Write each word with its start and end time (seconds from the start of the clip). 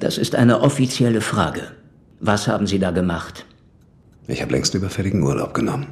Das 0.00 0.16
ist 0.16 0.34
eine 0.34 0.60
offizielle 0.60 1.20
Frage. 1.20 1.62
Was 2.20 2.46
haben 2.46 2.66
Sie 2.66 2.78
da 2.78 2.90
gemacht? 2.90 3.44
Ich 4.28 4.42
habe 4.42 4.52
längst 4.52 4.74
überfälligen 4.74 5.22
Urlaub 5.22 5.54
genommen. 5.54 5.86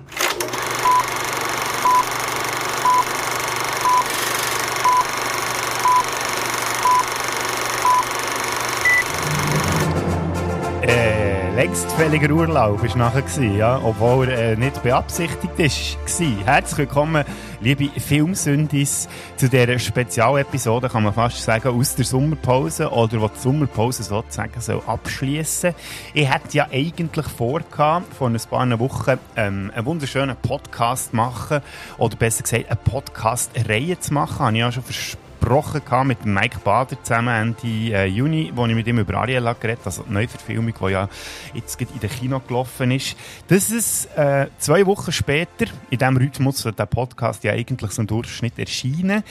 Längstfälliger 11.76 12.30
Urlaub 12.30 12.82
war 12.82 12.96
nachher, 12.96 13.42
ja, 13.54 13.78
obwohl 13.84 14.30
er 14.30 14.52
äh, 14.52 14.56
nicht 14.56 14.82
beabsichtigt 14.82 15.58
war. 15.58 16.46
Herzlich 16.46 16.78
willkommen, 16.78 17.22
liebe 17.60 17.90
Filmsündis, 18.00 19.06
zu 19.36 19.50
dieser 19.50 19.78
Spezialepisode, 19.78 20.88
kann 20.88 21.02
man 21.02 21.12
fast 21.12 21.42
sagen, 21.42 21.78
aus 21.78 21.94
der 21.94 22.06
Sommerpause 22.06 22.88
oder 22.88 23.20
wo 23.20 23.28
die 23.28 23.38
Sommerpause 23.38 24.04
sozusagen 24.04 24.58
soll 24.58 24.80
abschließen. 24.86 25.74
Ich 26.14 26.32
hätte 26.32 26.56
ja 26.56 26.66
eigentlich 26.72 27.26
vor, 27.26 27.60
vor 27.70 28.30
ein 28.30 28.40
paar 28.48 28.78
Wochen 28.78 29.18
ähm, 29.36 29.70
einen 29.74 29.84
wunderschönen 29.84 30.36
Podcast 30.36 31.12
machen 31.12 31.60
oder 31.98 32.16
besser 32.16 32.42
gesagt 32.42 32.70
eine 32.70 32.76
Podcast-Reihe 32.76 34.00
zu 34.00 34.14
machen. 34.14 34.38
Habe 34.38 34.56
ich 34.56 34.60
ja 34.60 34.72
schon 34.72 34.82
versprochen 34.82 35.25
gesprochen 35.46 36.08
mit 36.08 36.26
Mike 36.26 36.58
Bader 36.64 37.00
zusammen 37.04 37.54
Ende 37.62 37.94
äh, 37.94 38.06
Juni, 38.06 38.50
wo 38.52 38.66
ich 38.66 38.74
mit 38.74 38.86
ihm 38.88 38.98
über 38.98 39.14
Ariella 39.14 39.52
geredet 39.52 39.78
habe, 39.78 39.90
also 39.90 40.02
die 40.02 40.12
Neuverfilmung, 40.12 40.74
die 40.74 40.90
ja 40.90 41.08
jetzt 41.54 41.80
in 41.80 42.00
den 42.00 42.10
Kino 42.10 42.40
gelaufen 42.40 42.90
ist. 42.90 43.16
Das 43.46 43.70
ist 43.70 44.06
äh, 44.16 44.48
zwei 44.58 44.84
Wochen 44.86 45.12
später, 45.12 45.66
in 45.88 45.98
diesem 45.98 46.16
Rhythmus 46.16 46.62
der 46.64 46.86
Podcast 46.86 47.44
ja 47.44 47.52
eigentlich 47.52 47.92
so 47.92 48.02
im 48.02 48.08
Durchschnitt 48.08 48.58
erscheinen. 48.58 49.22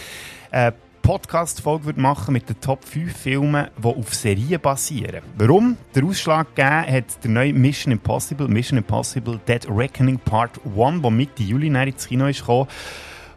Äh, 0.51 0.71
Podcast-Folge 1.01 1.93
machen 1.97 2.31
mit 2.31 2.47
den 2.47 2.61
Top 2.61 2.85
5 2.85 3.15
Filmen, 3.15 3.67
die 3.77 3.85
auf 3.85 4.13
Serien 4.15 4.61
basieren. 4.61 5.21
Warum? 5.37 5.77
Der 5.93 6.03
Ausschlag 6.05 6.55
gegeben 6.55 6.95
hat 6.95 7.23
der 7.23 7.29
neue 7.29 7.53
Mission 7.53 7.91
Impossible, 7.91 8.47
Mission 8.47 8.77
Impossible 8.77 9.39
Dead 9.45 9.67
Reckoning 9.69 10.17
Part 10.17 10.61
1, 10.65 11.01
der 11.01 11.11
Mitte 11.11 11.43
Juli 11.43 11.67
ins 11.67 12.07
Kino 12.07 12.25
ist 12.27 12.39
gekommen. 12.39 12.67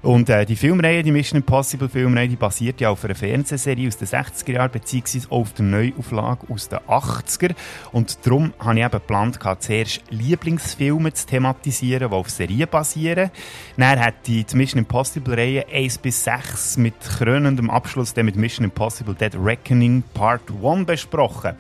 Und 0.03 0.29
äh, 0.29 0.47
die 0.47 0.55
Filmreihe, 0.55 1.03
die 1.03 1.11
Mission 1.11 1.41
Impossible 1.41 1.89
Filmreihe, 1.89 2.29
die 2.29 2.37
basiert 2.37 2.81
ja 2.81 2.91
auf 2.91 3.05
einer 3.05 3.15
Fernsehserie 3.15 3.89
aus 3.89 3.97
den 3.97 4.07
60er 4.07 4.53
Jahren, 4.53 4.71
beziehungsweise 4.71 5.31
auf 5.31 5.53
der 5.55 5.65
Neuauflage 5.65 6.47
aus 6.49 6.69
den 6.69 6.79
80er. 6.79 7.55
Und 7.93 8.25
darum 8.25 8.53
habe 8.61 8.79
ich 8.79 8.85
eben 8.85 8.91
geplant, 8.93 9.39
zuerst 9.59 10.03
Lieblingsfilme 10.11 11.13
zu 11.13 11.27
thematisieren, 11.27 12.11
die 12.11 12.15
auf 12.15 12.31
Serien 12.31 12.69
basieren. 12.71 13.31
Dann 13.77 13.99
hat 13.99 14.27
die, 14.27 14.45
Mission 14.55 14.79
Impossible 14.79 15.35
Reihe 15.35 15.67
1 15.73 15.99
bis 15.99 16.25
6 16.25 16.77
mit 16.77 16.95
krönendem 17.01 17.71
Abschluss 17.71 18.15
dann 18.15 18.27
mit 18.27 18.37
Mission 18.37 18.65
Impossible 18.65 19.15
Dead 19.15 19.35
Reckoning 19.37 20.05
Part 20.15 20.43
1 20.63 20.87
besprochen. 20.87 21.57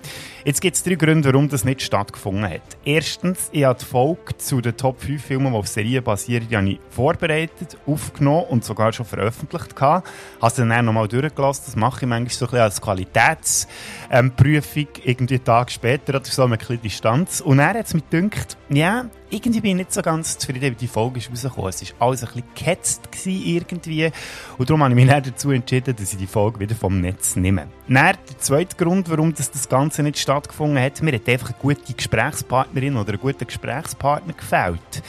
Jetzt 0.48 0.62
gibt 0.62 0.76
es 0.76 0.82
drei 0.82 0.94
Gründe, 0.94 1.28
warum 1.28 1.46
das 1.50 1.66
nicht 1.66 1.82
stattgefunden 1.82 2.48
hat. 2.48 2.62
Erstens, 2.82 3.50
ich 3.52 3.64
habe 3.64 3.78
die 3.78 3.84
Folge 3.84 4.34
zu 4.38 4.62
den 4.62 4.74
Top 4.74 4.98
5 4.98 5.22
Filmen, 5.22 5.52
die 5.52 5.58
auf 5.58 5.68
Serien 5.68 6.02
basieren, 6.02 6.78
vorbereitet, 6.88 7.76
aufgenommen 7.86 8.46
und 8.48 8.64
sogar 8.64 8.90
schon 8.94 9.04
veröffentlicht. 9.04 9.74
Ich 9.76 9.82
habe 9.82 10.02
sie 10.40 10.66
dann 10.66 10.86
nochmal 10.86 11.06
durchgelassen. 11.06 11.64
Das 11.66 11.76
mache 11.76 12.06
ich 12.06 12.08
manchmal 12.08 12.30
so 12.30 12.46
ein 12.46 12.50
bisschen 12.50 12.62
als 12.62 12.80
Qualitätsprüfung, 12.80 13.68
ähm, 14.10 14.32
irgendwie 14.38 15.34
einen 15.34 15.44
Tag 15.44 15.70
später 15.70 16.14
oder 16.16 16.24
so, 16.24 16.48
mit 16.48 16.68
ein 16.68 16.80
Distanz. 16.80 17.40
Und 17.40 17.58
er 17.58 17.74
hat 17.74 17.86
es 17.86 17.94
mir 17.94 18.02
gedacht, 18.10 18.56
ja, 18.70 19.06
irgendwie 19.30 19.60
bin 19.60 19.70
ich 19.72 19.76
nicht 19.76 19.92
so 19.92 20.00
ganz 20.00 20.38
zufrieden, 20.38 20.72
wie 20.72 20.76
die 20.76 20.88
Folge 20.88 21.18
ist 21.18 21.30
rausgekommen. 21.30 21.68
Es 21.68 21.94
war 21.98 22.08
alles 22.08 22.22
ein 22.22 22.28
bisschen 22.28 22.54
gehetzt 22.54 23.08
irgendwie. 23.26 24.10
Und 24.56 24.70
darum 24.70 24.82
habe 24.82 24.92
ich 24.92 24.96
mich 24.96 25.08
dann 25.08 25.22
dazu 25.22 25.50
entschieden, 25.50 25.94
dass 25.94 26.12
ich 26.12 26.18
die 26.18 26.26
Folge 26.26 26.60
wieder 26.60 26.74
vom 26.74 27.00
Netz 27.00 27.36
nehme. 27.36 27.66
Dann, 27.88 28.16
der 28.28 28.38
zweite 28.38 28.76
Grund, 28.76 29.10
warum 29.10 29.34
das, 29.34 29.50
das 29.50 29.68
Ganze 29.68 30.02
nicht 30.02 30.18
stattgefunden 30.18 30.82
hat, 30.82 31.02
mir 31.02 31.12
hat 31.12 31.28
einfach 31.28 31.50
eine 31.50 31.58
gute 31.60 31.92
Gesprächspartnerin 31.92 32.96
oder 32.96 33.12
ein 33.12 33.20
guter 33.20 33.44
Gesprächspartner 33.44 34.32
gefällt. 34.32 35.02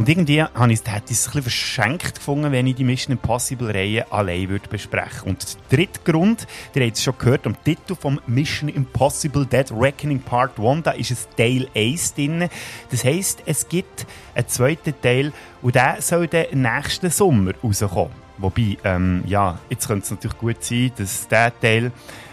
Und 0.00 0.08
irgendwie 0.08 0.42
habe 0.42 0.72
ich, 0.72 0.80
es 0.80 0.86
ein 0.88 1.02
bisschen 1.02 1.42
verschenkt 1.42 2.14
gefunden, 2.14 2.50
wenn 2.52 2.66
ich 2.66 2.74
die 2.74 2.84
Mission 2.84 3.12
Impossible 3.12 3.70
Reihe 3.70 4.10
allein 4.10 4.48
würde 4.48 4.66
besprechen. 4.66 5.28
Und 5.28 5.58
der 5.70 5.76
dritte 5.76 6.00
Grund, 6.10 6.46
ihr 6.74 6.86
habt 6.86 6.96
es 6.96 7.02
schon 7.02 7.18
gehört, 7.18 7.46
am 7.46 7.54
Titel 7.62 7.94
vom 7.94 8.18
Mission 8.26 8.70
Impossible 8.70 9.44
Dead 9.44 9.70
Reckoning 9.70 10.20
Part 10.20 10.58
1, 10.58 10.84
da 10.84 10.92
ist 10.92 11.10
es 11.10 11.28
Teil 11.36 11.68
1 11.76 12.14
drin. 12.14 12.48
Das 12.90 13.04
heisst, 13.04 13.42
es 13.44 13.68
gibt 13.68 14.06
einen 14.34 14.48
zweiten 14.48 14.98
Teil 15.02 15.34
und 15.60 15.74
der 15.74 16.00
soll 16.00 16.28
dann 16.28 16.46
nächsten 16.52 17.10
Sommer 17.10 17.52
rauskommen. 17.62 18.14
Wobei, 18.38 18.78
ähm, 18.84 19.22
ja, 19.26 19.58
jetzt 19.68 19.86
könnte 19.86 20.04
es 20.04 20.10
natürlich 20.12 20.38
gut 20.38 20.64
sein, 20.64 20.92
dass 20.96 21.28
der 21.28 21.52
Teil 21.60 21.92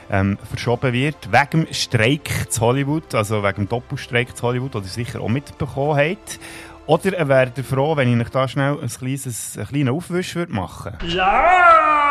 ähm, 0.09 0.37
verschoben 0.49 0.93
wird, 0.93 1.31
wegen 1.31 1.65
dem 1.65 1.73
Streik 1.73 2.49
zu 2.49 2.61
Hollywood, 2.61 3.13
also 3.13 3.43
wegen 3.43 3.63
dem 3.63 3.69
Doppelstreik 3.69 4.35
zu 4.35 4.43
Hollywood, 4.43 4.75
den 4.75 4.83
ihr 4.83 4.87
sicher 4.87 5.21
auch 5.21 5.27
mitbekommen 5.27 5.97
habt. 5.97 6.39
Oder 6.87 7.13
er 7.17 7.27
wäre 7.27 7.63
froh, 7.63 7.97
wenn 7.97 8.13
ich 8.13 8.25
euch 8.25 8.29
da 8.29 8.47
schnell 8.47 8.79
ein 8.81 8.87
kleines, 8.87 9.57
einen 9.57 9.67
kleinen 9.67 9.89
Aufwisch 9.89 10.35
würde 10.35 10.53
machen 10.53 10.93
Ja! 11.07 12.07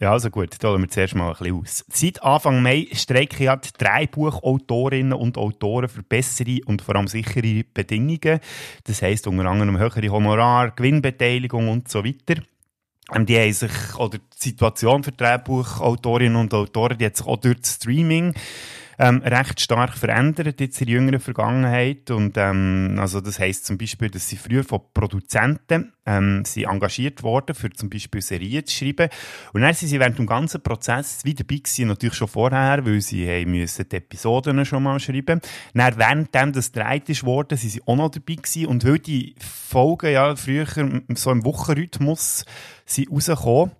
Ja, 0.00 0.12
also 0.12 0.30
gut, 0.30 0.54
da 0.60 0.68
holen 0.68 0.82
wir 0.82 0.88
zuerst 0.88 1.14
mal 1.14 1.28
ein 1.28 1.36
bisschen 1.36 1.60
aus. 1.60 1.84
Seit 1.92 2.22
Anfang 2.22 2.62
Mai 2.62 2.86
streiken 2.92 3.44
ja 3.44 3.56
die 3.56 3.68
Drei-Buchautorinnen 3.76 5.12
und 5.12 5.36
Autoren 5.36 5.88
für 5.88 6.02
bessere 6.02 6.60
und 6.66 6.80
vor 6.82 6.96
allem 6.96 7.08
sichere 7.08 7.64
Bedingungen. 7.74 8.38
Das 8.84 9.02
heisst 9.02 9.26
unter 9.26 9.46
anderem 9.46 9.76
höhere 9.76 10.08
Honorar, 10.08 10.70
Gewinnbeteiligung 10.70 11.68
und 11.68 11.88
so 11.88 12.04
weiter. 12.04 12.40
Ähm, 13.12 13.26
die 13.26 13.38
haben 13.38 13.52
sich, 13.52 13.98
oder 13.98 14.18
die 14.18 14.24
Situation 14.38 15.02
für 15.02 15.12
Drehbuchautorinnen 15.12 16.36
und 16.36 16.54
Autoren, 16.54 16.96
die 16.96 17.06
hat 17.06 17.16
sich 17.16 17.26
auch 17.26 17.36
durch 17.36 17.60
das 17.60 17.74
Streaming 17.74 18.34
ähm, 18.98 19.22
recht 19.22 19.60
stark 19.60 19.96
verändert 19.96 20.60
jetzt 20.60 20.80
in 20.80 20.86
der 20.86 20.94
jüngeren 20.94 21.20
Vergangenheit. 21.20 22.10
Und, 22.10 22.36
ähm, 22.36 22.96
also 22.98 23.20
das 23.20 23.38
heisst 23.38 23.66
zum 23.66 23.78
Beispiel, 23.78 24.10
dass 24.10 24.28
sie 24.28 24.36
früher 24.36 24.64
von 24.64 24.80
Produzenten 24.92 25.92
ähm, 26.04 26.44
sie 26.44 26.64
engagiert 26.64 27.22
worden, 27.22 27.54
für 27.54 27.70
zum 27.70 27.90
Beispiel 27.90 28.20
Serien 28.20 28.66
zu 28.66 28.74
schreiben. 28.74 29.08
Und 29.52 29.60
dann 29.60 29.74
sind 29.74 29.88
sie 29.88 30.00
während 30.00 30.18
dem 30.18 30.26
ganzen 30.26 30.62
Prozess 30.62 31.24
wieder 31.24 31.44
dabei 31.44 31.60
gewesen, 31.60 31.88
natürlich 31.88 32.16
schon 32.16 32.28
vorher, 32.28 32.84
weil 32.84 33.00
sie 33.00 33.28
haben 33.28 33.52
müssen 33.52 33.88
die 33.88 33.96
Episoden 33.96 34.64
schon 34.64 34.82
mal 34.82 34.98
schreiben. 34.98 35.40
Dann 35.74 35.98
währenddem 35.98 36.52
das 36.52 36.72
gedreht 36.72 37.08
ist 37.08 37.24
worden, 37.24 37.56
sind 37.56 37.70
sie 37.70 37.82
auch 37.86 37.96
noch 37.96 38.10
dabei 38.10 38.34
gewesen. 38.34 38.66
Und 38.66 38.84
weil 38.84 38.98
die 38.98 39.34
Folgen 39.38 40.12
ja 40.12 40.34
früher 40.34 40.66
so 41.14 41.30
im 41.30 41.44
Wochenrhythmus 41.44 42.44
sind 42.84 43.10
rausgekommen, 43.12 43.72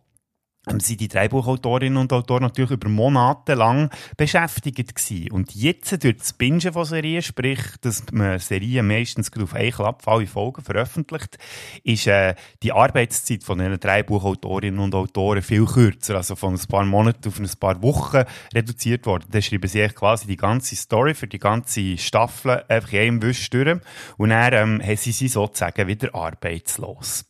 sind 0.81 1.01
die 1.01 1.09
drei 1.09 1.29
Buchautorinnen 1.29 1.99
und 1.99 2.13
Autoren 2.13 2.43
natürlich 2.43 2.73
über 2.73 2.89
Monate 2.89 3.55
lang 3.55 3.91
beschäftigt 4.17 4.95
gewesen. 4.95 5.33
Und 5.33 5.55
jetzt 5.55 6.03
durch 6.03 6.17
das 6.17 6.33
Bingen 6.33 6.73
von 6.73 6.85
Serien, 6.85 7.23
sprich, 7.23 7.61
dass 7.81 8.05
man 8.13 8.39
Serien 8.39 8.87
meistens 8.87 9.31
auf 9.37 9.55
einen 9.55 9.73
Klapp 9.73 10.07
alle 10.07 10.27
Folgen 10.27 10.63
veröffentlicht, 10.63 11.39
ist 11.85 12.07
äh, 12.07 12.35
die 12.63 12.73
Arbeitszeit 12.73 13.45
von 13.45 13.59
diesen 13.59 13.81
drei 13.81 14.03
Buchautorinnen 14.03 14.81
und 14.81 14.95
Autoren 14.95 15.43
viel 15.43 15.65
kürzer, 15.65 16.17
also 16.17 16.37
von 16.37 16.55
ein 16.55 16.67
paar 16.69 16.85
Monaten 16.85 17.29
auf 17.29 17.39
ein 17.39 17.51
paar 17.59 17.83
Wochen 17.83 18.25
reduziert 18.55 19.07
worden. 19.07 19.25
Da 19.31 19.41
schreiben 19.41 19.69
sie 19.69 19.87
quasi 19.89 20.27
die 20.27 20.37
ganze 20.37 20.77
Story 20.77 21.15
für 21.15 21.27
die 21.27 21.39
ganze 21.39 21.99
Staffel 21.99 22.65
einfach 22.69 22.93
in 22.93 23.01
einem 23.01 23.23
Wisch 23.23 23.49
durch 23.51 23.79
und 24.17 24.31
dann 24.31 24.53
ähm, 24.53 24.83
haben 24.83 24.97
sie 24.97 25.13
sie 25.13 25.29
sozusagen 25.29 25.87
wieder 25.87 26.15
arbeitslos. 26.15 27.25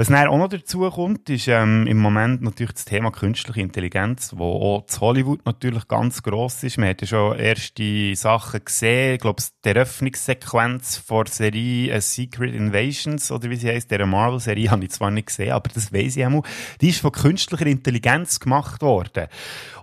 Was 0.00 0.06
dann 0.06 0.28
auch 0.28 0.38
noch 0.38 0.46
dazu 0.46 0.88
kommt, 0.90 1.28
ist 1.28 1.48
ähm, 1.48 1.88
im 1.88 1.98
Moment 1.98 2.40
natürlich 2.40 2.74
das 2.74 2.84
Thema 2.84 3.10
künstliche 3.10 3.62
Intelligenz, 3.62 4.32
wo 4.36 4.44
auch 4.44 4.86
zu 4.86 5.00
Hollywood 5.00 5.44
natürlich 5.44 5.88
ganz 5.88 6.22
gross 6.22 6.62
ist. 6.62 6.78
Man 6.78 6.90
hat 6.90 7.00
ja 7.00 7.08
schon 7.08 7.36
erste 7.36 8.14
Sachen 8.14 8.64
gesehen. 8.64 9.14
Ich 9.14 9.20
glaube, 9.20 9.42
die 9.64 9.68
Eröffnungssequenz 9.68 10.98
vor 10.98 11.26
Serie 11.26 11.92
A 11.96 12.00
Secret 12.00 12.54
Invasions, 12.54 13.32
oder 13.32 13.50
wie 13.50 13.56
sie 13.56 13.70
heißt, 13.70 13.90
der 13.90 14.06
Marvel-Serie, 14.06 14.70
habe 14.70 14.84
ich 14.84 14.92
zwar 14.92 15.10
nicht 15.10 15.26
gesehen, 15.26 15.50
aber 15.50 15.68
das 15.74 15.92
weiß 15.92 16.16
ich 16.16 16.24
auch 16.24 16.44
Die 16.80 16.90
ist 16.90 17.00
von 17.00 17.10
künstlicher 17.10 17.66
Intelligenz 17.66 18.38
gemacht 18.38 18.80
worden. 18.82 19.26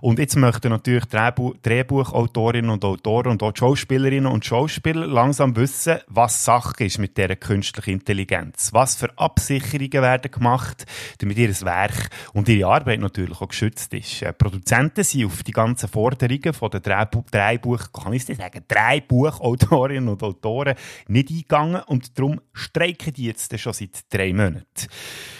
Und 0.00 0.18
jetzt 0.18 0.36
möchten 0.36 0.70
natürlich 0.70 1.04
Drehbu 1.04 1.52
Drehbuchautorinnen 1.60 2.70
und 2.70 2.86
Autoren 2.86 3.32
und 3.32 3.42
auch 3.42 3.52
Schauspielerinnen 3.54 4.32
und 4.32 4.46
Schauspieler 4.46 5.06
langsam 5.06 5.56
wissen, 5.56 5.98
was 6.08 6.42
Sache 6.42 6.84
ist 6.84 6.98
mit 6.98 7.18
dieser 7.18 7.36
künstlichen 7.36 7.90
Intelligenz. 7.90 8.70
Was 8.72 8.94
für 8.94 9.10
Absicherungen 9.18 10.05
werden 10.06 10.30
gemacht, 10.30 10.86
damit 11.18 11.38
ihr 11.38 11.48
Werk 11.62 12.10
und 12.32 12.48
ihre 12.48 12.70
Arbeit 12.70 13.00
natürlich 13.00 13.40
auch 13.40 13.48
geschützt 13.48 13.92
ist. 13.94 14.22
Äh, 14.22 14.32
Produzenten 14.32 15.04
sind 15.04 15.26
auf 15.26 15.42
die 15.42 15.52
ganzen 15.52 15.88
Forderungen 15.88 16.52
von 16.52 16.70
den 16.70 16.82
Drehbuch 16.82 17.92
kann 17.92 18.12
ich 18.12 18.28
es 18.28 18.36
sagen, 18.36 18.64
Drehbuchautorinnen 18.66 20.08
und 20.08 20.22
Autoren 20.22 20.74
nicht 21.08 21.30
eingegangen 21.30 21.82
und 21.86 22.18
darum 22.18 22.40
streiken 22.52 23.12
die 23.12 23.26
jetzt 23.26 23.58
schon 23.58 23.72
seit 23.72 24.04
drei 24.10 24.32
Monaten. 24.32 24.64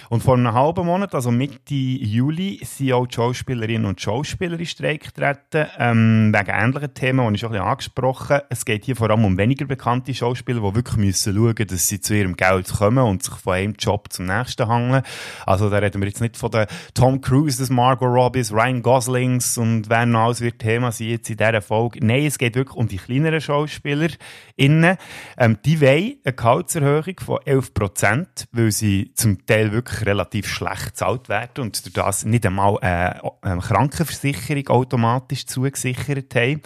Und 0.08 0.22
vor 0.22 0.34
einem 0.34 0.52
halben 0.52 0.86
Monat, 0.86 1.14
also 1.14 1.30
Mitte 1.30 1.74
Juli, 1.74 2.60
sind 2.64 2.92
auch 2.92 3.06
die 3.06 3.16
Schauspielerinnen 3.16 3.86
und 3.86 4.00
Schauspieler 4.00 4.58
in 4.58 4.66
Streik 4.66 5.04
getreten, 5.04 5.68
ähm, 5.78 6.32
wegen 6.32 6.50
ähnlichen 6.50 6.94
Themen, 6.94 7.28
die 7.28 7.34
ich 7.34 7.40
schon 7.40 7.48
ein 7.48 7.52
bisschen 7.54 7.68
angesprochen 7.68 8.28
habe. 8.28 8.46
Es 8.48 8.64
geht 8.64 8.84
hier 8.84 8.94
vor 8.94 9.10
allem 9.10 9.24
um 9.24 9.36
weniger 9.36 9.64
bekannte 9.64 10.14
Schauspieler, 10.14 10.60
die 10.60 10.74
wirklich 10.76 10.96
müssen 10.96 11.34
schauen 11.34 11.44
müssen, 11.44 11.66
dass 11.66 11.88
sie 11.88 12.00
zu 12.00 12.14
ihrem 12.14 12.36
Geld 12.36 12.72
kommen 12.72 13.04
und 13.04 13.22
sich 13.24 13.34
von 13.34 13.54
einem 13.54 13.74
Job 13.74 14.12
zum 14.12 14.26
nächsten 14.26 14.55
Äxten 14.56 14.68
hängen. 14.68 15.02
Also 15.44 15.70
da 15.70 15.78
reden 15.78 16.00
wir 16.00 16.08
jetzt 16.08 16.20
nicht 16.20 16.36
von 16.36 16.50
den 16.50 16.66
Tom 16.94 17.20
Cruises, 17.20 17.70
Margot 17.70 18.08
Robbins, 18.08 18.52
Ryan 18.52 18.82
Goslings 18.82 19.58
und 19.58 19.88
wer 19.88 20.06
noch 20.06 20.26
alles 20.26 20.40
wird 20.40 20.58
Thema 20.58 20.92
sein 20.92 21.08
jetzt 21.08 21.30
in 21.30 21.36
dieser 21.36 21.62
Folge. 21.62 22.04
Nein, 22.04 22.26
es 22.26 22.38
geht 22.38 22.54
wirklich 22.54 22.76
um 22.76 22.88
die 22.88 22.96
kleineren 22.96 23.40
Schauspieler 23.40 24.08
innen. 24.56 24.96
Ähm, 25.38 25.58
die 25.64 25.80
wollen 25.80 26.16
eine 26.24 26.34
Gehaltserhöhung 26.34 27.20
von 27.20 27.38
11 27.44 27.74
Prozent, 27.74 28.48
weil 28.52 28.72
sie 28.72 29.12
zum 29.14 29.44
Teil 29.46 29.72
wirklich 29.72 30.06
relativ 30.06 30.48
schlecht 30.48 30.86
gezahlt 30.86 31.28
werden 31.28 31.64
und 31.64 31.84
durch 31.84 31.92
das 31.92 32.24
nicht 32.24 32.46
einmal 32.46 32.78
eine, 32.80 33.60
Krankenversicherung 33.60 34.68
automatisch 34.68 35.46
zugesichert 35.46 36.34
haben. 36.34 36.62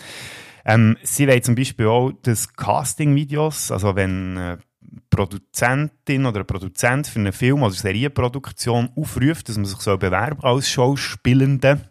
Ähm, 0.65 0.99
sie 1.03 1.27
wollen 1.27 1.43
zum 1.43 1.55
Beispiel 1.55 1.87
auch 1.87 2.13
das 2.23 2.55
Casting-Videos, 2.55 3.71
also 3.71 3.97
wenn 3.97 4.37
äh, 4.37 4.59
Produzentin 5.11 6.27
oder 6.27 6.41
ein 6.41 6.47
Produzent 6.47 7.07
für 7.07 7.19
einen 7.19 7.33
Film 7.33 7.63
oder 7.63 7.75
Serienproduktion 7.75 8.91
aufruft, 8.97 9.49
dass 9.49 9.57
man 9.57 9.67
sich 9.67 9.79
so 9.79 9.97
bewerben 9.97 10.43
als 10.43 10.69
Schauspielende 10.71 11.90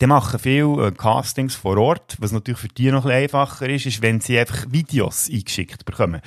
die 0.00 0.06
machen 0.06 0.38
viele 0.38 0.88
äh, 0.88 0.92
Castings 0.92 1.54
vor 1.54 1.76
Ort, 1.78 2.16
was 2.18 2.32
natürlich 2.32 2.60
für 2.60 2.68
die 2.68 2.90
noch 2.90 3.06
ein 3.06 3.12
einfacher 3.12 3.68
ist, 3.68 3.86
ist, 3.86 4.02
wenn 4.02 4.20
sie 4.20 4.38
einfach 4.38 4.66
Videos 4.70 5.28
eingeschickt 5.30 5.84
bekommen. 5.84 6.20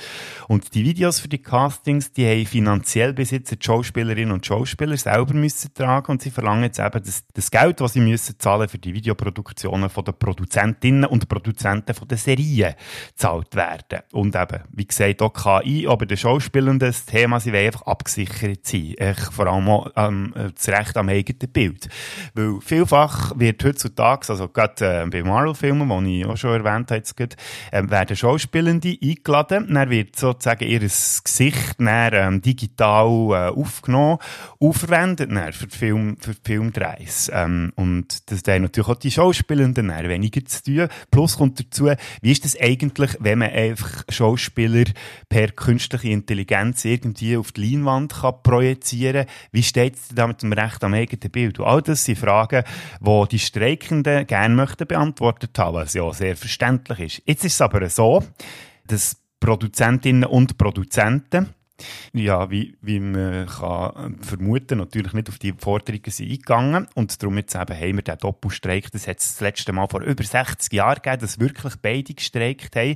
Und 0.47 0.74
die 0.74 0.83
Videos 0.83 1.19
für 1.19 1.27
die 1.27 1.41
Castings, 1.41 2.12
die 2.12 2.25
haben 2.25 2.45
finanziell 2.45 3.15
jetzt 3.18 3.51
die 3.51 3.57
Schauspielerinnen 3.59 4.31
und 4.31 4.45
Schauspieler 4.45 4.97
selber 4.97 5.33
müssen 5.33 5.74
tragen 5.74 6.12
und 6.12 6.21
sie 6.21 6.31
verlangen 6.31 6.63
jetzt 6.63 6.79
eben 6.79 7.03
das, 7.03 7.24
das 7.33 7.51
Geld, 7.51 7.81
was 7.81 7.94
sie 7.94 8.00
müssen 8.00 8.39
zahlen 8.39 8.68
für 8.68 8.77
die 8.77 8.94
Videoproduktionen 8.94 9.89
von 9.89 10.06
den 10.06 10.18
Produzentinnen 10.18 11.06
und 11.06 11.27
Produzenten 11.27 11.94
von 11.94 12.07
den 12.07 12.18
Serien 12.18 12.75
zahlt 13.15 13.56
werden. 13.56 14.01
Und 14.12 14.35
eben, 14.35 14.63
wie 14.71 14.85
gesagt, 14.85 15.21
auch 15.21 15.33
KI, 15.33 15.88
aber 15.88 16.06
den 16.06 16.18
Schauspielern 16.18 16.80
das 16.80 17.06
Thema, 17.06 17.39
sie 17.39 17.53
wollen 17.53 17.68
einfach 17.68 17.83
abgesichert 17.83 18.65
sein. 18.65 18.95
Ich, 18.97 19.19
vor 19.31 19.47
allem 19.47 19.68
auch 19.68 19.91
ähm, 19.95 20.33
das 20.56 20.68
Recht 20.69 20.97
am 20.97 21.09
eigenen 21.09 21.51
Bild. 21.51 21.89
Weil 22.33 22.59
vielfach 22.62 23.16
wird 23.35 23.57
wird 23.57 23.63
heutzutage, 23.63 24.29
also 24.29 24.47
gerade 24.47 25.03
äh, 25.03 25.05
bei 25.09 25.23
Marvel-Filmen, 25.23 26.05
die 26.05 26.21
ich 26.21 26.25
auch 26.25 26.37
schon 26.37 26.63
erwähnt 26.63 26.91
habe, 26.91 26.99
jetzt 26.99 27.19
äh, 27.71 27.89
werden 27.89 28.15
Schauspielende 28.15 28.97
eingeladen. 29.01 29.73
Dann 29.73 29.89
wird 29.89 30.15
sozusagen 30.15 30.67
ihr 30.67 30.79
Gesicht 30.79 31.79
dann, 31.79 32.13
ähm, 32.13 32.41
digital 32.41 33.07
äh, 33.31 33.59
aufgenommen, 33.59 34.19
aufverwendet 34.59 35.29
dann 35.31 35.53
für, 35.53 35.67
die 35.67 35.77
Film, 35.77 36.17
für 36.19 36.33
die 36.33 36.41
Filmdrehs. 36.43 37.31
Ähm, 37.33 37.71
und 37.75 38.31
das 38.31 38.41
haben 38.47 38.63
natürlich 38.63 38.89
auch 38.89 38.95
die 38.95 39.11
Schauspielenden 39.11 39.87
dann 39.87 40.09
weniger 40.09 40.43
zu 40.45 40.63
tun. 40.63 40.87
Plus 41.11 41.37
kommt 41.37 41.59
dazu, 41.59 41.89
wie 42.21 42.31
ist 42.31 42.45
das 42.45 42.59
eigentlich, 42.59 43.17
wenn 43.19 43.39
man 43.39 43.51
einfach 43.51 44.03
Schauspieler 44.09 44.85
per 45.29 45.47
künstliche 45.49 46.09
Intelligenz 46.09 46.85
irgendwie 46.85 47.37
auf 47.37 47.51
die 47.51 47.71
Leinwand 47.71 48.13
kann 48.13 48.41
projizieren 48.43 49.25
kann? 49.25 49.35
Wie 49.51 49.63
steht 49.63 49.95
es 49.95 50.09
da 50.09 50.27
mit 50.27 50.41
dem 50.41 50.53
Recht 50.53 50.83
am 50.83 50.93
eigenen 50.93 51.31
Bild? 51.31 51.59
Und 51.59 51.65
all 51.65 51.81
das 51.81 52.05
sind 52.05 52.17
Fragen, 52.17 52.63
die 52.99 53.06
die 53.31 53.39
Streikenden 53.39 54.27
gerne 54.27 54.56
möchten 54.56 54.88
beantwortet 54.88 55.57
haben, 55.57 55.75
was 55.75 55.94
ja 55.94 56.12
sehr 56.13 56.36
verständlich 56.36 57.00
ist. 57.00 57.21
Jetzt 57.25 57.45
ist 57.45 57.54
es 57.54 57.62
aber 57.62 57.89
so, 57.89 58.24
dass 58.86 59.18
Produzentinnen 59.39 60.25
und 60.25 60.57
Produzenten 60.57 61.54
ja, 62.13 62.50
wie, 62.50 62.75
wie 62.81 63.00
man 63.00 63.45
kann 63.45 64.18
vermuten, 64.21 64.80
natürlich 64.80 65.13
nicht 65.13 65.30
auf 65.30 65.38
die 65.38 65.54
Forderungen 65.54 66.09
sind 66.09 66.31
eingegangen. 66.31 66.88
Und 66.95 67.21
darum 67.21 67.38
jetzt 67.38 67.56
eben 67.56 67.75
haben 67.75 67.95
wir 67.95 68.01
den 68.01 68.18
Doppelstreik. 68.18 68.92
Das 68.92 69.07
hat 69.07 69.19
es 69.19 69.33
das 69.33 69.42
letzte 69.42 69.74
Mal 69.74 69.88
vor 69.88 70.01
über 70.01 70.24
60 70.24 70.74
Jahren 70.74 71.01
gegeben, 71.01 71.21
dass 71.21 71.39
wirklich 71.39 71.75
beide 71.81 72.13
gestreikt 72.13 72.75
haben. 72.75 72.95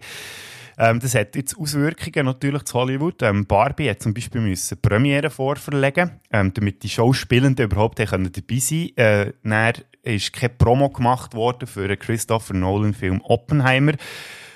Ähm, 0.81 1.00
das 1.00 1.13
hat 1.13 1.36
jetzt 1.36 1.56
Auswirkungen 1.56 2.25
natürlich 2.25 2.63
zu 2.63 2.74
Hollywood. 2.74 3.22
Ähm, 3.22 3.45
Barbie 3.45 3.88
hat 3.88 4.01
zum 4.01 4.16
Beispiel 4.16 4.42
müssen 4.42 4.81
Premiere 4.81 5.30
vorverlegen, 5.30 6.19
ähm, 6.31 6.51
damit 6.56 6.81
die 6.81 6.89
Schauspielenden 6.89 7.66
überhaupt 7.66 8.00
dabei 8.00 8.16
sein 8.57 8.89
können. 8.95 9.28
Äh, 9.28 9.33
dann 9.44 9.74
ist 10.01 10.33
keine 10.33 10.50
Promo 10.50 10.89
gemacht 10.89 11.36
worden 11.36 11.68
für 11.68 11.83
einen 11.83 12.00
Christopher 12.00 12.56
Nolan-Film 12.56 13.22
Oppenheimer. 13.24 13.94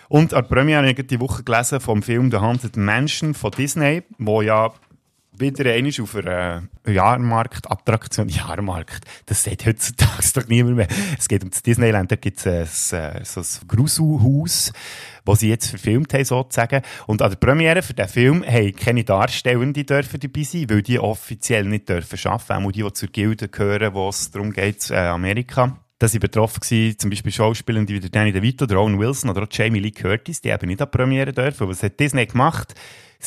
Und 0.07 0.33
an 0.33 0.41
der 0.41 0.49
Premiere 0.49 0.87
habe 0.87 0.99
ich 0.99 1.07
die 1.07 1.19
Woche 1.19 1.43
gelesen 1.43 1.79
vom 1.79 2.01
Film 2.01 2.31
The 2.31 2.37
Haunted 2.37 2.75
Mansion 2.75 3.35
von 3.35 3.51
Disney, 3.51 4.01
wo 4.17 4.41
ja 4.41 4.73
wieder 5.39 5.71
einmal 5.71 5.91
auf 6.01 6.15
einer 6.15 6.63
Jahrmarktattraktion, 6.87 8.29
Jahrmarkt, 8.29 9.05
das 9.25 9.43
sagt 9.43 9.65
heutzutage 9.65 10.27
doch 10.33 10.47
niemand 10.47 10.77
mehr. 10.77 10.87
Es 11.17 11.27
geht 11.27 11.43
um 11.43 11.49
das 11.49 11.63
Disneyland, 11.63 12.11
da 12.11 12.15
gibt 12.15 12.45
es 12.45 12.93
ein, 12.93 13.23
so 13.23 13.41
ein 13.41 13.67
Gruselhaus, 13.67 14.73
das 15.25 15.39
sie 15.39 15.49
jetzt 15.49 15.67
verfilmt 15.69 16.13
haben, 16.13 16.25
sozusagen. 16.25 16.81
Und 17.07 17.21
an 17.21 17.31
der 17.31 17.37
Premiere 17.37 17.81
für 17.81 17.93
diesen 17.93 18.09
Film 18.09 18.45
haben 18.45 18.75
keine 18.75 19.03
Darstellende 19.03 19.83
dürfen 19.83 20.19
dabei 20.19 20.43
sein, 20.43 20.69
weil 20.69 20.81
die 20.81 20.99
offiziell 20.99 21.65
nicht 21.65 21.89
dürfen 21.89 22.19
arbeiten, 22.27 22.65
auch 22.65 22.71
die, 22.71 22.83
die 22.83 22.93
zur 22.93 23.09
Gilde 23.09 23.47
gehören, 23.47 23.93
wo 23.93 24.09
es 24.09 24.31
darum 24.31 24.51
geht, 24.51 24.89
äh, 24.91 24.95
Amerika 24.95 25.79
da 25.97 26.09
sind 26.09 26.19
betroffen 26.19 26.59
gewesen, 26.59 26.99
zum 26.99 27.09
Beispiel 27.09 27.31
Schauspieler 27.31 27.87
wie 27.87 27.99
Danny 28.01 28.33
DeVito, 28.33 28.65
der 28.65 28.79
Owen 28.79 28.99
Wilson 28.99 29.29
oder 29.29 29.47
Jamie 29.49 29.79
Lee 29.79 29.91
Curtis, 29.91 30.41
die 30.41 30.49
eben 30.49 30.67
nicht 30.67 30.81
an 30.81 30.91
Premiere 30.91 31.31
dürfen. 31.31 31.69
Was 31.69 31.83
hat 31.83 31.99
Disney 31.99 32.25
gemacht? 32.25 32.75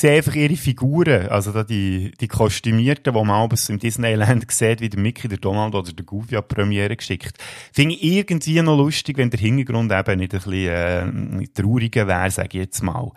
Sie 0.00 0.08
einfach 0.08 0.34
ihre 0.34 0.56
Figuren, 0.56 1.28
also 1.28 1.52
da 1.52 1.64
die, 1.64 2.12
die 2.20 2.28
Kostümierten, 2.28 3.12
die 3.12 3.24
man 3.24 3.30
abends 3.30 3.68
im 3.68 3.78
Disneyland 3.78 4.50
sieht, 4.50 4.80
wie 4.80 4.88
der 4.88 5.00
Mickey, 5.00 5.28
der 5.28 5.38
Donald 5.38 5.74
oder 5.74 5.92
der 5.92 6.04
Goofy 6.04 6.36
an 6.36 6.44
Premiere 6.46 6.96
geschickt. 6.96 7.36
Finde 7.72 7.94
ich 7.94 8.02
irgendwie 8.02 8.60
noch 8.62 8.76
lustig, 8.76 9.18
wenn 9.18 9.30
der 9.30 9.40
Hintergrund 9.40 9.92
eben 9.92 10.18
nicht 10.18 10.34
ein 10.34 10.40
bisschen 10.40 11.42
äh, 11.42 11.46
trauriger 11.54 12.06
wäre, 12.06 12.30
sage 12.30 12.48
ich 12.52 12.64
jetzt 12.64 12.82
mal. 12.82 13.10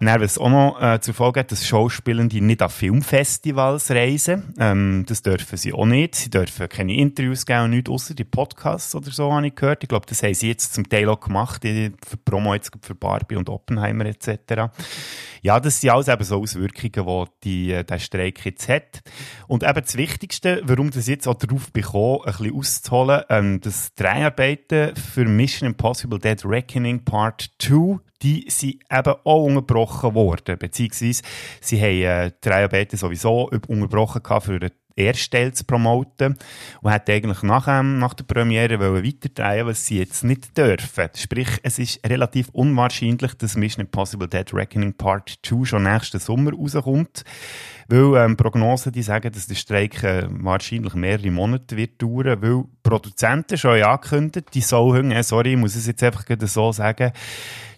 Dann, 0.00 0.20
was 0.20 0.38
auch 0.38 0.50
noch 0.50 0.80
äh, 0.80 1.00
zur 1.00 1.14
Folge 1.14 1.40
hat, 1.40 1.52
dass 1.52 1.66
Schauspielende 1.66 2.40
nicht 2.40 2.62
an 2.62 2.70
Filmfestivals 2.70 3.90
reisen. 3.90 4.54
Ähm, 4.58 5.04
das 5.06 5.22
dürfen 5.22 5.56
sie 5.56 5.72
auch 5.72 5.86
nicht. 5.86 6.14
Sie 6.14 6.30
dürfen 6.30 6.68
keine 6.68 6.94
Interviews 6.94 7.46
geben 7.46 7.64
und 7.64 7.70
nichts, 7.70 7.90
außer 7.90 8.14
die 8.14 8.24
Podcasts 8.24 8.94
oder 8.94 9.10
so, 9.10 9.32
habe 9.32 9.46
ich 9.46 9.54
gehört. 9.54 9.82
Ich 9.82 9.88
glaube, 9.88 10.06
das 10.06 10.22
haben 10.22 10.34
sie 10.34 10.48
jetzt 10.48 10.74
zum 10.74 10.88
Teil 10.88 11.08
auch 11.08 11.20
gemacht, 11.20 11.62
für 11.62 12.16
Promo 12.24 12.54
jetzt 12.54 12.70
für 12.82 12.94
Barbie 12.94 13.36
und 13.36 13.48
Oppenheimer 13.48 14.06
etc. 14.06 14.70
Ja, 15.42 15.60
das 15.60 15.80
sind 15.80 15.90
alles 15.90 16.08
eben 16.08 16.24
so 16.24 16.40
Auswirkungen, 16.40 17.26
die, 17.42 17.44
die 17.44 17.72
äh, 17.72 17.84
der 17.84 17.98
Streik 17.98 18.44
jetzt 18.44 18.68
hat. 18.68 19.00
Und 19.46 19.62
eben 19.62 19.80
das 19.80 19.96
Wichtigste, 19.96 20.60
warum 20.64 20.90
das 20.90 21.06
jetzt 21.06 21.26
auch 21.28 21.34
darauf 21.34 21.72
bekommen, 21.72 22.20
ein 22.24 22.32
bisschen 22.32 22.54
auszuholen, 22.54 23.22
ähm, 23.28 23.60
dass 23.60 23.94
Dreharbeiten 23.94 24.94
für 24.96 25.24
Mission 25.24 25.68
Impossible 25.68 26.18
Dead 26.18 26.44
Reckoning 26.44 27.04
Part 27.04 27.50
2 27.58 27.98
die 28.22 28.46
sind 28.48 28.82
eben 28.90 29.14
auch 29.24 29.44
unterbrochen 29.44 30.14
worden, 30.14 30.58
beziehungsweise 30.58 31.22
sie 31.60 31.80
haben 31.80 32.02
äh, 32.02 32.30
die 32.30 32.48
Dreharbeiten 32.48 32.96
sowieso 32.96 33.48
unterbrochen 33.48 34.40
für 34.40 34.58
den 34.58 34.72
Erstteil 34.98 35.52
zu 35.52 35.64
promoten 35.64 36.36
und 36.82 36.90
hat 36.90 37.08
eigentlich 37.08 37.42
nach, 37.42 37.68
ähm, 37.68 37.98
nach 37.98 38.14
der 38.14 38.24
Premiere 38.24 38.80
weiterdrehen 38.80 39.66
was 39.66 39.86
sie 39.86 39.98
jetzt 39.98 40.24
nicht 40.24 40.56
dürfen. 40.56 41.08
Sprich, 41.14 41.48
es 41.62 41.78
ist 41.78 42.00
relativ 42.06 42.48
unwahrscheinlich, 42.50 43.34
dass 43.34 43.56
Mission 43.56 43.84
Impossible 43.84 44.28
Dead 44.28 44.52
Reckoning 44.52 44.94
Part 44.94 45.38
2 45.42 45.64
schon 45.64 45.84
nächsten 45.84 46.18
Sommer 46.18 46.52
rauskommt. 46.52 47.24
Weil 47.90 48.22
ähm, 48.22 48.36
Prognosen 48.36 48.92
die 48.92 49.02
sagen, 49.02 49.32
dass 49.32 49.46
der 49.46 49.54
Streik 49.54 50.02
äh, 50.02 50.26
wahrscheinlich 50.28 50.92
mehrere 50.92 51.30
Monate 51.30 51.74
wird 51.76 52.02
dauern, 52.02 52.42
weil 52.42 52.64
Produzenten 52.82 53.56
schon 53.56 53.82
angekündigt, 53.82 54.48
die 54.52 54.60
sollen, 54.60 55.10
äh, 55.10 55.22
sorry, 55.22 55.52
ich 55.52 55.58
muss 55.58 55.74
es 55.74 55.86
jetzt 55.86 56.02
einfach 56.02 56.24
so 56.42 56.70
sagen, 56.70 57.12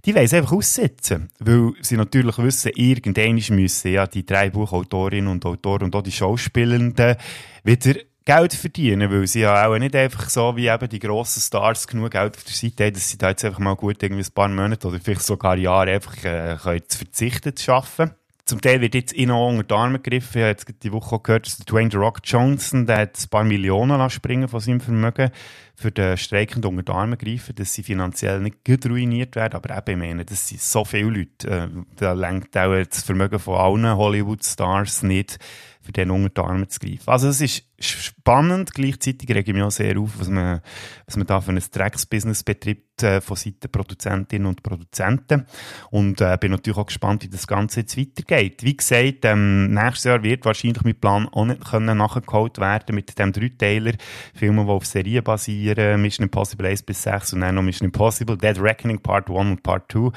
die 0.04 0.14
wollen 0.14 0.25
es 0.25 0.35
einfach 0.35 0.52
aussetzen. 0.52 1.28
Weil 1.38 1.73
sie 1.80 1.97
natürlich 1.97 2.38
wissen, 2.38 2.73
irgendwann 2.75 3.57
müssen 3.57 3.92
ja 3.92 4.07
die 4.07 4.25
drei 4.25 4.50
Buchautorinnen 4.50 5.30
und 5.30 5.45
Autoren 5.45 5.85
und 5.85 5.97
auch 5.97 6.02
die 6.02 6.12
Schauspielenden 6.12 7.16
wieder 7.64 7.95
Geld 8.25 8.54
verdienen, 8.54 9.11
weil 9.11 9.26
sie 9.26 9.40
ja 9.40 9.66
auch 9.66 9.78
nicht 9.78 9.97
einfach 9.97 10.28
so 10.28 10.54
wie 10.57 10.66
eben 10.66 10.88
die 10.88 10.99
grossen 10.99 11.40
Stars 11.40 11.87
genug 11.87 12.12
Geld 12.12 12.37
auf 12.37 12.45
der 12.45 12.52
Seite 12.52 12.85
haben, 12.85 12.95
dass 12.95 13.11
sie 13.11 13.19
da 13.19 13.30
jetzt 13.30 13.45
einfach 13.45 13.59
mal 13.59 13.75
gut 13.75 14.02
irgendwie 14.02 14.23
ein 14.23 14.35
paar 14.35 14.49
Monate 14.49 14.87
oder 14.87 15.00
vielleicht 15.00 15.23
sogar 15.23 15.57
Jahre 15.57 15.92
einfach 15.92 16.16
äh, 16.25 16.57
können 16.62 16.83
verzichten 16.88 17.57
zu 17.57 17.73
arbeiten. 17.73 18.14
Zum 18.45 18.61
Teil 18.61 18.81
wird 18.81 18.95
jetzt 18.95 19.13
ihnen 19.13 19.31
auch 19.31 19.49
unter 19.49 19.63
die 19.63 19.75
Arme 19.75 19.99
gegriffen. 20.01 20.39
Ich 20.39 20.43
habe 20.43 20.51
jetzt 20.51 20.67
die 20.83 20.93
Woche 20.93 21.21
gehört, 21.21 21.47
dass 21.47 21.59
Dwayne 21.59 21.95
Rock 21.95 22.21
Johnson, 22.25 22.87
der 22.87 22.99
hat 22.99 23.19
ein 23.19 23.29
paar 23.29 23.45
Millionen 23.45 24.11
springen 24.11 24.49
von 24.49 24.61
seinem 24.61 24.81
Vermögen 24.81 25.31
für 25.75 25.91
den 25.91 26.17
Streikenden 26.17 26.71
unter 26.71 26.83
die 26.83 26.93
Arme 26.93 27.17
greifen, 27.17 27.55
dass 27.55 27.73
sie 27.73 27.83
finanziell 27.83 28.41
nicht 28.41 28.57
ruiniert 28.89 29.37
werden. 29.37 29.55
Aber 29.55 29.77
eben, 29.77 30.03
ich 30.03 30.09
meine, 30.09 30.25
das 30.25 30.49
sind 30.49 30.61
so 30.61 30.85
viele 30.85 31.11
Leute. 31.11 31.49
Äh, 31.49 31.69
da 31.97 32.13
lenkt 32.13 32.57
auch 32.57 32.75
das 32.85 33.03
Vermögen 33.03 33.39
von 33.39 33.55
allen 33.55 33.97
Hollywood-Stars 33.97 35.03
nicht, 35.05 35.39
für 35.91 35.93
den 35.93 36.11
unter 36.11 36.43
die 36.43 36.49
Arme 36.49 36.69
zu 36.69 36.79
greifen. 36.79 37.09
Also 37.09 37.29
es 37.29 37.41
ist 37.41 37.65
spannend, 37.81 38.75
gleichzeitig 38.75 39.29
rege 39.31 39.51
ich 39.51 39.55
mich 39.55 39.63
auch 39.63 39.71
sehr 39.71 39.99
auf, 39.99 40.11
was 40.19 40.29
man, 40.29 40.61
was 41.07 41.17
man 41.17 41.27
da 41.27 41.41
für 41.41 41.51
ein 41.51 41.63
Drecksbusiness 41.73 42.43
betreibt 42.43 43.03
äh, 43.03 43.21
von 43.23 43.37
Seiten 43.37 43.71
Produzentinnen 43.73 44.47
und 44.47 44.63
Produzenten 44.63 45.47
und 45.91 46.21
äh, 46.21 46.37
bin 46.39 46.51
natürlich 46.51 46.77
auch 46.77 46.87
gespannt, 46.87 47.25
wie 47.25 47.29
das 47.29 47.47
Ganze 47.47 47.81
jetzt 47.81 47.97
weitergeht. 47.97 48.63
Wie 48.63 48.77
gesagt, 48.77 49.25
ähm, 49.25 49.73
nächstes 49.73 50.05
Jahr 50.05 50.23
wird 50.23 50.45
wahrscheinlich 50.45 50.85
mein 50.85 51.01
Plan 51.01 51.29
auch 51.29 51.47
nicht 51.47 51.65
können 51.65 51.97
nachgeholt 51.97 52.59
werden 52.59 52.95
mit 52.95 53.19
dem 53.19 53.33
Dreiteiler, 53.33 53.93
Filmen, 54.35 54.67
die 54.67 54.73
auf 54.73 54.85
Serien 54.85 55.25
basieren 55.25 56.03
Mission 56.03 56.25
Impossible 56.25 56.67
1 56.67 56.83
bis 56.83 57.03
6 57.03 57.33
und 57.33 57.41
dann 57.41 57.55
noch 57.55 57.63
Mission 57.63 57.87
Impossible, 57.87 58.37
Dead 58.37 58.61
Reckoning 58.61 59.01
Part 59.01 59.31
1 59.31 59.39
und 59.39 59.63
Part 59.63 59.91
2. 59.91 60.11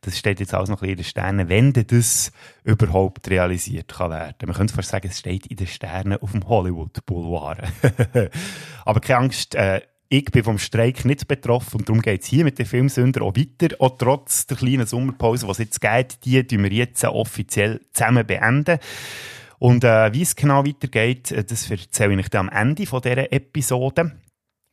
Das 0.00 0.18
steht 0.18 0.40
jetzt 0.40 0.54
alles 0.54 0.70
noch 0.70 0.82
in 0.82 0.96
den 0.96 1.04
Sternen, 1.04 1.50
wenn 1.50 1.74
das 1.74 2.32
überhaupt 2.64 3.28
realisiert 3.30 3.88
kann 3.88 4.10
werden. 4.10 4.46
Man 4.46 4.56
könnte 4.56 4.74
fast 4.74 4.90
sagen, 4.90 5.08
es 5.08 5.18
steht 5.18 5.46
in 5.46 5.56
den 5.56 5.66
Sternen 5.66 6.18
auf 6.20 6.32
dem 6.32 6.46
Hollywood 6.48 7.04
Boulevard. 7.06 7.62
Aber 8.84 9.00
keine 9.00 9.18
Angst, 9.20 9.54
äh, 9.54 9.80
ich 10.12 10.24
bin 10.24 10.42
vom 10.42 10.58
Streik 10.58 11.04
nicht 11.04 11.28
betroffen 11.28 11.78
und 11.78 11.88
darum 11.88 12.02
geht 12.02 12.22
es 12.22 12.28
hier 12.28 12.42
mit 12.44 12.58
den 12.58 12.66
Filmsünder 12.66 13.22
auch 13.22 13.36
weiter. 13.36 13.76
Auch 13.78 13.96
trotz 13.96 14.44
der 14.46 14.56
kleinen 14.56 14.86
Sommerpause, 14.86 15.46
die 15.46 15.52
es 15.52 15.58
jetzt 15.58 15.80
geht, 15.80 16.24
die 16.24 16.44
tun 16.44 16.64
wir 16.64 16.72
jetzt 16.72 17.04
offiziell 17.04 17.80
zusammen 17.92 18.26
beenden. 18.26 18.78
Und 19.60 19.84
äh, 19.84 20.12
wie 20.12 20.22
es 20.22 20.34
genau 20.34 20.66
weitergeht, 20.66 21.30
äh, 21.30 21.44
das 21.44 21.70
erzähle 21.70 22.14
ich 22.14 22.26
euch 22.26 22.38
am 22.38 22.48
Ende 22.48 22.86
von 22.86 23.02
dieser 23.02 23.32
Episode. 23.32 24.12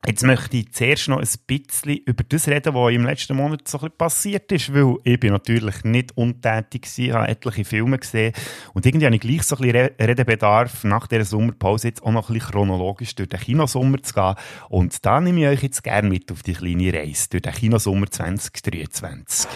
Jetzt 0.06 0.24
möchte 0.24 0.58
ich 0.58 0.72
zuerst 0.72 1.10
noch 1.10 1.20
ein 1.20 1.28
bisschen 1.48 1.98
über 2.06 2.24
das 2.24 2.48
reden, 2.48 2.74
was 2.74 2.94
im 2.94 3.06
letzten 3.06 3.36
Monat 3.36 3.68
so 3.68 3.78
ein 3.78 3.82
bisschen 3.82 3.98
passiert 3.98 4.52
ist, 4.54 4.74
weil 4.74 4.96
ich 5.04 5.20
bin 5.20 5.34
natürlich 5.34 5.84
nicht 5.84 6.16
untätig 6.16 6.86
war, 6.86 7.22
habe 7.22 7.28
etliche 7.28 7.66
Filme 7.66 7.98
gesehen 7.98 8.32
und 8.74 8.86
irgendwie 8.86 9.06
habe 9.06 9.16
ich 9.16 9.22
gleich 9.22 9.44
so 9.44 9.58
ein 9.58 9.64
bisschen 9.64 9.90
Redebedarf, 10.00 10.86
nach 10.86 11.08
dieser 11.08 11.26
Sommerpause 11.26 11.90
jetzt 11.90 12.04
auch 12.04 12.12
noch 12.12 12.30
ein 12.30 12.36
bisschen 12.36 12.52
chronologisch 12.52 13.16
durch 13.16 13.28
den 13.28 13.40
Kinosommer 13.40 14.02
zu 14.02 14.14
gehen 14.14 14.36
und 14.70 15.06
da 15.06 15.20
nehme 15.20 15.42
ich 15.42 15.48
euch 15.48 15.64
jetzt 15.64 15.84
gerne 15.84 16.08
mit 16.08 16.32
auf 16.32 16.42
die 16.42 16.54
kleine 16.54 16.94
Reise 16.94 17.30
durch 17.32 17.42
den 17.42 17.54
Kinosommer 17.54 18.10
2023. 18.10 19.50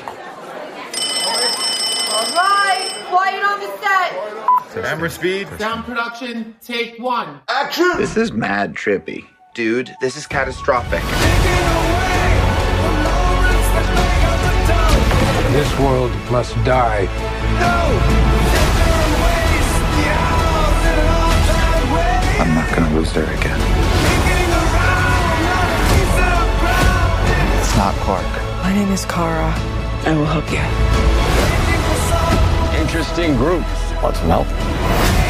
Alright, 2.11 2.91
quiet 3.09 3.43
on 3.45 3.59
the 3.61 3.69
set. 3.79 4.83
Camera 4.83 5.09
speed. 5.09 5.47
Sound 5.59 5.85
production, 5.85 6.55
take 6.65 6.99
one. 6.99 7.39
Action! 7.47 7.97
This 7.97 8.17
is 8.17 8.33
mad 8.33 8.75
trippy. 8.75 9.23
Dude, 9.53 9.93
this 9.99 10.15
is 10.15 10.25
catastrophic. 10.27 11.03
This 15.51 15.77
world 15.77 16.09
must 16.31 16.55
die. 16.63 17.05
I'm 22.39 22.55
not 22.55 22.73
gonna 22.73 22.95
lose 22.95 23.11
her 23.11 23.23
again. 23.23 23.59
It's 27.59 27.75
not 27.75 27.93
Clark. 28.05 28.23
My 28.63 28.73
name 28.73 28.89
is 28.93 29.03
Kara. 29.03 29.53
I 30.05 30.15
will 30.15 30.25
help 30.27 30.49
you. 30.49 30.63
Interesting 32.81 33.35
group. 33.35 33.65
Want 34.01 34.15
some 34.15 34.29
help? 34.29 35.20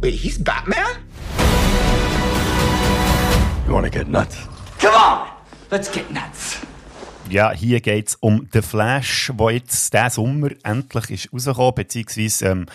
Wait, 0.00 0.14
he's 0.14 0.38
Batman? 0.38 0.78
You 3.66 3.72
wanna 3.74 3.90
get 3.90 4.06
nuts? 4.06 4.36
Come 4.78 4.94
on, 4.94 5.26
let's 5.72 5.90
get 5.90 6.08
nuts. 6.12 6.58
Ja, 7.28 7.50
hier 7.50 7.80
geht 7.80 8.08
es 8.08 8.14
um 8.14 8.48
The 8.52 8.62
Flash, 8.62 9.32
der 9.36 9.50
jetzt 9.50 9.92
diesen 9.92 10.10
Sommer 10.10 10.50
endlich 10.62 11.10
ist 11.10 11.32
rausgekommen, 11.32 11.74
beziehungsweise 11.74 12.46
ähm, 12.46 12.66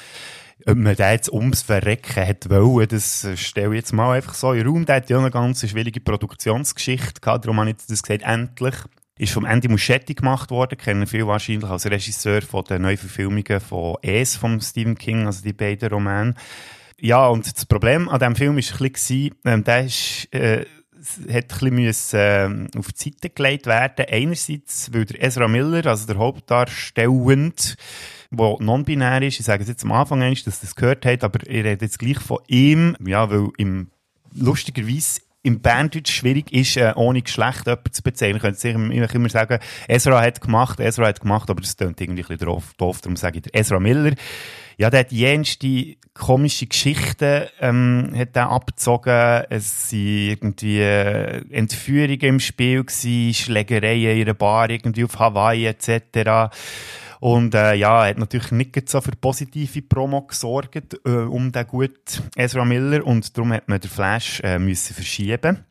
ob 0.67 0.75
man 0.75 0.95
den 0.97 1.11
jetzt 1.11 1.31
ums 1.31 1.61
Verrecken 1.61 2.27
hat 2.27 2.49
wollen, 2.49 2.89
das 2.89 3.23
äh, 3.23 3.37
stelle 3.37 3.69
ich 3.69 3.75
jetzt 3.75 3.93
mal 3.93 4.17
einfach 4.17 4.33
so 4.33 4.51
in 4.51 4.59
den 4.59 4.67
Raum. 4.67 4.85
Der 4.85 4.97
hat 4.97 5.09
ja 5.09 5.17
eine 5.17 5.31
ganz 5.31 5.65
schwierige 5.65 6.01
Produktionsgeschichte 6.01 7.21
gehabt, 7.21 7.45
darum 7.45 7.57
habe 7.61 7.69
ich 7.69 7.77
das 7.87 8.03
gesagt, 8.03 8.23
endlich. 8.23 8.75
Ist 9.17 9.31
vom 9.31 9.45
Andy 9.45 9.69
Muschietti 9.69 10.13
gemacht 10.13 10.51
worden, 10.51 10.77
kennen 10.77 11.07
viele 11.07 11.27
wahrscheinlich 11.27 11.69
als 11.69 11.85
Regisseur 11.85 12.41
von 12.41 12.65
den 12.65 12.81
Neuverfilmungen 12.81 13.61
von 13.61 13.95
Es 14.01 14.35
von 14.35 14.59
Stephen 14.59 14.97
King, 14.97 15.25
also 15.25 15.41
die 15.41 15.53
beiden 15.53 15.87
Romane. 15.87 16.33
Ja, 17.03 17.27
und 17.27 17.45
das 17.53 17.65
Problem 17.65 18.07
an 18.07 18.17
diesem 18.17 18.37
Film 18.37 18.55
war 18.55 18.63
ein 18.63 18.91
bisschen, 18.93 19.35
ähm, 19.43 19.63
der 19.65 19.83
ist, 19.83 20.33
äh, 20.33 20.65
hat 21.29 21.61
ein 21.61 21.75
bisschen 21.75 22.19
ähm, 22.21 22.67
auf 22.77 22.93
die 22.93 23.09
Seite 23.09 23.29
gelegt 23.29 23.65
werden. 23.65 24.05
Einerseits, 24.09 24.89
weil 24.93 25.03
der 25.03 25.21
Ezra 25.21 25.49
Miller, 25.49 25.85
also 25.85 26.07
der 26.07 26.15
Hauptdarstellend, 26.17 27.75
der 28.31 28.55
non-binär 28.57 29.21
ist, 29.21 29.37
ich 29.37 29.45
sage 29.45 29.63
es 29.63 29.67
jetzt 29.67 29.83
am 29.83 29.91
Anfang 29.91 30.21
einmal, 30.21 30.41
dass 30.45 30.61
das 30.61 30.77
gehört 30.77 31.05
hat, 31.05 31.25
aber 31.25 31.41
ich 31.41 31.65
rede 31.65 31.83
jetzt 31.83 31.99
gleich 31.99 32.19
von 32.19 32.39
ihm, 32.47 32.95
ja, 33.05 33.29
weil 33.29 33.49
im, 33.57 33.89
lustigerweise 34.33 35.19
im 35.41 35.59
Banddeutsch 35.59 36.09
schwierig 36.09 36.53
ist, 36.53 36.77
äh, 36.77 36.93
ohne 36.95 37.21
Geschlecht 37.21 37.65
jemanden 37.65 37.91
zu 37.91 38.01
bezeichnen. 38.01 38.37
Ich 38.37 38.41
könnte 38.43 38.59
sicher 38.61 39.13
immer, 39.13 39.29
sagen, 39.29 39.59
Ezra 39.89 40.21
hat 40.21 40.39
gemacht, 40.39 40.79
Ezra 40.79 41.07
hat 41.07 41.19
gemacht, 41.19 41.49
aber 41.49 41.59
das 41.59 41.75
klingt 41.75 41.99
irgendwie 41.99 42.23
ein 42.23 42.27
bisschen 42.29 42.47
doof, 42.77 43.01
darum 43.01 43.17
sage 43.17 43.39
ich 43.39 43.53
Ezra 43.53 43.81
Miller. 43.81 44.13
Ja, 44.77 44.89
der 44.89 45.01
hat 45.01 45.11
jenste 45.11 45.95
komische 46.13 46.67
Geschichten 46.67 47.47
ähm, 47.59 48.11
hat 48.15 48.35
er 48.35 48.49
abgezogen. 48.49 49.43
Es 49.49 49.91
waren 49.91 50.27
irgendwie 50.29 50.79
äh, 50.79 51.43
Entführungen 51.51 52.21
im 52.21 52.39
Spiel, 52.39 52.83
gewesen, 52.83 53.33
Schlägereien 53.33 54.17
in 54.17 54.23
einer 54.23 54.33
Bar 54.33 54.69
irgendwie 54.69 55.03
auf 55.05 55.17
Hawaii 55.19 55.65
etc. 55.65 56.53
Und 57.19 57.55
äh, 57.55 57.75
ja, 57.75 58.05
hat 58.05 58.17
natürlich 58.17 58.51
nicht 58.51 58.89
so 58.89 58.99
für 59.01 59.15
positive 59.15 59.81
Promo 59.81 60.23
gesorgt 60.23 60.99
äh, 61.05 61.09
um 61.09 61.51
den 61.51 61.67
guten 61.67 62.29
Ezra 62.35 62.65
Miller 62.65 63.05
und 63.05 63.35
darum 63.37 63.53
hat 63.53 63.69
man 63.69 63.79
den 63.79 63.89
Flash 63.89 64.41
äh, 64.41 64.59
müssen 64.59 64.93
verschieben 64.93 65.65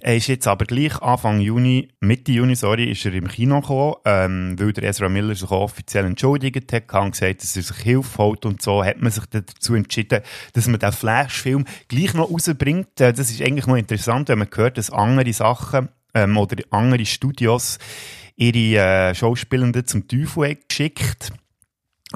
er 0.00 0.16
ist 0.16 0.28
jetzt 0.28 0.46
aber 0.46 0.64
gleich 0.64 1.00
Anfang 1.02 1.40
Juni, 1.40 1.88
Mitte 2.00 2.32
Juni, 2.32 2.54
sorry, 2.54 2.84
ist 2.90 3.04
er 3.04 3.14
im 3.14 3.28
Kino 3.28 3.60
gekommen, 3.60 3.94
ähm, 4.04 4.56
weil 4.58 4.72
der 4.72 4.84
Ezra 4.84 5.08
Miller 5.08 5.34
sich 5.34 5.50
auch 5.50 5.62
offiziell 5.62 6.04
entschuldigt 6.04 6.72
hat 6.72 6.92
und 6.94 7.12
gesagt, 7.12 7.42
dass 7.42 7.56
er 7.56 7.62
sich 7.62 7.76
Hilfe 7.78 8.18
holt 8.18 8.44
und 8.46 8.62
so, 8.62 8.84
hat 8.84 9.00
man 9.00 9.10
sich 9.10 9.24
dazu 9.26 9.74
entschieden, 9.74 10.20
dass 10.52 10.68
man 10.68 10.78
den 10.78 10.92
Flash-Film 10.92 11.64
gleich 11.88 12.14
noch 12.14 12.30
rausbringt. 12.30 13.00
Äh, 13.00 13.12
das 13.12 13.30
ist 13.30 13.42
eigentlich 13.42 13.66
noch 13.66 13.76
interessant, 13.76 14.28
wenn 14.28 14.38
man 14.38 14.48
hört, 14.54 14.78
dass 14.78 14.90
andere 14.90 15.32
Sachen 15.32 15.88
ähm, 16.14 16.36
oder 16.36 16.62
andere 16.70 17.04
Studios 17.04 17.78
ihre 18.36 19.10
äh, 19.10 19.14
Schauspielenden 19.14 19.86
zum 19.86 20.06
Teufel 20.06 20.58
geschickt 20.68 21.32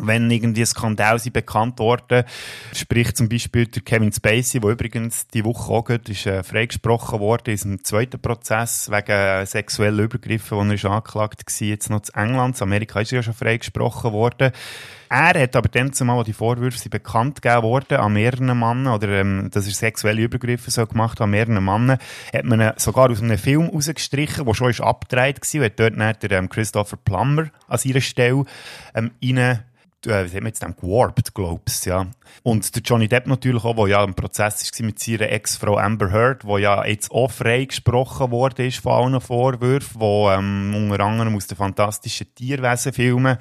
wenn 0.00 0.30
irgendwie 0.30 0.64
Skandal 0.64 1.18
sind 1.18 1.34
bekannt 1.34 1.78
worden, 1.78 2.24
sprich 2.72 3.14
zum 3.14 3.28
Beispiel 3.28 3.66
der 3.66 3.82
Kevin 3.82 4.10
Spacey, 4.10 4.58
der 4.58 4.70
übrigens 4.70 5.26
die 5.28 5.44
Woche 5.44 5.70
auch 5.70 5.84
geht, 5.84 6.08
ist 6.08 6.26
äh, 6.26 6.42
freigesprochen 6.42 7.20
worden 7.20 7.50
in 7.50 7.56
seinem 7.58 7.84
zweiten 7.84 8.20
Prozess 8.20 8.90
wegen 8.90 9.12
äh, 9.12 9.44
sexueller 9.44 10.04
Übergriffe, 10.04 10.56
wo 10.56 10.62
er 10.62 10.72
ist 10.72 10.86
angeklagt 10.86 11.44
war, 11.46 11.68
jetzt 11.68 11.90
noch 11.90 12.00
zu 12.00 12.12
England. 12.14 12.56
In 12.56 12.62
Amerika 12.62 13.00
ist 13.00 13.12
er 13.12 13.16
ja 13.16 13.22
schon 13.22 13.34
freigesprochen 13.34 14.12
worden. 14.12 14.52
Er 15.10 15.42
hat 15.42 15.56
aber 15.56 15.68
dann 15.68 15.92
zumal, 15.92 16.16
als 16.16 16.26
die 16.26 16.32
Vorwürfe 16.32 16.78
sind 16.78 16.90
bekannt 16.90 17.42
gegeben 17.42 17.62
worden 17.62 17.98
an 17.98 18.14
mehreren 18.14 18.46
Männern, 18.46 18.86
oder 18.86 19.08
ähm, 19.08 19.50
dass 19.52 19.66
er 19.66 19.74
sexuelle 19.74 20.22
Übergriffe 20.22 20.70
so 20.70 20.86
gemacht 20.86 21.20
hat 21.20 21.24
an 21.24 21.30
mehreren 21.32 21.62
Männern, 21.62 21.98
hat 22.32 22.44
man 22.44 22.62
ihn 22.62 22.72
sogar 22.76 23.10
aus 23.10 23.20
einem 23.20 23.36
Film 23.36 23.68
rausgestrichen, 23.68 24.46
der 24.46 24.54
schon 24.54 24.70
ist 24.70 24.80
abgedreht 24.80 25.38
war, 25.38 25.60
und 25.60 25.66
hat 25.66 25.80
dort 25.80 26.00
dann 26.00 26.16
der 26.22 26.30
ähm, 26.38 26.48
Christopher 26.48 26.96
Plummer 26.96 27.50
an 27.68 27.80
ihrer 27.84 28.00
Stelle 28.00 28.46
ähm, 28.94 29.10
rein 29.22 29.64
äh, 30.06 30.30
wie 30.30 30.36
haben 30.36 30.44
wir 30.44 30.48
jetzt 30.48 30.60
gewarpt, 30.60 31.34
glaubst 31.34 31.86
ja. 31.86 32.06
Und 32.42 32.74
der 32.74 32.82
Johnny 32.82 33.08
Depp 33.08 33.26
natürlich 33.26 33.64
auch, 33.64 33.76
der 33.76 33.88
ja 33.88 34.04
im 34.04 34.14
Prozess 34.14 34.70
war 34.78 34.86
mit 34.86 34.98
seiner 34.98 35.30
Ex-Frau 35.30 35.78
Amber 35.78 36.10
Heard, 36.10 36.44
wo 36.44 36.58
ja 36.58 36.84
jetzt 36.84 37.10
auch 37.10 37.30
freigesprochen 37.30 38.30
worden 38.30 38.66
ist 38.66 38.78
von 38.78 38.92
allen 38.92 39.20
Vorwürfen, 39.20 40.00
wo 40.00 40.30
ähm, 40.30 40.74
unter 40.74 41.04
anderem 41.04 41.36
aus 41.36 41.46
den 41.46 41.56
fantastischen 41.56 42.34
Tierwesen-Filmen 42.34 43.38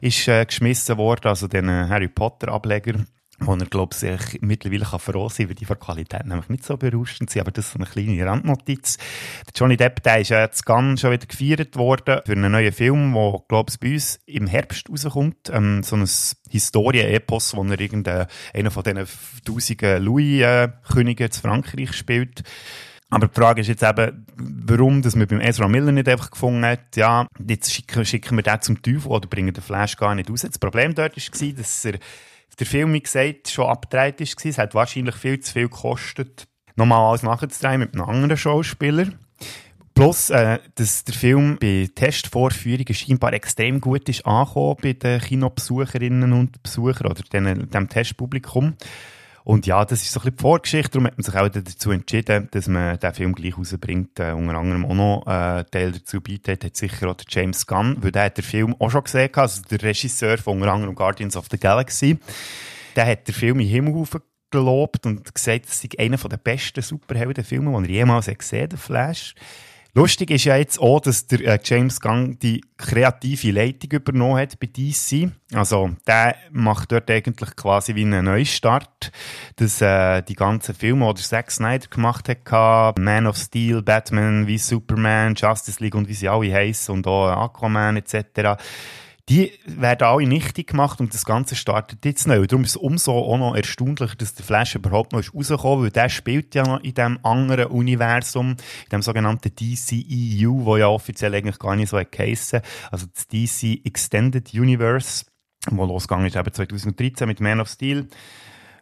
ist 0.00 0.28
äh, 0.28 0.44
geschmissen 0.44 0.96
worden, 0.96 1.28
also 1.28 1.48
den 1.48 1.68
Harry 1.68 2.08
Potter-Ableger 2.08 3.04
wo 3.40 3.54
er, 3.54 3.66
glaube 3.66 3.94
ich, 4.00 4.40
mittlerweile 4.40 4.84
kann 4.84 4.98
froh 4.98 5.28
sein, 5.28 5.48
weil 5.48 5.54
die 5.54 5.64
von 5.64 5.78
Qualität 5.78 6.26
nämlich 6.26 6.48
nicht 6.48 6.64
so 6.64 6.76
berauschend 6.76 7.30
sind, 7.30 7.40
aber 7.40 7.52
das 7.52 7.68
ist 7.68 7.76
eine 7.76 7.86
kleine 7.86 8.26
Randnotiz. 8.26 8.98
Der 9.46 9.52
Johnny 9.54 9.76
Depp, 9.76 10.02
der 10.02 10.20
ist 10.20 10.30
ja 10.30 10.40
jetzt 10.40 10.66
ganz 10.66 11.00
schon 11.00 11.12
wieder 11.12 11.26
gefeiert 11.26 11.76
worden 11.76 12.20
für 12.24 12.32
einen 12.32 12.50
neuen 12.50 12.72
Film, 12.72 13.14
der, 13.14 13.42
glaube 13.48 13.70
ich, 13.70 13.80
bei 13.80 13.92
uns 13.94 14.18
im 14.26 14.46
Herbst 14.46 14.90
rauskommt, 14.90 15.50
ähm, 15.50 15.82
so 15.82 15.96
ein 15.96 16.08
Historien-Epos, 16.50 17.54
wo 17.54 17.64
er 17.64 17.80
irgendeinen 17.80 18.26
von 18.70 18.82
diesen 18.82 19.06
tausenden 19.44 20.02
Louis-Königen 20.02 21.30
zu 21.30 21.40
Frankreich 21.40 21.92
spielt. 21.92 22.42
Aber 23.10 23.28
die 23.28 23.34
Frage 23.34 23.62
ist 23.62 23.68
jetzt 23.68 23.82
eben, 23.82 24.26
warum 24.36 25.00
dass 25.00 25.16
man 25.16 25.26
beim 25.26 25.40
Ezra 25.40 25.66
Miller 25.66 25.92
nicht 25.92 26.08
einfach 26.08 26.30
gefunden 26.30 26.64
hat, 26.66 26.94
ja, 26.96 27.26
jetzt 27.46 27.72
schicken, 27.72 28.04
schicken 28.04 28.36
wir 28.36 28.42
den 28.42 28.60
zum 28.60 28.82
Teufel 28.82 29.10
oder 29.10 29.26
bringen 29.26 29.54
den 29.54 29.62
Flash 29.62 29.96
gar 29.96 30.14
nicht 30.14 30.28
raus. 30.28 30.42
Das 30.42 30.58
Problem 30.58 30.94
dort 30.94 31.16
war, 31.16 31.52
dass 31.52 31.84
er 31.86 31.98
der 32.58 32.66
Film, 32.66 32.92
wie 32.92 33.00
gesagt, 33.00 33.48
schon 33.48 33.66
abgedreht 33.66 34.20
war. 34.20 34.46
Es 34.50 34.58
hat 34.58 34.74
wahrscheinlich 34.74 35.14
viel 35.14 35.40
zu 35.40 35.52
viel 35.52 35.68
gekostet, 35.68 36.48
nochmal 36.76 37.08
alles 37.08 37.22
nachzudrehen 37.22 37.80
mit 37.80 37.94
einem 37.94 38.04
anderen 38.04 38.36
Schauspieler. 38.36 39.08
Plus, 39.94 40.30
äh, 40.30 40.60
dass 40.76 41.02
der 41.02 41.14
Film 41.14 41.58
bei 41.60 41.88
Testvorführungen 41.92 42.94
scheinbar 42.94 43.32
extrem 43.32 43.80
gut 43.80 44.08
ist 44.08 44.24
angekommen 44.24 44.76
bei 44.80 44.92
den 44.92 45.20
Kinobesucherinnen 45.20 46.32
und 46.32 46.62
Besuchern 46.62 47.08
oder 47.08 47.22
den, 47.32 47.68
dem 47.68 47.88
Testpublikum. 47.88 48.74
Und 49.48 49.66
ja, 49.66 49.82
das 49.82 50.02
ist 50.02 50.12
so 50.12 50.20
ein 50.20 50.24
bisschen 50.24 50.36
die 50.36 50.42
Vorgeschichte. 50.42 50.90
Darum 50.90 51.06
hat 51.06 51.16
man 51.16 51.24
sich 51.24 51.34
auch 51.34 51.48
dazu 51.48 51.90
entschieden, 51.90 52.48
dass 52.50 52.68
man 52.68 52.98
den 52.98 53.14
Film 53.14 53.34
gleich 53.34 53.56
rausbringt. 53.56 54.20
Äh, 54.20 54.32
unter 54.32 54.54
anderem 54.56 54.84
auch 54.84 54.94
noch 54.94 55.22
äh, 55.26 55.64
Teil 55.64 55.92
dazu 55.92 56.20
bietet, 56.20 56.64
hat 56.64 56.76
sicher 56.76 57.08
auch 57.08 57.14
der 57.14 57.24
James 57.30 57.66
Gunn, 57.66 57.96
weil 58.02 58.12
der 58.12 58.24
hat 58.24 58.36
den 58.36 58.44
Film 58.44 58.76
auch 58.78 58.90
schon 58.90 59.04
gesehen, 59.04 59.30
also 59.32 59.62
der 59.62 59.82
Regisseur 59.82 60.36
von 60.36 60.58
unter 60.58 60.70
anderem 60.70 60.94
Guardians 60.94 61.34
of 61.34 61.46
the 61.50 61.58
Galaxy. 61.58 62.18
Der 62.94 63.06
hat 63.06 63.26
den 63.26 63.34
Film 63.34 63.60
in 63.60 63.68
den 63.68 63.86
Himmel 63.86 64.04
gelobt 64.50 65.06
und 65.06 65.34
gesagt, 65.34 65.64
es 65.64 65.80
sei 65.80 65.88
einer 65.96 66.18
der 66.18 66.36
besten 66.36 66.82
Superheldenfilme, 66.82 67.82
die 67.84 67.92
er 67.94 68.00
jemals 68.00 68.26
gesehen 68.26 68.64
hat, 68.64 68.72
der 68.72 68.78
Flash. 68.78 69.34
Lustig 69.94 70.30
ist 70.30 70.44
ja 70.44 70.56
jetzt 70.56 70.78
auch, 70.80 71.00
dass 71.00 71.26
der 71.26 71.40
äh, 71.40 71.58
James 71.64 72.00
Gunn 72.00 72.38
die 72.38 72.62
kreative 72.76 73.50
Leitung 73.50 73.90
übernommen 73.92 74.38
hat 74.38 74.60
bei 74.60 74.66
DC. 74.66 75.30
Also, 75.54 75.90
der 76.06 76.36
macht 76.50 76.92
dort 76.92 77.10
eigentlich 77.10 77.56
quasi 77.56 77.94
wie 77.94 78.02
einen 78.02 78.26
Neustart. 78.26 79.10
Dass 79.56 79.80
äh, 79.80 80.22
die 80.22 80.34
ganzen 80.34 80.74
Filme, 80.74 81.12
die 81.14 81.22
Zack 81.22 81.50
Snyder 81.50 81.88
gemacht 81.88 82.28
hat, 82.28 82.98
Man 82.98 83.26
of 83.26 83.36
Steel, 83.36 83.82
Batman 83.82 84.46
wie 84.46 84.58
Superman, 84.58 85.34
Justice 85.34 85.82
League 85.82 85.94
und 85.94 86.06
wie 86.08 86.14
sie 86.14 86.28
alle 86.28 86.52
heißen 86.52 86.94
und 86.94 87.06
auch 87.06 87.28
Aquaman 87.30 87.96
etc., 87.96 88.60
die 89.28 89.52
werden 89.66 90.06
alle 90.06 90.26
nichtig 90.26 90.68
gemacht 90.68 91.00
und 91.00 91.12
das 91.12 91.24
Ganze 91.24 91.54
startet 91.54 92.04
jetzt 92.04 92.26
neu. 92.26 92.46
Darum 92.46 92.64
ist 92.64 92.70
es 92.70 92.76
umso 92.76 93.12
auch 93.12 93.36
noch 93.36 93.54
erstaunlicher, 93.54 94.16
dass 94.16 94.34
der 94.34 94.44
Flash 94.44 94.74
überhaupt 94.74 95.12
noch 95.12 95.20
ist 95.20 95.34
weil 95.50 95.90
der 95.90 96.08
spielt 96.08 96.54
ja 96.54 96.62
noch 96.62 96.80
in 96.80 96.94
diesem 96.94 97.18
anderen 97.22 97.66
Universum, 97.66 98.52
in 98.52 98.90
dem 98.90 99.02
sogenannten 99.02 99.54
DCEU, 99.54 100.64
wo 100.64 100.76
ja 100.76 100.88
offiziell 100.88 101.34
eigentlich 101.34 101.58
gar 101.58 101.76
nicht 101.76 101.90
so 101.90 102.00
geheissen 102.10 102.62
Also 102.90 103.06
das 103.12 103.26
DC 103.28 103.84
Extended 103.84 104.54
Universe, 104.54 105.26
wo 105.70 105.84
losgegangen 105.84 106.26
ist 106.26 106.36
eben 106.36 106.52
2013 106.52 107.28
mit 107.28 107.40
Man 107.40 107.60
of 107.60 107.68
Steel. 107.68 108.08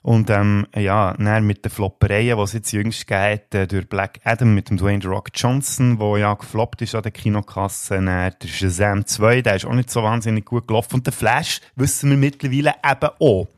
Und 0.07 0.31
ähm, 0.31 0.69
ja, 0.73 1.15
dann 1.19 1.45
mit 1.49 1.65
den 1.65 1.73
Floppereien, 1.73 2.37
die 2.37 2.43
es 2.45 2.53
jetzt 2.53 2.71
jüngst 2.71 3.09
geht, 3.09 3.53
äh, 3.53 3.67
durch 3.67 3.89
Black 3.89 4.21
Adam 4.23 4.55
mit 4.55 4.71
dem 4.71 4.77
Dwayne 4.77 5.03
The 5.03 5.09
Rock 5.09 5.31
Johnson, 5.35 5.99
der 5.99 6.19
ja 6.19 6.35
gefloppt 6.35 6.81
ist 6.83 6.95
an 6.95 7.03
der 7.03 7.11
Kinokasse, 7.11 7.95
dann 7.97 8.07
der 8.07 8.47
Shazam 8.47 9.05
2, 9.05 9.43
der 9.43 9.57
ist 9.57 9.65
auch 9.65 9.73
nicht 9.73 9.91
so 9.91 10.05
wahnsinnig 10.05 10.45
gut 10.45 10.69
gelaufen. 10.69 10.95
Und 10.95 11.07
der 11.07 11.13
Flash 11.13 11.61
wissen 11.75 12.11
wir 12.11 12.17
mittlerweile 12.17 12.75
eben 12.89 13.11
auch, 13.19 13.49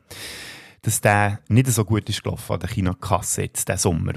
dass 0.81 1.01
der 1.01 1.37
nicht 1.49 1.67
so 1.67 1.85
gut 1.85 2.09
ist 2.09 2.23
gelaufen 2.23 2.53
an 2.53 2.59
der 2.61 2.69
Kinokasse 2.69 3.43
jetzt, 3.43 3.67
diesen 3.67 3.77
Sommer. 3.77 4.13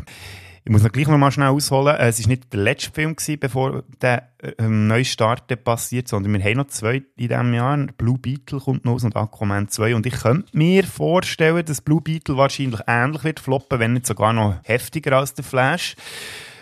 Ich 0.64 0.70
muss 0.70 0.84
noch 0.84 0.92
gleich 0.92 1.08
noch 1.08 1.18
mal 1.18 1.32
schnell 1.32 1.48
ausholen. 1.48 1.96
Es 1.98 2.20
war 2.20 2.28
nicht 2.28 2.52
der 2.52 2.60
letzte 2.60 2.92
Film, 2.92 3.16
gewesen, 3.16 3.40
bevor 3.40 3.82
der 4.00 4.28
ähm, 4.58 4.86
Neustart 4.86 5.64
passiert, 5.64 6.06
sondern 6.06 6.32
wir 6.32 6.44
haben 6.44 6.58
noch 6.58 6.68
zwei 6.68 7.02
in 7.16 7.28
diesem 7.28 7.52
Jahr. 7.52 7.76
Blue 7.98 8.16
Beetle 8.16 8.60
kommt 8.60 8.84
noch 8.84 8.92
aus 8.92 9.02
und 9.02 9.16
Aquaman 9.16 9.68
2. 9.68 9.96
Und 9.96 10.06
ich 10.06 10.14
könnte 10.14 10.56
mir 10.56 10.84
vorstellen, 10.84 11.64
dass 11.64 11.80
Blue 11.80 12.00
Beetle 12.00 12.36
wahrscheinlich 12.36 12.80
ähnlich 12.86 13.24
wird 13.24 13.40
floppen, 13.40 13.80
wenn 13.80 13.94
nicht 13.94 14.06
sogar 14.06 14.32
noch 14.32 14.54
heftiger 14.62 15.18
als 15.18 15.34
der 15.34 15.44
Flash 15.44 15.96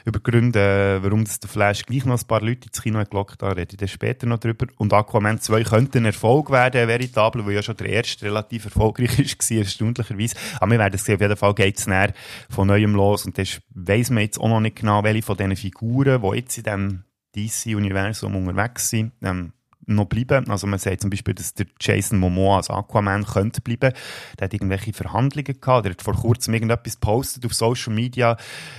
über 0.04 0.20
Gründe, 0.20 0.98
warum 1.02 1.24
das 1.24 1.40
der 1.40 1.50
Flash 1.50 1.84
gleich 1.86 2.04
noch 2.04 2.20
ein 2.20 2.26
paar 2.26 2.40
Leute 2.40 2.68
ins 2.68 2.82
Kino 2.82 3.02
gelockt 3.04 3.42
hat, 3.42 3.56
rede 3.56 3.72
ich 3.72 3.76
dann 3.76 3.88
später 3.88 4.26
noch 4.26 4.38
drüber. 4.38 4.66
Und 4.76 4.92
Aquaman 4.92 5.40
2 5.40 5.64
könnte 5.64 5.98
ein 5.98 6.06
Erfolg 6.06 6.50
werden, 6.50 6.88
veritabel, 6.88 7.44
weil 7.46 7.54
ja 7.54 7.62
schon 7.62 7.76
der 7.76 7.88
erste 7.88 8.26
relativ 8.26 8.64
erfolgreich 8.64 9.18
war, 9.18 9.58
erstaunlicherweise. 9.58 10.36
Aber 10.60 10.70
wir 10.70 10.78
werden 10.78 10.98
sehen, 10.98 11.14
auf 11.14 11.20
jeden 11.20 11.36
Fall 11.36 11.54
geht 11.54 11.78
es 11.78 11.86
näher 11.86 12.12
von 12.48 12.68
neuem 12.68 12.94
los 12.94 13.26
und 13.26 13.38
das 13.38 13.60
weiss 13.74 14.10
man 14.10 14.22
jetzt 14.22 14.38
auch 14.38 14.48
noch 14.48 14.60
nicht 14.60 14.76
genau, 14.76 15.02
welche 15.04 15.22
von 15.22 15.36
diesen 15.36 15.56
Figuren, 15.56 16.20
die 16.22 16.36
jetzt 16.36 16.58
in 16.58 16.64
diesem 16.64 17.04
DC-Universum 17.34 18.34
unterwegs 18.36 18.90
sind, 18.90 19.12
ähm, 19.22 19.52
noch 19.94 20.06
bleiben. 20.06 20.48
Also 20.50 20.66
man 20.66 20.78
sagt 20.78 21.00
zum 21.02 21.10
Beispiel, 21.10 21.34
dass 21.34 21.54
der 21.54 21.66
Jason 21.80 22.18
Momoa 22.18 22.58
als 22.58 22.70
Aquaman 22.70 23.24
könnte 23.24 23.60
bleiben. 23.60 23.92
Der 24.38 24.44
hat 24.44 24.54
irgendwelche 24.54 24.92
Verhandlungen 24.92 25.60
gehabt. 25.60 25.84
Der 25.84 25.92
hat 25.92 26.02
vor 26.02 26.14
kurzem 26.14 26.54
irgendetwas 26.54 26.96
postet 26.96 27.44
auf 27.46 27.54
Social 27.54 27.92
Media, 27.92 28.36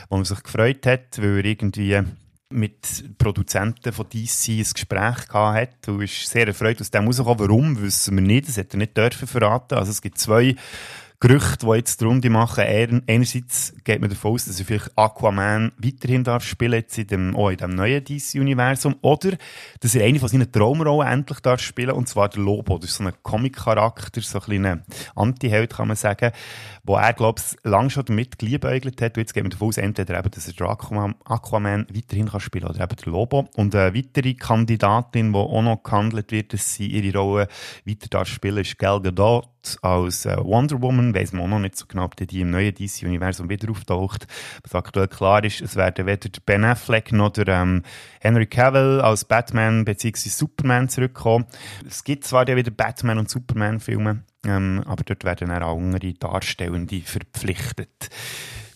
wo 0.09 0.17
er 0.17 0.25
sich 0.25 0.41
gefreut 0.43 0.85
hat, 0.85 1.21
weil 1.21 1.37
er 1.37 1.45
irgendwie 1.45 2.01
mit 2.51 3.17
Produzenten 3.17 3.93
von 3.93 4.07
DC 4.09 4.49
ein 4.49 4.73
Gespräch 4.73 5.27
gehabt 5.27 5.57
hat 5.57 5.87
und 5.87 6.01
ist 6.01 6.27
sehr 6.27 6.47
erfreut 6.47 6.81
aus 6.81 6.91
dem 6.91 7.05
rausgekommen. 7.05 7.39
Warum, 7.39 7.81
wissen 7.81 8.15
wir 8.15 8.21
nicht. 8.21 8.47
Das 8.47 8.57
hat 8.57 8.73
er 8.73 8.77
nicht 8.77 8.97
dürfen 8.97 9.27
verraten. 9.27 9.77
Also 9.77 9.91
es 9.91 10.01
gibt 10.01 10.17
zwei 10.17 10.55
Gerüchte, 11.23 11.67
die 11.67 11.73
jetzt 11.73 12.01
die 12.01 12.05
Runde 12.05 12.31
machen, 12.31 12.63
einerseits 13.05 13.75
geht 13.83 14.01
man 14.01 14.09
davon 14.09 14.31
aus, 14.31 14.45
dass 14.45 14.57
er 14.59 14.65
vielleicht 14.65 14.97
Aquaman 14.97 15.71
weiterhin 15.77 16.23
darf 16.23 16.43
spielen, 16.43 16.73
jetzt 16.73 16.97
in 16.97 17.05
dem, 17.05 17.35
auch 17.35 17.51
in 17.51 17.57
dem 17.57 17.75
neuen 17.75 18.03
DC-Universum, 18.03 18.95
oder 19.01 19.33
dass 19.81 19.93
er 19.93 20.03
eine 20.03 20.19
von 20.19 20.29
seinen 20.29 20.51
Traumrollen 20.51 21.07
endlich 21.07 21.39
darf 21.41 21.61
spielen, 21.61 21.91
und 21.91 22.09
zwar 22.09 22.29
der 22.29 22.41
Lobo. 22.41 22.79
Das 22.79 22.89
ist 22.89 22.97
so 22.97 23.03
ein 23.03 23.13
Comic-Charakter, 23.21 24.19
so 24.19 24.39
ein 24.39 24.43
kleiner 24.43 24.79
Anti-Held, 25.13 25.71
kann 25.71 25.89
man 25.89 25.95
sagen, 25.95 26.31
wo 26.83 26.95
er, 26.95 27.13
glaube 27.13 27.39
ich, 27.39 27.55
lange 27.69 27.91
schon 27.91 28.05
damit 28.05 28.39
geliebäugelt 28.39 28.99
hat, 28.99 29.15
und 29.15 29.21
jetzt 29.21 29.35
geht 29.35 29.43
man 29.43 29.51
davon 29.51 29.67
aus, 29.67 29.77
entweder 29.77 30.17
eben, 30.17 30.31
dass 30.31 30.47
er 30.47 30.53
der 30.53 30.69
Aquaman, 30.69 31.13
Aquaman 31.25 31.85
weiterhin 31.93 32.29
kann 32.29 32.39
spielen, 32.39 32.65
oder 32.65 32.81
eben 32.81 32.95
der 32.95 33.13
Lobo. 33.13 33.47
Und 33.55 33.75
eine 33.75 33.93
weitere 33.93 34.33
Kandidatin, 34.33 35.33
die 35.33 35.37
auch 35.37 35.61
noch 35.61 35.83
gehandelt 35.83 36.31
wird, 36.31 36.53
dass 36.53 36.73
sie 36.73 36.87
ihre 36.87 37.15
Rolle 37.15 37.47
weiter 37.85 38.07
darf 38.09 38.27
spielen, 38.27 38.57
ist 38.57 38.79
Gal 38.79 38.99
Gadot 39.01 39.50
als 39.81 40.25
äh, 40.25 40.37
Wonder 40.37 40.81
Woman 40.81 41.13
weiss 41.13 41.33
man 41.33 41.43
auch 41.43 41.47
noch 41.47 41.59
nicht 41.59 41.75
so 41.75 41.85
genau, 41.87 42.05
ob 42.05 42.15
die 42.15 42.41
im 42.41 42.49
neuen 42.49 42.73
DC-Universum 42.73 43.49
wieder 43.49 43.69
auftaucht. 43.69 44.27
Was 44.63 44.75
aktuell 44.75 45.07
klar 45.07 45.43
ist, 45.43 45.61
es 45.61 45.75
werden 45.75 46.05
weder 46.05 46.29
Ben 46.45 46.63
Affleck 46.63 47.11
noch 47.11 47.31
der 47.31 47.47
ähm, 47.47 47.83
Henry 48.19 48.47
Cavill 48.47 49.01
als 49.01 49.25
Batman 49.25 49.85
bzw. 49.85 50.29
Superman 50.29 50.89
zurückkommen. 50.89 51.45
Es 51.87 52.03
gibt 52.03 52.25
zwar 52.25 52.47
ja 52.47 52.55
wieder 52.55 52.71
Batman- 52.71 53.19
und 53.19 53.29
Superman-Filme, 53.29 54.23
ähm, 54.45 54.83
aber 54.85 55.03
dort 55.03 55.23
werden 55.23 55.51
auch 55.51 55.77
andere 55.77 56.13
Darstellende 56.13 57.01
verpflichtet. 57.01 58.09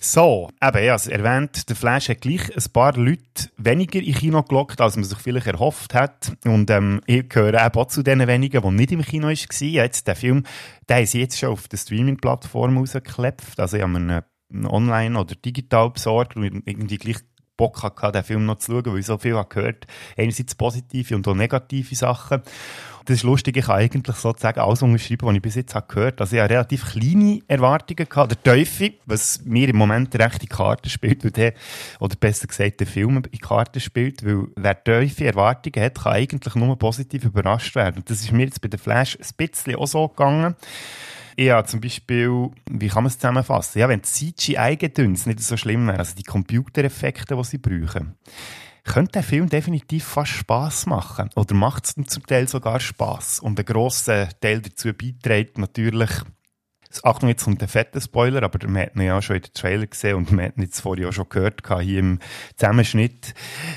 So, 0.08 0.52
eben, 0.62 0.84
ja, 0.84 0.94
also 0.94 1.10
erwähnt, 1.10 1.68
der 1.68 1.76
Flash 1.76 2.10
hat 2.10 2.22
gleich 2.22 2.56
ein 2.56 2.72
paar 2.72 2.96
Leute 2.96 3.50
weniger 3.58 4.00
in 4.00 4.14
Kino 4.14 4.44
gelockt, 4.44 4.80
als 4.80 4.96
man 4.98 5.04
sich 5.04 5.18
vielleicht 5.18 5.48
erhofft 5.48 5.96
hat. 5.96 6.32
Und 6.46 6.70
ähm, 6.70 7.02
ich 7.08 7.28
gehöre 7.28 7.66
eben 7.66 7.76
auch 7.76 7.88
zu 7.88 8.04
den 8.04 8.20
wenigen, 8.28 8.62
die 8.62 8.72
nicht 8.72 8.92
im 8.92 9.02
Kino 9.02 9.30
waren. 9.30 9.68
Jetzt, 9.68 10.08
der 10.08 10.16
Film, 10.16 10.44
haben 10.88 11.06
sie 11.08 11.22
jetzt 11.22 11.40
schon 11.40 11.50
auf 11.50 11.68
der 11.68 11.78
Streaming-Plattform 11.78 12.78
rausgeklebt. 12.78 13.60
Also 13.60 13.78
ich 13.78 13.84
habe 13.84 14.00
mir 14.00 14.24
einen 14.54 14.68
online 14.68 15.20
oder 15.20 15.34
digital 15.34 15.90
besorgt 15.90 16.36
und 16.36 16.44
irgendwie 16.68 16.98
gleich 16.98 17.18
Bock 17.58 17.84
hatte, 17.84 18.12
den 18.12 18.24
Film 18.24 18.46
noch 18.46 18.58
zu 18.58 18.72
schauen, 18.72 18.94
weil 18.94 19.00
ich 19.00 19.06
so 19.06 19.18
viel 19.18 19.36
habe 19.36 19.50
gehört 19.50 19.88
Einerseits 20.18 20.56
positive 20.56 21.16
und 21.16 21.28
auch 21.28 21.36
negative 21.36 21.96
Sachen 21.96 22.42
das 23.06 23.18
ist 23.18 23.24
lustig, 23.24 23.56
ich 23.56 23.66
kann 23.66 23.78
eigentlich 23.78 24.16
sozusagen 24.16 24.60
alles 24.60 24.82
unterschreiben, 24.82 25.28
was 25.28 25.36
ich 25.36 25.42
bis 25.42 25.56
jetzt 25.56 25.76
habe 25.76 25.86
gehört 25.88 26.14
habe. 26.16 26.22
Also 26.24 26.36
ich 26.36 26.42
habe 26.42 26.54
relativ 26.54 26.92
kleine 26.92 27.40
Erwartungen 27.48 28.10
gehabt. 28.10 28.32
Der 28.32 28.44
Teufel, 28.44 28.94
was 29.06 29.42
mir 29.46 29.70
im 29.70 29.78
Moment 29.78 30.16
recht 30.16 30.42
in 30.42 30.50
Karten 30.50 30.90
spielt, 30.90 31.24
weil 31.24 31.32
der, 31.32 31.54
oder 32.00 32.16
besser 32.16 32.48
gesagt, 32.48 32.80
der 32.80 32.88
Film 32.88 33.22
in 33.30 33.40
Karten 33.40 33.80
spielt, 33.80 34.26
weil 34.26 34.48
wer 34.56 34.84
Teufel 34.84 35.28
Erwartungen 35.28 35.86
hat, 35.86 36.02
kann 36.02 36.14
eigentlich 36.14 36.56
nur 36.56 36.78
positiv 36.80 37.26
überrascht 37.26 37.76
werden. 37.76 37.98
Und 37.98 38.10
das 38.10 38.22
ist 38.22 38.32
mir 38.32 38.46
jetzt 38.46 38.62
bei 38.62 38.70
der 38.70 38.80
Flash 38.80 39.18
ein 39.18 39.28
bisschen 39.38 39.76
auch 39.76 39.88
so 39.88 40.08
gegangen. 40.08 40.56
Ja, 41.38 41.66
zum 41.66 41.82
Beispiel, 41.82 42.50
wie 42.70 42.88
kann 42.88 43.04
man 43.04 43.08
es 43.08 43.20
zusammenfassen? 43.20 43.80
Ja, 43.80 43.90
wenn 43.90 44.02
die 44.02 44.36
CGI-Gedöns 44.36 45.26
nicht 45.26 45.42
so 45.42 45.58
schlimm 45.58 45.88
wäre, 45.88 46.00
also 46.00 46.16
die 46.16 46.24
Computereffekte, 46.24 47.36
die 47.36 47.44
sie 47.44 47.58
brauchen 47.58 48.16
könnte 48.86 49.14
der 49.14 49.24
Film 49.24 49.50
definitiv 49.50 50.06
fast 50.06 50.32
Spaß 50.32 50.86
machen. 50.86 51.30
Oder 51.36 51.56
macht 51.56 51.86
es 51.86 51.96
zum 52.08 52.26
Teil 52.26 52.48
sogar 52.48 52.80
Spaß. 52.80 53.40
Und 53.40 53.60
ein 53.60 53.66
grosser 53.66 54.30
Teil 54.40 54.62
dazu 54.62 54.94
beiträgt 54.94 55.58
natürlich 55.58 56.12
Achtung, 57.04 57.30
jetzt 57.30 57.44
kommt 57.44 57.62
ein 57.62 57.68
fetter 57.68 58.00
Spoiler, 58.00 58.44
aber 58.44 58.60
man 58.68 58.84
hat 58.84 58.96
ihn 58.96 59.02
ja 59.02 59.22
schon 59.22 59.38
in 59.38 59.42
den 59.44 59.54
Trailer 59.54 59.88
gesehen 59.88 60.16
und 60.16 60.32
man 60.32 60.46
hat 60.46 60.58
ihn 60.58 60.64
jetzt 60.64 60.80
vorher 60.80 61.10
auch 61.10 61.14
schon 61.14 61.30
gehört, 61.30 61.62
hier 61.82 62.00
im 62.00 62.20
Zusammenschnitt. 62.56 63.34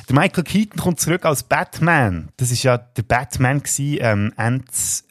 Der 0.09 0.15
Michael 0.15 0.45
Keaton 0.45 0.81
kommt 0.81 1.01
zurück 1.01 1.25
als 1.25 1.43
Batman. 1.43 2.29
Das 2.37 2.51
ist 2.51 2.63
ja 2.63 2.79
der 2.79 3.03
Batman 3.03 3.63
gewesen, 3.63 3.99
ähm, 4.01 4.33
Ende 4.37 4.65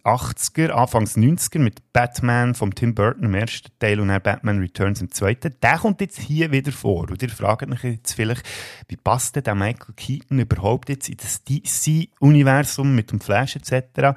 80er, 0.03 0.69
Anfangs 0.69 1.17
90er 1.17 1.59
mit 1.59 1.91
Batman 1.91 2.55
vom 2.55 2.73
Tim 2.73 2.95
Burton 2.95 3.25
im 3.25 3.33
ersten 3.33 3.69
Teil 3.79 3.99
und 3.99 4.07
dann 4.07 4.21
Batman 4.21 4.59
Returns 4.59 5.01
im 5.01 5.11
zweiten. 5.11 5.55
Der 5.61 5.77
kommt 5.77 5.99
jetzt 5.99 6.19
hier 6.19 6.51
wieder 6.51 6.71
vor. 6.71 7.09
Und 7.09 7.21
ihr 7.21 7.29
fragt 7.29 7.69
euch 7.69 7.83
jetzt 7.83 8.13
vielleicht, 8.13 8.43
wie 8.87 8.95
passt 8.95 9.35
denn 9.35 9.43
der 9.43 9.55
Michael 9.55 9.93
Keaton 9.95 10.39
überhaupt 10.39 10.89
jetzt 10.89 11.09
in 11.09 11.17
das 11.17 11.43
DC-Universum 11.43 12.95
mit 12.95 13.11
dem 13.11 13.19
Flash 13.19 13.57
etc.? 13.57 14.15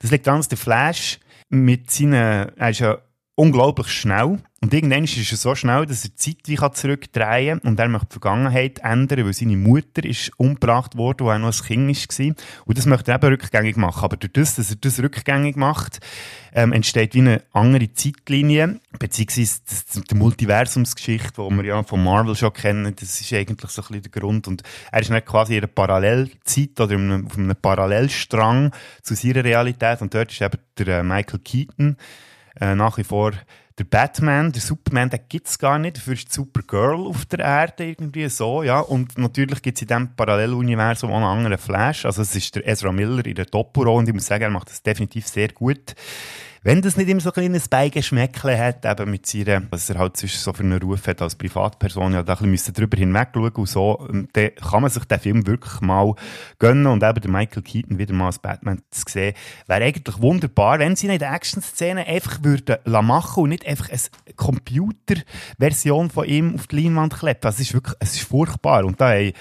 Das 0.00 0.10
liegt 0.10 0.26
daran, 0.26 0.40
dass 0.40 0.48
der 0.48 0.58
Flash 0.58 1.20
mit 1.48 1.90
seinen, 1.90 2.12
er 2.56 2.70
ist 2.70 2.80
ja 2.80 2.98
unglaublich 3.38 3.88
schnell. 3.88 4.40
Und 4.60 4.74
irgendwann 4.74 5.04
ist 5.04 5.16
er 5.16 5.36
so 5.36 5.54
schnell, 5.54 5.86
dass 5.86 6.04
er 6.04 6.10
die 6.10 6.16
Zeit 6.16 6.38
wie 6.46 6.56
zurückdrehen 6.56 7.60
kann 7.60 7.70
und 7.70 7.78
er 7.78 7.86
möchte 7.86 8.08
die 8.08 8.12
Vergangenheit 8.14 8.80
ändern, 8.80 9.24
weil 9.24 9.32
seine 9.32 9.56
Mutter 9.56 10.04
ist 10.04 10.32
umgebracht 10.36 10.96
worden, 10.96 11.24
wo 11.24 11.30
er 11.30 11.38
noch 11.38 11.54
ein 11.56 11.64
Kind 11.64 12.18
war. 12.18 12.34
Und 12.64 12.78
das 12.78 12.86
möchte 12.86 13.12
er 13.12 13.18
eben 13.18 13.28
rückgängig 13.28 13.76
machen. 13.76 14.02
Aber 14.02 14.16
durch 14.16 14.32
das, 14.32 14.56
dass 14.56 14.70
er 14.70 14.76
das 14.80 14.98
rückgängig 14.98 15.54
macht, 15.54 16.00
ähm, 16.52 16.72
entsteht 16.72 17.14
wie 17.14 17.20
eine 17.20 17.42
andere 17.52 17.92
Zeitlinie, 17.92 18.80
beziehungsweise 18.98 19.60
die 20.10 20.14
Multiversumsgeschichte, 20.16 21.40
die 21.48 21.56
wir 21.56 21.64
ja 21.64 21.82
von 21.84 22.02
Marvel 22.02 22.34
schon 22.34 22.52
kennen, 22.52 22.96
das 22.98 23.20
ist 23.20 23.32
eigentlich 23.32 23.70
so 23.70 23.82
ein 23.82 23.86
bisschen 23.86 24.02
der 24.02 24.20
Grund. 24.20 24.48
Und 24.48 24.64
er 24.90 25.00
ist 25.00 25.10
nicht 25.10 25.26
quasi 25.26 25.52
in 25.52 25.60
einer 25.60 25.68
Parallelzeit 25.68 26.80
oder 26.80 26.96
auf 26.96 27.38
einem 27.38 27.54
Parallelstrang 27.62 28.72
zu 29.04 29.14
seiner 29.14 29.44
Realität. 29.44 30.02
Und 30.02 30.12
dort 30.12 30.32
ist 30.32 30.42
eben 30.42 30.58
der 30.76 30.98
äh, 30.98 31.02
Michael 31.04 31.38
Keaton, 31.38 31.96
äh, 32.60 32.74
nach 32.74 32.98
wie 32.98 33.04
vor 33.04 33.32
der 33.78 33.84
Batman, 33.84 34.50
der 34.50 34.60
Superman, 34.60 35.08
den 35.08 35.20
gibt 35.28 35.46
es 35.46 35.58
gar 35.58 35.78
nicht. 35.78 35.98
Dafür 35.98 36.14
ist 36.14 36.32
Supergirl 36.32 37.06
auf 37.06 37.26
der 37.26 37.40
Erde 37.40 37.86
irgendwie 37.86 38.28
so, 38.28 38.62
ja. 38.62 38.80
Und 38.80 39.16
natürlich 39.16 39.62
gibt 39.62 39.78
es 39.78 39.82
in 39.82 39.88
diesem 39.88 40.16
Paralleluniversum 40.16 41.10
auch 41.12 41.16
einen 41.16 41.24
anderen 41.24 41.58
Flash. 41.58 42.04
Also 42.04 42.22
es 42.22 42.34
ist 42.34 42.56
der 42.56 42.66
Ezra 42.66 42.90
Miller 42.90 43.24
in 43.24 43.36
der 43.36 43.44
Doppelrolle 43.44 43.98
und 43.98 44.08
ich 44.08 44.14
muss 44.14 44.26
sagen, 44.26 44.44
er 44.44 44.50
macht 44.50 44.70
das 44.70 44.82
definitiv 44.82 45.28
sehr 45.28 45.48
gut. 45.48 45.94
Wenn 46.68 46.82
das 46.82 46.98
nicht 46.98 47.08
immer 47.08 47.20
so 47.20 47.30
ein 47.30 47.32
kleines 47.32 47.66
Beigeschmäckchen 47.66 48.58
hat, 48.58 48.84
eben 48.84 49.10
mit 49.10 49.24
seiner, 49.24 49.62
was 49.70 49.88
er 49.88 49.96
halt 49.96 50.18
zwischen 50.18 50.38
so 50.38 50.52
für 50.52 50.64
einen 50.64 50.78
Ruf 50.78 51.06
hat 51.06 51.22
als 51.22 51.34
Privatperson, 51.34 52.12
ja, 52.12 52.22
da 52.22 52.34
ein 52.34 52.50
bisschen 52.50 52.74
drüber 52.74 52.98
hinweg 52.98 53.28
schauen 53.32 53.52
und 53.52 53.66
so, 53.66 54.06
ähm, 54.10 54.28
dann 54.34 54.54
kann 54.56 54.82
man 54.82 54.90
sich 54.90 55.02
den 55.06 55.18
Film 55.18 55.46
wirklich 55.46 55.80
mal 55.80 56.14
gönnen 56.58 56.86
und 56.86 57.02
eben 57.02 57.22
der 57.22 57.30
Michael 57.30 57.62
Keaton 57.62 57.96
wieder 57.96 58.12
mal 58.12 58.26
als 58.26 58.38
Batman 58.38 58.82
zu 58.90 59.02
sehen, 59.08 59.34
wäre 59.66 59.82
eigentlich 59.82 60.20
wunderbar, 60.20 60.78
wenn 60.78 60.94
sie 60.94 61.06
in 61.06 61.18
der 61.18 61.32
Action-Szene 61.32 62.06
einfach 62.06 62.44
würden 62.44 62.76
machen 62.84 63.44
und 63.44 63.48
nicht 63.48 63.66
einfach 63.66 63.88
eine 63.88 64.34
Computer-Version 64.36 66.10
von 66.10 66.26
ihm 66.26 66.54
auf 66.54 66.66
die 66.66 66.82
Leinwand. 66.82 67.14
Also 67.14 67.48
es 67.48 67.60
ist 67.60 67.72
wirklich, 67.72 67.96
es 67.98 68.12
ist 68.12 68.28
furchtbar 68.28 68.84
und 68.84 69.00
da 69.00 69.12
haben 69.12 69.32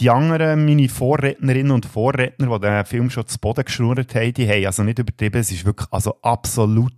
die 0.00 0.10
anderen, 0.10 0.64
meine 0.64 0.88
Vorrednerinnen 0.88 1.72
und 1.72 1.86
Vorredner, 1.86 2.58
die 2.58 2.66
den 2.66 2.84
Film 2.86 3.10
schon 3.10 3.26
zu 3.26 3.38
Boden 3.38 3.64
geschnurrt 3.64 4.14
haben, 4.14 4.32
die 4.32 4.48
haben 4.48 4.66
also 4.66 4.82
nicht 4.82 4.98
übertrieben. 4.98 5.38
Es 5.38 5.52
ist 5.52 5.64
wirklich 5.64 5.88
also 5.90 6.16
absolut 6.22 6.92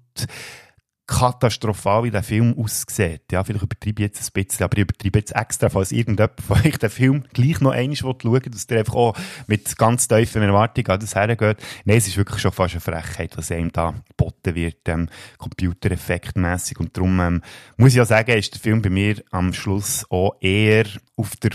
katastrophal, 1.09 2.05
wie 2.05 2.11
der 2.11 2.23
Film 2.23 2.57
aussieht. 2.57 3.23
Ja, 3.33 3.43
vielleicht 3.43 3.65
übertreibe 3.65 4.03
ich 4.03 4.09
jetzt 4.09 4.23
ein 4.23 4.33
bisschen, 4.33 4.65
aber 4.65 4.77
ich 4.79 4.83
übertreibe 4.85 5.19
jetzt 5.19 5.35
extra, 5.35 5.69
falls 5.69 5.91
irgendjemand 5.91 6.41
von 6.41 6.59
euch 6.65 6.79
den 6.79 6.91
Film 6.91 7.25
gleich 7.33 7.61
noch 7.61 7.73
einmal 7.73 7.97
schauen 7.97 8.41
dass 8.51 8.67
der 8.69 8.79
einfach 8.79 8.95
auch 8.95 9.17
mit 9.49 9.77
ganz 9.77 10.07
tiefen 10.07 10.43
Erwartungen 10.43 10.89
an 10.89 11.01
das 11.01 11.17
hergeht. 11.17 11.59
Nein, 11.85 11.99
es 11.99 12.07
ist 12.07 12.17
wirklich 12.17 12.41
schon 12.41 12.53
fast 12.53 12.75
eine 12.75 12.81
Frechheit, 12.81 13.37
was 13.37 13.51
einem 13.51 13.73
da 13.73 13.95
geboten 14.09 14.55
wird, 14.55 14.89
ähm, 14.89 15.09
computereffektmässig. 15.39 16.79
Und 16.79 16.97
darum 16.97 17.19
ähm, 17.19 17.43
muss 17.77 17.91
ich 17.91 17.97
ja 17.97 18.05
sagen, 18.05 18.39
ist 18.39 18.55
der 18.55 18.61
Film 18.61 18.81
bei 18.81 18.91
mir 18.91 19.17
am 19.33 19.53
Schluss 19.53 20.07
auch 20.09 20.37
eher 20.41 20.87
auf 21.17 21.37
der 21.37 21.51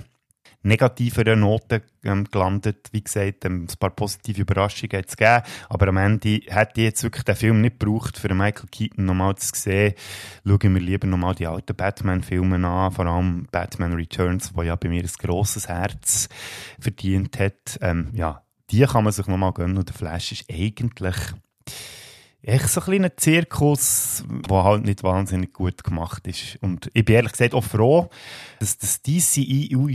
negativeren 0.63 1.39
Noten 1.39 1.81
ähm, 2.03 2.25
gelandet. 2.25 2.89
Wie 2.91 3.03
gesagt, 3.03 3.45
ähm, 3.45 3.67
ein 3.69 3.77
paar 3.79 3.91
positive 3.91 4.41
Überraschungen 4.41 4.97
hat 4.97 5.07
es 5.07 5.17
gegeben, 5.17 5.43
aber 5.69 5.87
am 5.87 5.97
Ende 5.97 6.41
hätte 6.47 6.81
ich 6.81 6.83
jetzt 6.83 7.03
wirklich 7.03 7.23
den 7.23 7.35
Film 7.35 7.61
nicht 7.61 7.79
gebraucht, 7.79 8.17
für 8.17 8.33
Michael 8.33 8.67
Keaton 8.71 9.05
nochmal 9.05 9.35
zu 9.35 9.51
sehen. 9.53 9.93
Schauen 10.45 10.73
wir 10.73 10.81
lieber 10.81 11.07
nochmal 11.07 11.35
die 11.35 11.47
alten 11.47 11.75
Batman-Filme 11.75 12.67
an, 12.67 12.91
vor 12.91 13.05
allem 13.05 13.47
Batman 13.51 13.93
Returns, 13.93 14.55
wo 14.55 14.63
ja 14.63 14.75
bei 14.75 14.89
mir 14.89 15.03
ein 15.03 15.11
grosses 15.19 15.67
Herz 15.67 16.29
verdient 16.79 17.39
hat. 17.39 17.77
Ähm, 17.81 18.09
ja, 18.13 18.43
die 18.69 18.85
kann 18.85 19.03
man 19.03 19.13
sich 19.13 19.27
nochmal 19.27 19.53
gönnen 19.53 19.77
und 19.77 19.87
der 19.87 19.95
Flash 19.95 20.31
ist 20.31 20.49
eigentlich 20.51 21.15
echt 22.47 22.69
so 22.69 22.79
ein 22.79 22.85
kleiner 22.85 23.17
Zirkus, 23.17 24.23
der 24.49 24.63
halt 24.63 24.85
nicht 24.85 25.03
wahnsinnig 25.03 25.53
gut 25.53 25.83
gemacht 25.83 26.27
ist. 26.27 26.57
Und 26.61 26.89
ich 26.93 27.03
bin 27.03 27.15
ehrlich 27.15 27.33
gesagt 27.33 27.53
auch 27.53 27.63
froh, 27.63 28.09
dass 28.59 28.77
das 28.77 29.01
DCEU 29.01 29.87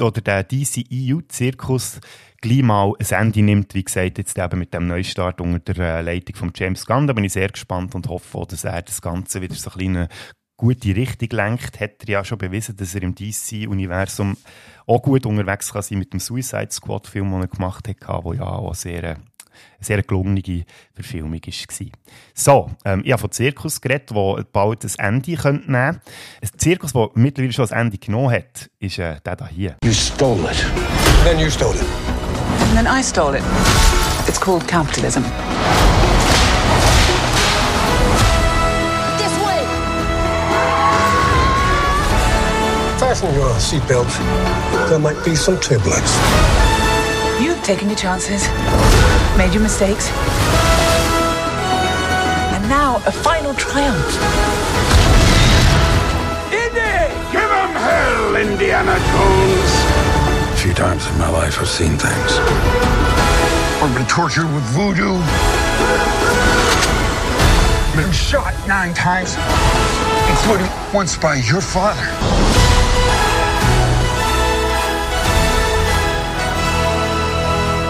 oder 0.00 0.20
der 0.20 0.44
DCEU-Zirkus 0.44 2.00
gleich 2.40 2.62
mal 2.62 2.92
ein 2.98 3.20
Ende 3.20 3.42
nimmt, 3.42 3.74
wie 3.74 3.84
gesagt, 3.84 4.18
jetzt 4.18 4.38
eben 4.38 4.58
mit 4.58 4.72
dem 4.72 4.86
Neustart 4.86 5.40
unter 5.40 5.74
der 5.74 5.98
äh, 5.98 6.02
Leitung 6.02 6.36
von 6.36 6.52
James 6.54 6.86
Gunn. 6.86 7.06
Da 7.06 7.12
bin 7.12 7.24
ich 7.24 7.32
sehr 7.32 7.48
gespannt 7.48 7.94
und 7.94 8.08
hoffe, 8.08 8.44
dass 8.48 8.64
er 8.64 8.82
das 8.82 9.02
Ganze 9.02 9.42
wieder 9.42 9.54
so 9.54 9.70
ein 9.70 9.78
kleine 9.78 10.08
gute 10.56 10.94
Richtung 10.94 11.28
lenkt, 11.32 11.80
hat 11.80 12.02
er 12.02 12.08
ja 12.08 12.24
schon 12.24 12.38
bewiesen, 12.38 12.76
dass 12.76 12.94
er 12.94 13.02
im 13.02 13.14
DC-Universum 13.14 14.36
auch 14.86 15.02
gut 15.02 15.24
unterwegs 15.24 15.72
kann 15.72 15.82
sein 15.82 15.98
mit 15.98 16.12
dem 16.12 16.20
Suicide 16.20 16.70
Squad-Film, 16.70 17.30
den 17.30 17.42
er 17.42 17.48
gemacht 17.48 17.88
hat, 17.88 18.00
der 18.00 18.34
ja 18.34 18.44
auch 18.44 18.74
sehr 18.74 19.04
eine 19.04 19.16
sehr 19.80 20.02
gelungene 20.02 20.64
Verfilmung 20.92 21.32
war. 21.32 21.86
So, 22.34 22.70
ähm, 22.84 23.02
ich 23.04 23.12
habe 23.12 23.20
von 23.20 23.30
Zirkus 23.30 23.80
geredet, 23.80 24.10
der 24.10 24.44
bald 24.52 24.84
ein 24.84 25.14
Ende 25.14 25.30
nehmen 25.30 25.42
könnte. 25.42 25.72
Ein 25.72 26.00
Zirkus, 26.56 26.92
der 26.92 27.10
mittlerweile 27.14 27.52
schon 27.52 27.70
ein 27.70 27.86
Ende 27.86 27.98
genommen 27.98 28.32
hat, 28.32 28.70
ist 28.78 28.98
äh, 28.98 29.20
der 29.24 29.48
hier. 29.48 29.76
You 29.84 29.92
stole 29.92 30.50
it. 30.50 30.66
Then 31.24 31.38
you 31.38 31.50
stole 31.50 31.74
it. 31.74 31.86
And 32.60 32.74
then 32.74 32.86
I 32.86 33.02
stole 33.02 33.36
it. 33.36 33.42
It's 34.28 34.38
called 34.38 34.66
capitalism. 34.68 35.22
This 39.16 39.34
way! 39.44 39.64
Fasten 42.98 43.34
your 43.34 43.54
seatbelts. 43.58 44.18
There 44.88 44.98
might 44.98 45.22
be 45.24 45.34
some 45.34 45.58
turbulence. 45.60 46.77
You've 47.40 47.62
taken 47.62 47.88
your 47.88 47.96
chances, 47.96 48.48
made 49.38 49.54
your 49.54 49.62
mistakes. 49.62 50.10
And 52.52 52.68
now 52.68 52.96
a 53.06 53.12
final 53.12 53.54
triumph. 53.54 54.18
Give 57.30 57.42
him 57.42 57.72
hell, 57.76 58.36
Indiana 58.36 58.98
Jones! 58.98 59.72
A 60.50 60.56
few 60.56 60.72
times 60.72 61.06
in 61.06 61.18
my 61.18 61.28
life, 61.28 61.60
I've 61.60 61.68
seen 61.68 61.96
things. 61.96 62.38
I've 63.82 63.94
been 63.94 64.06
tortured 64.06 64.46
with 64.46 64.64
voodoo. 64.74 65.20
Been 67.94 68.12
shot 68.12 68.54
nine 68.66 68.94
times, 68.94 69.36
including 70.30 70.70
once 70.94 71.16
by 71.16 71.36
your 71.36 71.60
father. 71.60 72.08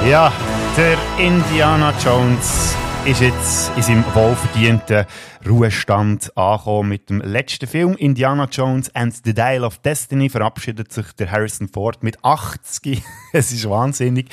Ja, 0.07 0.33
der 0.77 0.97
Indiana 1.19 1.93
Jones 2.03 2.77
ist 3.05 3.21
jetzt 3.21 3.73
in 3.77 3.83
seinem 3.83 4.05
wohlverdienten 4.15 5.05
Ruhestand 5.47 6.37
angekommen 6.37 6.89
mit 6.89 7.11
dem 7.11 7.21
letzten 7.21 7.67
Film. 7.67 7.95
Indiana 7.97 8.49
Jones 8.51 8.95
and 8.95 9.15
the 9.25 9.35
Dial 9.35 9.65
of 9.65 9.79
Destiny 9.79 10.29
verabschiedet 10.29 10.93
sich 10.93 11.13
der 11.13 11.31
Harrison 11.31 11.69
Ford 11.69 12.03
mit 12.03 12.25
80. 12.25 13.03
es 13.33 13.53
ist 13.53 13.69
wahnsinnig 13.69 14.29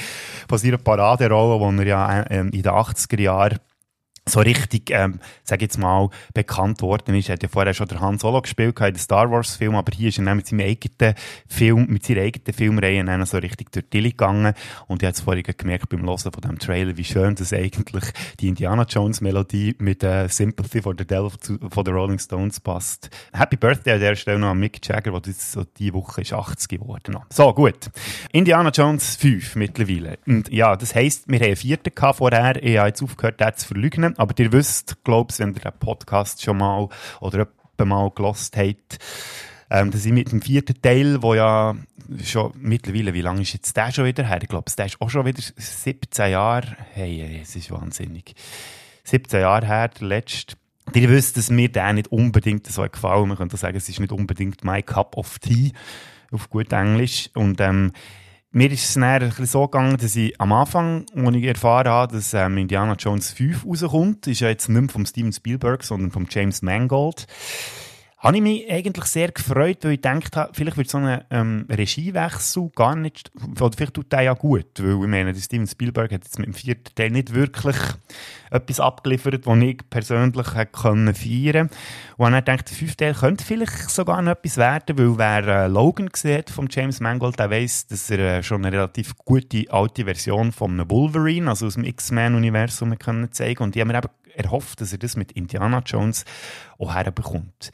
von 0.47 0.57
seiner 0.57 0.77
Paraderolle, 0.77 1.73
die 1.73 1.81
er 1.81 1.85
ja 1.87 2.21
äh, 2.21 2.39
in 2.39 2.51
den 2.51 2.63
80er 2.63 3.21
Jahren 3.21 3.59
so 4.27 4.39
richtig, 4.39 4.89
ähm, 4.89 5.19
sag 5.43 5.61
jetzt 5.61 5.77
mal, 5.77 6.09
bekannt 6.33 6.81
worden 6.81 7.13
ist. 7.15 7.29
Er 7.29 7.33
hat 7.33 7.43
ja 7.43 7.49
vorher 7.49 7.73
schon 7.75 7.87
der 7.87 7.99
Han 7.99 8.17
Solo 8.17 8.41
gespielt 8.41 8.79
in 8.79 8.85
den 8.85 8.97
Star 8.97 9.29
Wars 9.29 9.55
Film, 9.55 9.75
aber 9.75 9.91
hier 9.95 10.09
ist 10.09 10.17
er 10.17 10.25
dann 10.25 10.37
mit 10.37 10.47
seinem 10.47 10.61
eigenen 10.61 11.15
Film, 11.47 11.85
mit 11.87 12.05
seiner 12.05 12.21
eigenen 12.21 12.53
Filmreihe 12.53 13.05
dann 13.05 13.25
so 13.25 13.37
richtig 13.37 13.71
durch 13.71 13.85
die 13.85 13.89
Dille 13.91 14.09
gegangen. 14.09 14.53
Und 14.87 15.03
ich 15.03 15.05
habe 15.05 15.13
es 15.13 15.21
vorhin 15.21 15.43
gemerkt 15.43 15.89
beim 15.89 16.03
Hören 16.03 16.17
von 16.17 16.41
dem 16.41 16.57
Trailer, 16.57 16.97
wie 16.97 17.03
schön 17.03 17.35
das 17.35 17.53
eigentlich 17.53 18.03
die 18.39 18.47
Indiana 18.47 18.83
Jones 18.83 19.21
Melodie 19.21 19.75
mit 19.77 20.03
äh, 20.03 20.27
Sympathy 20.27 20.81
for 20.81 20.95
the 20.97 21.05
Devil 21.05 21.29
von 21.69 21.83
den 21.83 21.93
Rolling 21.93 22.19
Stones 22.19 22.59
passt. 22.59 23.11
Happy 23.31 23.57
Birthday 23.57 23.93
an 23.93 23.99
der 23.99 24.15
Stelle 24.15 24.39
noch 24.39 24.49
an 24.49 24.59
Mick 24.59 24.79
Jagger, 24.83 25.11
der 25.11 25.21
das 25.21 25.51
so 25.51 25.65
diese 25.77 25.93
Woche 25.93 26.21
ist 26.21 26.33
80 26.33 26.67
geworden. 26.79 27.17
So, 27.29 27.53
gut. 27.53 27.91
Indiana 28.31 28.69
Jones 28.69 29.17
5 29.17 29.55
mittlerweile. 29.55 30.17
Und 30.25 30.51
ja, 30.51 30.75
das 30.75 30.95
heisst, 30.95 31.27
wir 31.27 31.39
haben 31.39 31.45
einen 31.45 31.55
vierten 31.55 31.93
gehabt 31.93 32.17
vorher. 32.17 32.63
Ich 32.63 32.77
habe 32.77 32.87
jetzt 32.87 33.03
aufgehört, 33.03 33.39
den 33.39 33.55
zu 33.55 33.67
verleugnen. 33.67 34.14
Aber 34.17 34.33
ihr 34.37 34.51
wisst, 34.51 35.03
glaube 35.03 35.31
ich, 35.31 35.39
wenn 35.39 35.53
ihr 35.53 35.59
den 35.59 35.79
Podcast 35.79 36.41
schon 36.41 36.57
mal 36.57 36.89
oder 37.19 37.47
mal 37.83 38.09
gelost 38.11 38.55
habt, 38.57 38.97
ähm, 39.69 39.91
dass 39.91 40.05
ich 40.05 40.11
mit 40.11 40.31
dem 40.31 40.41
vierten 40.41 40.79
Teil, 40.81 41.21
wo 41.21 41.33
ja 41.33 41.75
schon 42.23 42.53
mittlerweile, 42.59 43.13
wie 43.13 43.21
lange 43.21 43.41
ist 43.41 43.53
jetzt 43.53 43.75
der 43.75 43.91
schon 43.91 44.05
wieder 44.05 44.23
her? 44.23 44.39
Ich 44.41 44.47
glaube, 44.47 44.71
der 44.77 44.85
ist 44.85 45.01
auch 45.01 45.09
schon 45.09 45.25
wieder 45.25 45.41
17 45.41 46.31
Jahre. 46.31 46.77
Hey 46.93 47.39
es 47.41 47.55
ist 47.55 47.71
wahnsinnig. 47.71 48.35
17 49.03 49.41
Jahre 49.41 49.65
her, 49.65 49.87
der 49.89 50.07
letzte. 50.07 50.55
Ihr 50.93 51.09
wisst, 51.09 51.37
dass 51.37 51.49
mir 51.49 51.69
der 51.69 51.93
nicht 51.93 52.11
unbedingt 52.11 52.67
so 52.67 52.83
gefallen. 52.83 53.27
Man 53.27 53.37
könnte 53.37 53.57
sagen, 53.57 53.75
es 53.75 53.89
ist 53.89 53.99
nicht 53.99 54.11
unbedingt 54.11 54.63
my 54.63 54.83
cup 54.83 55.17
of 55.17 55.39
tea, 55.39 55.71
auf 56.31 56.49
gut 56.49 56.71
Englisch. 56.71 57.31
Und 57.33 57.59
ähm, 57.59 57.91
mir 58.55 58.71
ist 58.71 58.85
es 58.85 58.95
bisschen 58.95 59.45
so 59.45 59.67
gegangen, 59.67 59.97
dass 59.97 60.15
ich 60.15 60.39
am 60.39 60.53
Anfang, 60.53 61.05
als 61.13 61.35
ich 61.35 61.43
erfahren 61.43 61.89
habe, 61.89 62.15
dass 62.15 62.33
ähm, 62.33 62.57
Indiana 62.57 62.93
Jones 62.93 63.33
5 63.33 63.65
rauskommt, 63.65 64.27
ist 64.27 64.39
ja 64.39 64.47
jetzt 64.47 64.69
nicht 64.69 64.79
mehr 64.79 64.89
vom 64.89 65.05
Steven 65.05 65.33
Spielberg, 65.33 65.83
sondern 65.83 66.09
vom 66.09 66.25
James 66.29 66.61
Mangold, 66.61 67.27
habe 68.25 68.37
ich 68.37 68.41
mich 68.41 68.71
eigentlich 68.71 69.05
sehr 69.05 69.31
gefreut, 69.31 69.77
weil 69.83 69.91
ich 69.91 70.01
gedacht 70.01 70.35
habe, 70.35 70.51
vielleicht 70.53 70.77
wird 70.77 70.89
so 70.89 70.97
ein 70.97 71.23
ähm, 71.29 71.67
Regiewechsel 71.69 72.71
gar 72.75 72.95
nicht, 72.95 73.31
oder 73.61 73.71
vielleicht 73.77 73.93
tut 73.93 74.11
der 74.11 74.21
ja 74.21 74.33
gut, 74.33 74.65
weil 74.79 74.95
ich 74.95 75.07
meine, 75.07 75.35
Steven 75.35 75.67
Spielberg 75.67 76.11
hat 76.11 76.23
jetzt 76.23 76.39
mit 76.39 76.47
dem 76.47 76.55
vierten 76.55 76.95
Teil 76.95 77.11
nicht 77.11 77.35
wirklich 77.35 77.75
etwas 78.49 78.79
abgeliefert, 78.79 79.45
was 79.45 79.59
ich 79.59 79.77
persönlich 79.91 80.55
hätte 80.55 80.71
können 80.71 81.13
feiern 81.13 81.69
Und 82.17 82.31
dann 82.31 82.43
dachte 82.43 82.65
der 82.65 82.77
fünfte 82.77 83.05
Teil 83.05 83.13
könnte 83.13 83.45
vielleicht 83.45 83.91
sogar 83.91 84.23
noch 84.23 84.31
etwas 84.31 84.57
werden, 84.57 84.97
weil 84.97 85.17
wer 85.19 85.47
äh, 85.47 85.67
Logan 85.67 86.09
gesehen 86.09 86.45
von 86.47 86.67
James 86.69 86.99
Mangold, 86.99 87.37
der 87.37 87.51
weiss, 87.51 87.85
dass 87.85 88.09
er 88.09 88.19
äh, 88.19 88.43
schon 88.43 88.65
eine 88.65 88.75
relativ 88.75 89.15
gute 89.17 89.71
alte 89.71 90.05
Version 90.05 90.51
von 90.51 90.89
Wolverine, 90.89 91.51
also 91.51 91.67
aus 91.67 91.75
dem 91.75 91.83
X-Men-Universum, 91.83 92.97
können 92.97 93.31
zeigen 93.31 93.61
Und 93.61 93.75
ich 93.75 93.81
habe 93.81 93.91
mir 93.91 93.99
eben 93.99 94.09
erhofft, 94.35 94.81
dass 94.81 94.91
er 94.91 94.97
das 94.97 95.15
mit 95.15 95.31
Indiana 95.33 95.83
Jones 95.85 96.25
auch 96.79 96.93
herbekommt. 96.93 97.71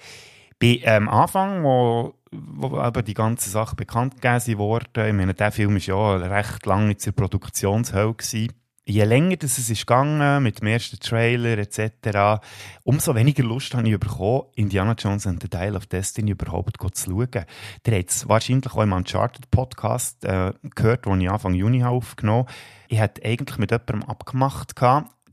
Bei 0.62 0.80
ähm, 0.84 1.10
Anfang, 1.10 1.64
wo, 1.64 2.14
wo 2.32 2.80
eben 2.80 3.06
die 3.06 3.16
ganze 3.16 3.50
Sache 3.50 3.76
bekannt 3.76 4.22
gegeben 4.22 4.60
wurde, 4.60 5.08
ich 5.08 5.14
meine, 5.14 5.34
der 5.34 5.52
Film 5.52 5.74
war 5.74 5.82
ja 5.82 6.16
recht 6.18 6.68
lange 6.68 6.92
in 6.92 6.98
der 7.04 7.12
Produktionshölle. 7.14 8.14
Gewesen. 8.14 8.54
Je 8.86 9.04
länger 9.04 9.38
das 9.38 9.58
es 9.58 9.72
ist 9.72 9.88
gegangen, 9.88 10.44
mit 10.44 10.62
dem 10.62 10.68
ersten 10.68 11.00
Trailer 11.00 11.58
etc., 11.58 12.44
umso 12.84 13.16
weniger 13.16 13.44
Lust 13.44 13.74
habe 13.74 13.90
ich 13.90 14.00
bekommen, 14.00 14.44
Indiana 14.56 14.94
Jones 14.98 15.26
and 15.26 15.42
the 15.42 15.50
Dial 15.50 15.76
of 15.76 15.88
Destiny 15.88 16.32
überhaupt 16.32 16.78
zu 16.96 17.10
schauen. 17.10 17.46
Der 17.86 18.00
hat 18.00 18.10
es 18.10 18.30
wahrscheinlich 18.30 18.72
auch 18.72 18.84
im 18.84 18.94
Uncharted-Podcast 18.94 20.26
äh, 20.26 20.54
gehört, 20.76 21.06
den 21.06 21.22
ich 21.22 21.30
Anfang 21.30 21.56
Juni 21.56 21.84
aufgenommen 21.84 22.46
habe. 22.48 22.54
Ich 22.88 23.00
hatte 23.00 23.24
eigentlich 23.24 23.58
mit 23.58 23.72
jemandem 23.72 24.04
abgemacht, 24.04 24.76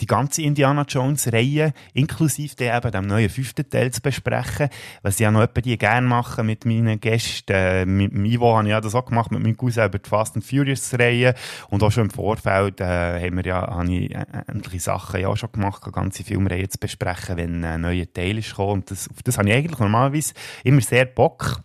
die 0.00 0.06
ganze 0.06 0.42
Indiana 0.42 0.84
Jones 0.88 1.32
Reihe, 1.32 1.72
inklusive 1.94 2.56
der 2.56 2.76
eben 2.76 2.90
dem 2.90 3.06
neuen 3.06 3.28
fünften 3.28 3.68
Teil 3.68 3.90
zu 3.90 4.00
besprechen, 4.00 4.68
was 5.02 5.14
ich 5.14 5.20
ja 5.20 5.30
noch 5.30 5.42
etwa 5.42 5.61
die 5.61 5.78
gerne 5.78 6.06
mache 6.06 6.42
mit 6.42 6.64
meinen 6.64 7.00
Gästen. 7.00 7.52
Äh, 7.52 7.87
mit 7.87 8.12
dem 8.12 8.24
Ivo 8.24 8.56
habe 8.56 8.66
ich 8.66 8.70
ja 8.70 8.80
das 8.80 8.94
auch 8.94 9.06
gemacht, 9.06 9.30
mit 9.30 9.42
meinem 9.42 9.56
Cousin 9.56 9.87
über 9.87 9.98
die 9.98 10.08
Fast 10.08 10.37
and 10.37 10.44
Furious 10.44 10.94
Reihe 10.98 11.34
und 11.68 11.82
auch 11.82 11.90
schon 11.90 12.04
im 12.04 12.11
Vorfeld 12.11 12.80
äh, 12.80 12.84
haben 12.84 13.37
wir 13.37 13.44
ja, 13.44 13.66
habe 13.66 13.92
ich 13.92 14.14
äh, 14.14 14.24
ähnliche 14.48 14.80
Sachen 14.80 15.20
ja 15.20 15.28
auch 15.28 15.37
schon 15.37 15.52
gemacht, 15.52 15.82
eine 15.84 15.92
ganze 15.92 16.24
Filmreihe 16.24 16.68
zu 16.68 16.78
besprechen, 16.78 17.37
wenn 17.37 17.64
ein 17.64 17.80
neuer 17.80 18.12
Teil 18.12 18.38
ist 18.38 18.50
gekommen. 18.50 18.72
Und 18.72 18.90
das, 18.90 19.08
auf 19.08 19.22
das 19.22 19.38
habe 19.38 19.48
ich 19.48 19.54
eigentlich 19.54 19.78
normalerweise 19.78 20.34
immer 20.64 20.80
sehr 20.80 21.06
Bock 21.06 21.62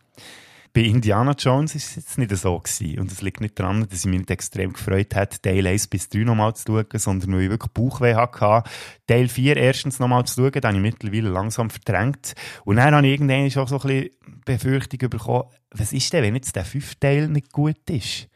bei 0.73 0.81
Indiana 0.81 1.35
Jones 1.37 1.75
ist 1.75 1.89
es 1.89 1.95
jetzt 1.97 2.17
nicht 2.17 2.35
so 2.35 2.57
gewesen. 2.57 2.99
Und 2.99 3.11
es 3.11 3.21
liegt 3.21 3.41
nicht 3.41 3.59
daran, 3.59 3.87
dass 3.87 3.99
ich 3.99 4.05
mich 4.05 4.19
nicht 4.19 4.31
extrem 4.31 4.73
gefreut 4.73 5.13
hätte, 5.13 5.39
Teil 5.39 5.67
1 5.67 5.87
bis 5.87 6.09
3 6.09 6.19
nochmal 6.19 6.55
zu 6.55 6.63
schauen, 6.65 6.99
sondern 6.99 7.33
weil 7.33 7.43
ich 7.43 7.49
wirklich 7.51 7.71
Bauchweh 7.73 8.15
hatte. 8.15 8.67
Teil 9.05 9.27
4 9.27 9.55
erstens 9.57 9.99
nochmal 9.99 10.25
zu 10.25 10.41
schauen, 10.41 10.51
den 10.51 10.63
habe 10.63 10.75
ich 10.75 10.81
mittlerweile 10.81 11.29
langsam 11.29 11.69
verdrängt. 11.69 12.33
Und 12.65 12.77
dann 12.77 12.95
habe 12.95 13.05
ich 13.05 13.13
irgendwann 13.13 13.45
auch 13.63 13.67
so 13.67 13.79
ein 13.79 13.81
bisschen 13.81 14.09
Befürchtung 14.45 15.09
bekommen, 15.09 15.43
was 15.69 15.93
ist 15.93 16.11
denn, 16.11 16.23
wenn 16.23 16.35
jetzt 16.35 16.55
der 16.55 16.65
fünfte 16.65 16.99
Teil 16.99 17.27
nicht 17.27 17.51
gut 17.51 17.89
ist? 17.89 18.27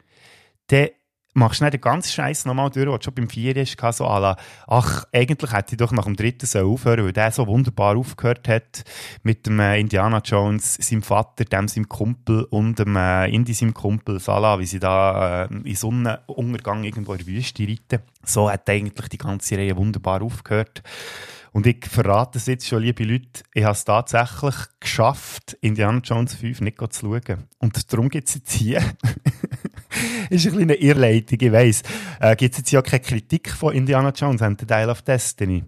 Dann 0.68 0.88
machst 1.38 1.60
du 1.60 1.64
nicht 1.64 1.74
den 1.74 1.80
ganzen 1.80 2.10
Scheiß 2.10 2.44
nochmal 2.44 2.70
durch, 2.70 2.88
was 2.88 3.04
schon 3.04 3.14
beim 3.14 3.28
Vierten 3.30 3.60
ist, 3.60 3.80
so 3.80 4.06
à 4.06 4.18
la, 4.18 4.36
ach, 4.66 5.04
eigentlich 5.12 5.52
hätte 5.52 5.72
ich 5.72 5.78
doch 5.78 5.92
nach 5.92 6.04
dem 6.04 6.16
dritten 6.16 6.46
so 6.46 6.58
aufhören 6.60 7.04
weil 7.04 7.12
der 7.12 7.32
so 7.32 7.46
wunderbar 7.46 7.96
aufgehört 7.96 8.48
hat 8.48 8.84
mit 9.22 9.46
dem 9.46 9.60
äh, 9.60 9.80
Indiana 9.80 10.20
Jones, 10.24 10.74
seinem 10.74 11.02
Vater, 11.02 11.44
dem 11.44 11.68
seinem 11.68 11.88
Kumpel 11.88 12.44
und 12.44 12.78
dem 12.78 12.96
äh, 12.96 13.28
Indy, 13.28 13.54
seinem 13.54 13.74
Kumpel 13.74 14.20
Salah, 14.20 14.58
wie 14.58 14.66
sie 14.66 14.80
da 14.80 15.44
äh, 15.44 15.54
in 15.64 15.74
Sonnenuntergang 15.74 16.84
irgendwo 16.84 17.12
in 17.12 17.18
der 17.18 17.26
Wüste 17.26 17.62
reiten. 17.62 18.02
So 18.24 18.50
hat 18.50 18.68
eigentlich 18.68 19.08
die 19.08 19.18
ganze 19.18 19.56
Reihe 19.56 19.76
wunderbar 19.76 20.22
aufgehört. 20.22 20.82
Und 21.52 21.66
ich 21.66 21.86
verrate 21.86 22.38
es 22.38 22.46
jetzt 22.46 22.68
schon, 22.68 22.82
liebe 22.82 23.04
Leute, 23.04 23.42
ich 23.54 23.64
habe 23.64 23.72
es 23.72 23.84
tatsächlich 23.84 24.54
geschafft, 24.80 25.56
Indiana 25.60 26.00
Jones 26.04 26.34
5 26.34 26.60
nicht 26.60 26.78
zu 26.92 27.00
schauen. 27.00 27.44
Und 27.58 27.92
darum 27.92 28.10
gibt 28.10 28.28
es 28.28 28.34
jetzt 28.34 28.52
hier 28.52 28.82
ist 30.30 30.46
ein 30.46 30.58
eine 30.58 30.74
Irrleitung, 30.74 31.38
ich 31.40 31.52
weiss. 31.52 31.82
Äh, 32.20 32.36
Gibt 32.36 32.54
es 32.54 32.58
jetzt 32.58 32.70
ja 32.70 32.82
keine 32.82 33.00
Kritik 33.00 33.50
von 33.50 33.74
Indiana 33.74 34.12
Jones 34.14 34.42
and 34.42 34.60
the 34.60 34.66
Dial 34.66 34.90
of 34.90 35.02
Destiny. 35.02 35.64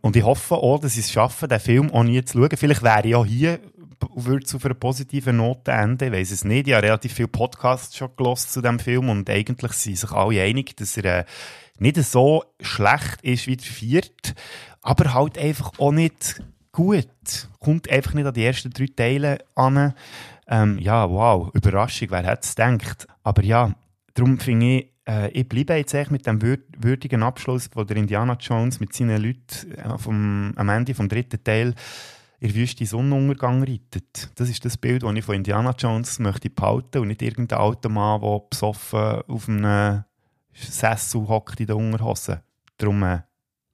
Und 0.00 0.16
ich 0.16 0.24
hoffe 0.24 0.56
auch, 0.56 0.80
dass 0.80 0.94
ich 0.94 1.06
es 1.06 1.12
schaffe, 1.12 1.48
den 1.48 1.60
Film 1.60 1.90
auch 1.90 2.02
nie 2.02 2.24
zu 2.24 2.38
schauen. 2.38 2.56
Vielleicht 2.56 2.82
wäre 2.82 3.06
ich 3.06 3.14
auch 3.14 3.26
hier 3.26 3.60
würde 4.14 4.44
es 4.44 4.54
auf 4.54 4.64
einer 4.64 4.74
positiven 4.74 5.36
Note 5.36 5.70
enden. 5.70 6.04
Ich 6.04 6.12
weiß 6.12 6.30
es 6.30 6.44
nicht. 6.44 6.68
Ich 6.68 6.74
habe 6.74 6.86
relativ 6.86 7.14
viele 7.14 7.28
Podcasts 7.28 7.96
schon 7.96 8.10
gelost 8.16 8.52
zu 8.52 8.60
dem 8.60 8.78
Film 8.78 9.08
und 9.08 9.28
eigentlich 9.28 9.72
sind 9.72 9.98
sich 9.98 10.10
alle 10.10 10.42
einig, 10.42 10.76
dass 10.76 10.96
er 10.96 11.20
äh, 11.20 11.24
nicht 11.78 11.96
so 11.96 12.44
schlecht 12.60 13.22
ist 13.22 13.46
wie 13.46 13.56
der 13.56 13.66
vierte, 13.66 14.34
aber 14.82 15.14
halt 15.14 15.38
einfach 15.38 15.78
auch 15.78 15.92
nicht 15.92 16.42
gut. 16.72 17.08
Kommt 17.60 17.90
einfach 17.90 18.14
nicht 18.14 18.26
an 18.26 18.34
die 18.34 18.44
ersten 18.44 18.70
drei 18.70 18.86
Teile 18.94 19.38
an. 19.54 19.94
Ähm, 20.52 20.78
ja, 20.80 21.08
wow, 21.08 21.50
Überraschung, 21.54 22.10
wer 22.10 22.24
hätte 22.24 22.42
es 22.42 22.54
gedacht. 22.54 23.06
Aber 23.22 23.42
ja, 23.42 23.74
darum 24.12 24.38
finde 24.38 24.66
ich, 24.66 24.92
äh, 25.08 25.30
ich 25.30 25.48
bleibe 25.48 25.72
jetzt 25.76 25.94
echt 25.94 26.10
mit 26.10 26.26
dem 26.26 26.42
würdigen 26.42 27.22
Abschluss, 27.22 27.70
wo 27.72 27.84
der 27.84 27.96
Indiana 27.96 28.36
Jones 28.38 28.78
mit 28.78 28.92
seinen 28.92 29.22
Leuten 29.22 29.72
äh, 29.72 29.96
vom, 29.96 30.52
am 30.54 30.68
Ende 30.68 30.94
vom 30.94 31.08
dritten 31.08 31.42
Teil 31.42 31.74
in 32.38 32.48
der 32.48 32.54
Wüste 32.54 32.84
Sonnenuntergang 32.84 33.62
reitet. 33.62 34.30
Das 34.34 34.50
ist 34.50 34.62
das 34.66 34.76
Bild, 34.76 35.04
das 35.04 35.14
ich 35.14 35.24
von 35.24 35.36
Indiana 35.36 35.74
Jones 35.78 36.18
möchte 36.18 36.50
behalten 36.50 36.98
und 36.98 37.08
nicht 37.08 37.22
irgendein 37.22 37.58
alter 37.58 37.88
Mann, 37.88 38.20
der 38.20 38.42
besoffen 38.50 39.22
auf 39.28 39.48
einem 39.48 40.04
Sessel 40.52 41.28
hockt 41.28 41.60
in 41.60 41.66
der 41.66 41.76
Unterhose. 41.78 42.42
Darum 42.76 43.02
äh, 43.04 43.20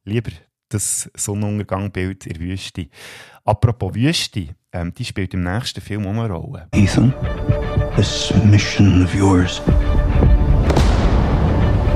lieber 0.04 0.30
das 0.68 1.10
Sonnenuntergangbild 1.14 2.26
in 2.26 2.34
der 2.34 2.42
Wüste. 2.42 2.88
Apropos 3.44 3.94
Wüste, 3.94 4.48
ähm, 4.72 4.92
die 4.94 5.04
spielt 5.04 5.34
im 5.34 5.42
nächsten 5.42 5.80
Film 5.80 6.06
auch 6.06 6.10
eine 6.10 6.28
Rolle. 6.28 6.68
Ethan, 6.72 7.14
this 7.96 8.32
mission 8.44 9.02
of 9.02 9.14
yours 9.14 9.62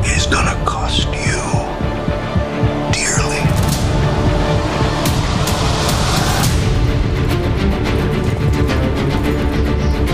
is 0.04 0.26
gonna 0.26 0.54
cost 0.64 1.06
you 1.08 1.40
dearly. 2.92 3.42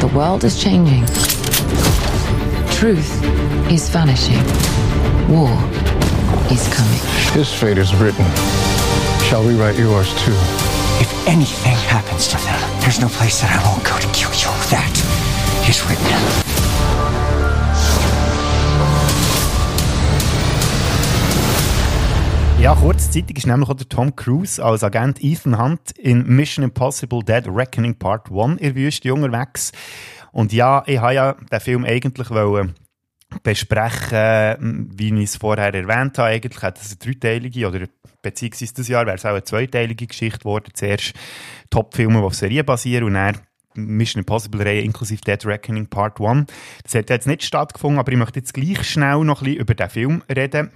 The 0.01 0.09
world 0.14 0.44
is 0.44 0.59
changing. 0.59 1.05
Truth 2.73 3.11
is 3.71 3.88
vanishing. 3.88 4.42
War 5.29 5.51
is 6.51 6.68
coming. 6.75 7.01
His 7.35 7.53
fate 7.53 7.79
is 7.79 7.94
written. 7.94 8.47
Shall 9.28 9.44
we 9.44 9.54
write 9.56 9.78
yours 9.78 10.08
too? 10.24 10.32
If 11.02 11.28
anything 11.28 11.76
happens 11.86 12.28
to 12.28 12.38
them, 12.38 12.58
there's 12.80 12.98
no 12.98 13.08
place 13.08 13.42
that 13.42 13.50
I 13.52 13.60
won't 13.62 13.84
go 13.84 13.98
to 13.98 14.08
kill 14.16 14.32
you. 14.32 14.48
That 14.70 14.88
is 15.68 15.84
written. 15.86 16.16
Ja, 22.58 22.74
kurzzeitig 22.74 23.36
ist 23.36 23.46
nämlich 23.46 23.68
auch 23.68 23.74
der 23.74 23.86
Tom 23.90 24.16
Cruise 24.16 24.64
als 24.64 24.82
Agent 24.82 25.22
Ethan 25.22 25.58
Hunt 25.58 25.90
in 25.98 26.26
Mission 26.26 26.64
Impossible 26.64 27.22
Dead 27.22 27.44
Reckoning 27.46 27.96
Part 27.96 28.30
1 28.32 28.52
in 28.52 28.56
der 28.56 28.74
Wüste 28.76 29.12
unterwegs. 29.12 29.72
Und 30.32 30.54
ja, 30.54 30.82
ich 30.86 31.00
habe 31.00 31.14
ja 31.14 31.32
den 31.34 31.60
Film 31.60 31.84
eigentlich 31.84 32.30
wollen 32.30 32.74
besprechen, 33.42 34.90
wie 34.94 35.14
ich 35.14 35.24
es 35.24 35.37
vorher 35.37 35.74
erwähnt 35.74 36.18
habe. 36.18 36.31
Eigentlich 36.31 36.62
hat 36.62 36.81
es 36.81 36.90
eine 36.90 36.96
dreiteilige, 36.96 37.68
oder 37.68 37.87
beziehungsweise 38.22 38.74
das 38.74 38.88
Jahr 38.88 39.07
wäre 39.07 39.16
es 39.16 39.24
auch 39.24 39.31
eine 39.31 39.44
zweiteilige 39.44 40.07
Geschichte 40.07 40.40
geworden. 40.40 40.70
Zuerst 40.74 41.14
Top-Filme, 41.70 42.18
die 42.18 42.24
auf 42.24 42.35
Serien 42.35 42.66
basieren 42.66 43.05
und 43.05 43.14
dann 43.14 43.38
Mission 43.74 44.20
Impossible 44.20 44.62
Reihe 44.62 44.81
inklusive 44.81 45.20
Dead 45.20 45.44
Reckoning 45.46 45.87
Part 45.87 46.20
1. 46.20 46.46
Das 46.83 46.94
hat 46.94 47.11
jetzt 47.11 47.27
nicht 47.27 47.44
stattgefunden, 47.44 47.98
aber 47.98 48.11
ich 48.12 48.18
möchte 48.18 48.40
jetzt 48.40 48.55
gleich 48.55 48.83
schnell 48.85 49.24
noch 49.24 49.42
ein 49.42 49.44
bisschen 49.44 49.61
über 49.61 49.74
den 49.74 49.90
Film 49.90 50.22
reden. 50.29 50.70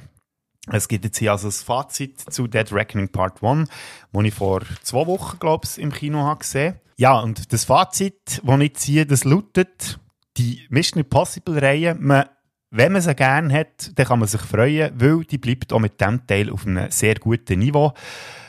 Es 0.71 0.87
gibt 0.87 1.05
jetzt 1.05 1.19
hier 1.19 1.33
also 1.33 1.49
das 1.49 1.63
Fazit 1.63 2.21
zu 2.21 2.47
Dead 2.47 2.71
Reckoning 2.73 3.09
Part 3.09 3.43
1, 3.43 3.69
das 4.13 4.25
ich 4.25 4.35
vor 4.35 4.63
zwei 4.83 5.07
Wochen, 5.07 5.39
glaube 5.41 5.67
ich, 5.69 5.83
im 5.83 5.93
Kino 5.93 6.21
habe 6.21 6.39
gesehen. 6.39 6.77
Ja, 6.97 7.19
und 7.19 7.53
das 7.53 7.65
Fazit, 7.65 8.41
das 8.45 8.61
ich 8.61 8.75
ziehe, 8.75 9.07
das 9.07 9.25
lautet, 9.25 9.99
die 10.37 10.65
Mission 10.69 11.03
Impossible 11.03 11.59
Reihe, 11.59 11.97
man 11.99 12.27
wenn 12.73 12.93
man 12.93 13.03
sie 13.03 13.15
gerne 13.15 13.53
hat, 13.53 13.93
dann 13.95 14.07
kann 14.07 14.19
man 14.19 14.27
sich 14.27 14.41
freuen, 14.41 14.93
weil 14.95 15.25
die 15.25 15.37
bleibt 15.37 15.73
auch 15.73 15.79
mit 15.79 16.01
diesem 16.01 16.27
Teil 16.27 16.51
auf 16.51 16.67
einem 16.67 16.91
sehr 16.91 17.17
guten 17.17 17.59
Niveau, 17.59 17.93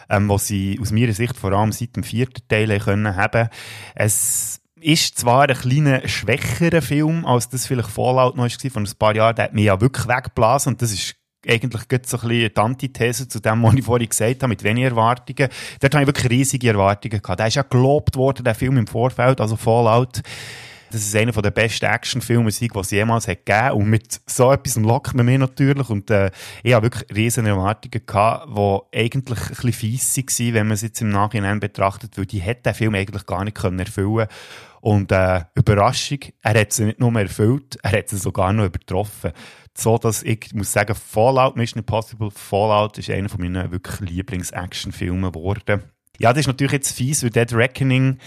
ähm, 0.09 0.29
was 0.29 0.47
sie 0.47 0.79
aus 0.81 0.91
meiner 0.91 1.11
Sicht 1.11 1.35
vor 1.35 1.51
allem 1.51 1.73
seit 1.73 1.97
dem 1.97 2.03
vierten 2.03 2.47
Teil 2.47 2.79
können 2.79 3.17
haben. 3.17 3.49
Es 3.95 4.61
ist 4.79 5.19
zwar 5.19 5.49
ein 5.49 5.55
kleiner 5.55 6.07
schwächerer 6.07 6.81
Film, 6.81 7.25
als 7.25 7.49
das 7.49 7.67
vielleicht 7.67 7.89
Fallout 7.89 8.37
noch 8.37 8.43
war, 8.43 8.71
von 8.71 8.83
ein 8.83 8.97
paar 8.97 9.13
Jahren, 9.13 9.35
der 9.35 9.45
hat 9.45 9.53
mich 9.53 9.65
ja 9.65 9.79
wirklich 9.79 10.07
weggeblasen 10.07 10.73
und 10.73 10.81
das 10.81 10.93
ist 10.93 11.15
eigentlich 11.45 11.81
so 12.05 12.17
ein 12.17 12.27
bisschen 12.29 12.29
die 12.29 12.57
Antithese 12.57 13.27
zu 13.27 13.41
dem, 13.41 13.61
was 13.63 13.73
ich 13.73 13.83
vorhin 13.83 14.07
gesagt 14.07 14.41
habe, 14.41 14.47
mit 14.47 14.63
weniger 14.63 14.87
Erwartungen. 14.87 15.49
Dort 15.81 15.93
habe 15.93 16.03
ich 16.03 16.07
wirklich 16.07 16.31
riesige 16.31 16.69
Erwartungen 16.69 17.21
gehabt. 17.21 17.39
Der 17.41 17.47
ist 17.47 17.55
ja 17.55 17.63
gelobt 17.63 18.15
worden, 18.15 18.45
der 18.45 18.55
Film 18.55 18.77
im 18.77 18.87
Vorfeld, 18.87 19.41
also 19.41 19.57
Fallout 19.57 20.21
das 20.93 21.01
ist 21.01 21.15
einer 21.15 21.31
der 21.31 21.49
besten 21.49 21.85
Actionfilme, 21.85 22.51
die 22.51 22.69
es 22.79 22.91
jemals 22.91 23.27
hat 23.27 23.47
gegeben 23.47 23.71
Und 23.71 23.89
mit 23.89 24.21
so 24.27 24.51
etwas 24.51 24.75
lockt 24.75 25.15
man 25.15 25.25
mich 25.25 25.39
natürlich. 25.39 25.89
Und 25.89 26.11
äh, 26.11 26.29
ich 26.61 26.73
habe 26.73 26.85
wirklich 26.85 27.09
riesige 27.15 27.47
Erwartungen 27.47 28.05
gehabt, 28.05 28.47
die 28.55 28.99
eigentlich 28.99 29.39
ein 29.39 29.47
bisschen 29.47 29.73
fies 29.73 30.17
waren, 30.17 30.53
wenn 30.53 30.67
man 30.67 30.75
es 30.75 30.83
jetzt 30.83 31.01
im 31.01 31.09
Nachhinein 31.09 31.59
betrachtet, 31.59 32.15
weil 32.15 32.27
die 32.27 32.41
hätte 32.41 32.61
den 32.63 32.73
Film 32.75 32.93
eigentlich 32.93 33.25
gar 33.25 33.43
nicht 33.43 33.57
können 33.57 33.79
erfüllen 33.79 34.27
Und 34.81 35.11
äh, 35.11 35.41
Überraschung, 35.55 36.19
er 36.43 36.59
hat 36.59 36.73
sie 36.73 36.85
nicht 36.85 36.99
nur 36.99 37.19
erfüllt, 37.19 37.79
er 37.81 37.97
hat 37.97 38.09
sie 38.09 38.17
sogar 38.17 38.53
noch 38.53 38.65
übertroffen. 38.65 39.31
So, 39.75 39.97
dass 39.97 40.21
ich 40.21 40.53
muss 40.53 40.71
sagen, 40.71 40.93
Fallout, 40.93 41.55
Mission 41.55 41.79
Impossible, 41.79 42.29
Fallout 42.29 42.99
ist 42.99 43.09
einer 43.09 43.29
von 43.29 43.41
meinen 43.41 43.71
wirklich 43.71 43.99
Lieblings-Action-Filmen 43.99 45.31
geworden. 45.31 45.81
Ja, 46.19 46.31
das 46.31 46.41
ist 46.41 46.47
natürlich 46.47 46.73
jetzt 46.73 46.95
fies, 46.95 47.23
weil 47.23 47.31
Dead 47.31 47.51
Reckoning 47.51 48.19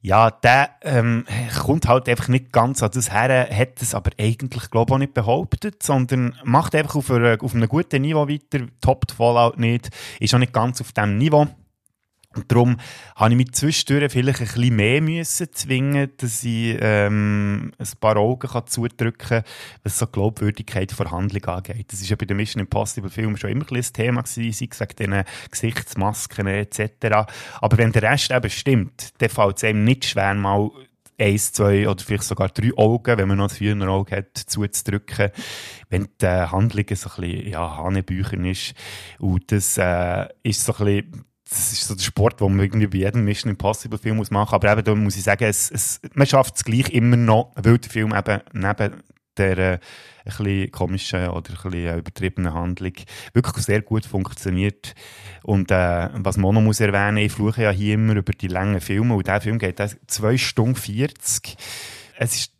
ja, 0.00 0.30
der 0.30 0.70
ähm, 0.82 1.24
kommt 1.62 1.88
halt 1.88 2.08
einfach 2.08 2.28
nicht 2.28 2.52
ganz 2.52 2.82
an 2.82 2.90
das 2.92 3.12
her, 3.12 3.48
hat 3.50 3.82
es 3.82 3.94
aber 3.94 4.10
eigentlich, 4.18 4.70
glaube 4.70 4.90
ich, 4.90 4.94
auch 4.94 4.98
nicht 4.98 5.14
behauptet, 5.14 5.82
sondern 5.82 6.36
macht 6.44 6.74
einfach 6.74 6.96
auf, 6.96 7.10
einer, 7.10 7.42
auf 7.42 7.54
einem 7.54 7.68
guten 7.68 8.02
Niveau 8.02 8.28
weiter, 8.28 8.66
toppt 8.80 9.12
Fallout 9.12 9.58
nicht, 9.58 9.90
ist 10.20 10.34
auch 10.34 10.38
nicht 10.38 10.52
ganz 10.52 10.80
auf 10.80 10.92
dem 10.92 11.18
Niveau. 11.18 11.46
Und 12.36 12.52
darum 12.52 12.76
habe 13.14 13.30
ich 13.30 13.36
mich 13.36 13.52
zwischendurch 13.52 14.12
vielleicht 14.12 14.40
ein 14.40 14.46
bisschen 14.46 14.76
mehr 14.76 15.00
müssen 15.00 15.52
zwingen, 15.52 16.10
dass 16.18 16.44
ich 16.44 16.76
ähm, 16.80 17.72
ein 17.78 17.88
paar 18.00 18.16
Augen 18.16 18.48
kann 18.48 18.66
zudrücken 18.66 19.28
kann, 19.28 19.44
was 19.82 19.98
so 19.98 20.06
Glaubwürdigkeit 20.06 20.96
der 20.98 21.10
Handlung 21.10 21.44
angeht. 21.44 21.92
Das 21.92 22.00
ist 22.00 22.08
ja 22.08 22.16
bei 22.16 22.26
den 22.26 22.36
Mission 22.36 22.60
Impossible 22.60 23.10
Filmen 23.10 23.36
schon 23.36 23.50
immer 23.50 23.64
ein, 23.70 23.76
ein 23.76 23.82
Thema 23.82 24.22
gewesen, 24.22 24.52
sei 24.52 24.68
es 24.70 24.96
diesen 24.96 25.24
Gesichtsmasken 25.50 26.46
etc. 26.46 27.26
Aber 27.60 27.78
wenn 27.78 27.92
der 27.92 28.02
Rest 28.02 28.30
eben 28.30 28.50
stimmt, 28.50 29.10
dann 29.18 29.28
fällt 29.28 29.56
es 29.56 29.64
einem 29.64 29.84
nicht 29.84 30.04
schwer, 30.04 30.34
mal 30.34 30.70
eins, 31.18 31.52
zwei 31.52 31.88
oder 31.88 32.02
vielleicht 32.02 32.24
sogar 32.24 32.48
drei 32.48 32.72
Augen, 32.76 33.18
wenn 33.18 33.28
man 33.28 33.38
noch 33.38 33.50
ein 33.50 33.56
Hühnerauge 33.56 34.16
hat, 34.16 34.36
zuzudrücken, 34.36 35.30
wenn 35.88 36.08
die 36.20 36.26
äh, 36.26 36.46
Handlung 36.48 36.84
so 36.94 37.10
ein 37.10 37.20
bisschen, 37.20 37.48
ja, 37.48 37.76
Hanebüchern 37.78 38.44
ist. 38.44 38.74
Und 39.18 39.50
das 39.50 39.78
äh, 39.78 40.26
ist 40.42 40.64
so 40.64 40.74
ein 40.74 40.84
bisschen 40.84 41.24
das 41.48 41.72
ist 41.72 41.86
so 41.86 41.94
der 41.94 42.02
Sport, 42.02 42.40
den 42.40 42.56
man 42.56 42.64
irgendwie 42.64 42.88
bei 42.88 42.98
jedem 42.98 43.24
Mission 43.24 43.50
Impossible 43.50 43.98
Film 43.98 44.16
muss 44.16 44.30
machen. 44.30 44.54
Aber 44.54 44.72
eben, 44.72 44.84
da 44.84 44.94
muss 44.94 45.16
ich 45.16 45.22
sagen, 45.22 45.44
es, 45.44 45.70
es, 45.70 46.00
man 46.14 46.26
schafft 46.26 46.56
es 46.56 46.64
gleich 46.64 46.90
immer 46.90 47.16
noch, 47.16 47.52
weil 47.54 47.78
der 47.78 47.90
Film 47.90 48.12
eben 48.14 48.40
neben 48.52 49.02
der 49.36 49.58
äh, 49.58 49.78
ein 50.24 50.70
komischen 50.72 51.28
oder 51.28 51.50
ein 51.50 51.70
bisschen 51.70 51.98
übertriebenen 51.98 52.54
Handlung 52.54 52.92
wirklich 53.32 53.64
sehr 53.64 53.82
gut 53.82 54.06
funktioniert. 54.06 54.94
Und 55.44 55.70
äh, 55.70 56.08
was 56.14 56.36
man 56.36 56.54
noch 56.54 56.62
muss 56.62 56.80
erwähnen, 56.80 57.18
ich 57.18 57.32
fluche 57.32 57.62
ja 57.62 57.70
hier 57.70 57.94
immer 57.94 58.16
über 58.16 58.32
die 58.32 58.48
langen 58.48 58.80
Filme 58.80 59.14
und 59.14 59.26
der 59.26 59.40
Film 59.40 59.58
geht 59.58 59.78
2 59.78 60.38
Stunden 60.38 60.74
40. 60.74 61.56
Es 62.18 62.34
ist 62.34 62.55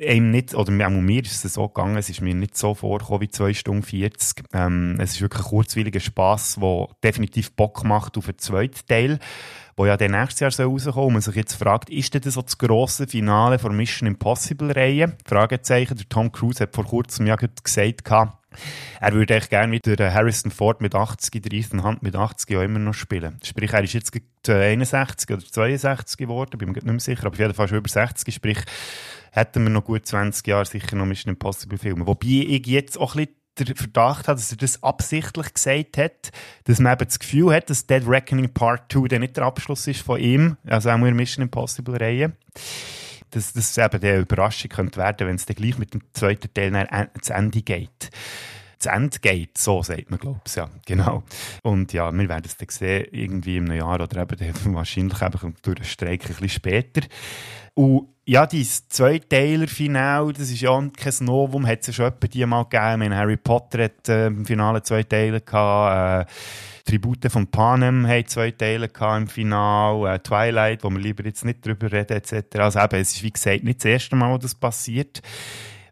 einem 0.00 0.30
nicht, 0.30 0.54
oder 0.54 0.72
auch 0.86 0.90
mir 0.90 1.22
ist 1.22 1.44
es 1.44 1.54
so 1.54 1.68
gegangen, 1.68 1.96
es 1.96 2.10
ist 2.10 2.20
mir 2.20 2.34
nicht 2.34 2.56
so 2.56 2.74
vorgekommen 2.74 3.22
wie 3.22 3.28
2 3.28 3.54
Stunden 3.54 3.82
40. 3.82 4.44
Ähm, 4.52 4.96
es 5.00 5.12
ist 5.12 5.20
wirklich 5.20 5.42
ein 5.42 5.48
kurzweiliger 5.48 6.00
Spass, 6.00 6.58
der 6.60 6.88
definitiv 7.02 7.52
Bock 7.52 7.84
macht 7.84 8.18
auf 8.18 8.26
den 8.26 8.38
zweiten 8.38 8.86
Teil, 8.86 9.18
wo 9.76 9.86
ja 9.86 9.96
dann 9.96 10.12
nächstes 10.12 10.40
Jahr 10.40 10.50
soll 10.50 10.66
rauskommen 10.66 11.06
und 11.06 11.12
man 11.14 11.22
sich 11.22 11.34
jetzt 11.34 11.54
fragt, 11.54 11.90
ist 11.90 12.14
das 12.14 12.34
so 12.34 12.42
das 12.42 12.58
grosse 12.58 13.06
Finale 13.06 13.58
von 13.58 13.76
Mission 13.76 14.06
Impossible 14.06 14.72
Reihe? 14.72 15.16
Fragezeichen. 15.26 15.96
Der 15.96 16.08
Tom 16.08 16.32
Cruise 16.32 16.62
hat 16.62 16.74
vor 16.74 16.84
kurzem 16.84 17.26
ja 17.26 17.36
gesagt, 17.36 18.02
er 19.00 19.12
würde 19.12 19.34
echt 19.34 19.50
gerne 19.50 19.68
mit 19.68 19.86
der 19.86 20.14
Harrison 20.14 20.50
Ford 20.50 20.80
mit 20.80 20.94
80, 20.94 21.42
der 21.42 21.52
Ethan 21.52 21.82
Hunt 21.82 22.02
mit 22.02 22.16
80 22.16 22.56
auch 22.56 22.62
immer 22.62 22.78
noch 22.78 22.94
spielen. 22.94 23.38
Sprich, 23.44 23.72
er 23.72 23.84
ist 23.84 23.92
jetzt 23.92 24.12
61 24.48 25.30
oder 25.30 25.44
62 25.44 26.16
geworden, 26.16 26.58
bin 26.58 26.68
mir 26.68 26.74
nicht 26.74 26.86
mehr 26.86 27.00
sicher, 27.00 27.26
aber 27.26 27.34
auf 27.34 27.38
jeden 27.38 27.54
Fall 27.54 27.68
schon 27.68 27.78
über 27.78 27.88
60, 27.88 28.34
sprich, 28.34 28.58
hätten 29.36 29.62
wir 29.62 29.70
noch 29.70 29.84
gut 29.84 30.06
20 30.06 30.46
Jahre 30.46 30.64
sicher 30.64 30.96
noch 30.96 31.06
Mission 31.06 31.34
Impossible 31.34 31.78
Filme. 31.78 32.06
Wobei 32.06 32.26
ich 32.26 32.66
jetzt 32.66 32.98
auch 32.98 33.14
ein 33.14 33.26
bisschen 33.26 33.36
den 33.58 33.76
Verdacht 33.76 34.28
habe, 34.28 34.38
dass 34.38 34.50
er 34.50 34.58
das 34.58 34.82
absichtlich 34.82 35.54
gesagt 35.54 35.96
hat, 35.98 36.30
dass 36.64 36.78
man 36.78 36.92
eben 36.92 37.06
das 37.06 37.18
Gefühl 37.18 37.54
hat, 37.54 37.70
dass 37.70 37.86
Dead 37.86 38.02
Reckoning 38.06 38.52
Part 38.52 38.92
2 38.92 39.08
dann 39.08 39.20
nicht 39.20 39.36
der 39.36 39.44
Abschluss 39.44 39.86
ist 39.86 40.02
von 40.02 40.20
ihm, 40.20 40.56
also 40.66 40.90
auch 40.90 40.96
in 40.96 41.04
der 41.04 41.14
Mission 41.14 41.44
Impossible 41.44 41.96
Reihe. 41.96 42.32
Dass 43.30 43.52
das 43.52 43.76
eben 43.76 44.02
eine 44.02 44.18
Überraschung 44.18 44.70
könnte 44.70 44.98
werden, 44.98 45.26
wenn 45.26 45.36
es 45.36 45.46
dann 45.46 45.56
gleich 45.56 45.78
mit 45.78 45.94
dem 45.94 46.02
zweiten 46.12 46.52
Teil 46.52 47.10
zu 47.20 47.32
Ende 47.32 47.62
geht 47.62 48.10
zu 48.78 48.90
Ende 48.90 49.18
geht, 49.18 49.58
so 49.58 49.82
sagt 49.82 50.10
man, 50.10 50.18
glaube 50.18 50.40
ich, 50.46 50.54
ja, 50.54 50.68
genau. 50.84 51.22
Und 51.62 51.92
ja, 51.92 52.12
wir 52.12 52.28
werden 52.28 52.44
es 52.44 52.56
dann 52.56 52.68
sehen, 52.68 53.06
irgendwie 53.10 53.56
im 53.56 53.70
Jahr 53.72 54.00
oder 54.00 54.22
eben 54.22 54.54
wahrscheinlich 54.74 55.18
durch 55.18 55.78
den 55.78 55.84
Streik 55.84 56.22
ein 56.22 56.28
bisschen 56.28 56.48
später. 56.48 57.02
Und 57.74 58.08
ja, 58.28 58.44
dieses 58.46 58.88
Zweiteiler-Final, 58.88 60.32
das 60.32 60.50
ist 60.50 60.60
ja 60.60 60.80
kein 60.96 61.14
Novum, 61.20 61.66
hat 61.66 61.80
es 61.80 61.88
ja 61.88 61.92
schon 61.92 62.06
etwa 62.06 62.26
die 62.26 62.44
mal 62.44 62.64
gegeben. 62.64 62.98
Meine, 62.98 63.16
Harry 63.16 63.36
Potter 63.36 63.84
hat 63.84 64.08
äh, 64.08 64.26
im 64.26 64.44
Finale 64.44 64.82
zwei 64.82 65.04
Teile 65.04 65.40
gehabt, 65.40 66.28
äh, 66.28 66.32
Tribute 66.90 67.30
von 67.30 67.48
Panem 67.48 68.06
haben 68.06 68.26
zwei 68.26 68.50
Teile 68.50 68.88
gehabt 68.88 69.22
im 69.22 69.28
Finale, 69.28 70.14
äh, 70.14 70.18
Twilight, 70.18 70.82
wo 70.82 70.90
wir 70.90 70.98
lieber 70.98 71.24
jetzt 71.24 71.44
nicht 71.44 71.64
drüber 71.64 71.92
reden, 71.92 72.16
etc. 72.16 72.58
Also 72.58 72.80
eben, 72.80 73.00
es 73.00 73.12
ist 73.12 73.22
wie 73.22 73.30
gesagt 73.30 73.62
nicht 73.62 73.80
das 73.80 73.90
erste 73.90 74.16
Mal, 74.16 74.32
wo 74.32 74.38
das 74.38 74.54
passiert. 74.54 75.22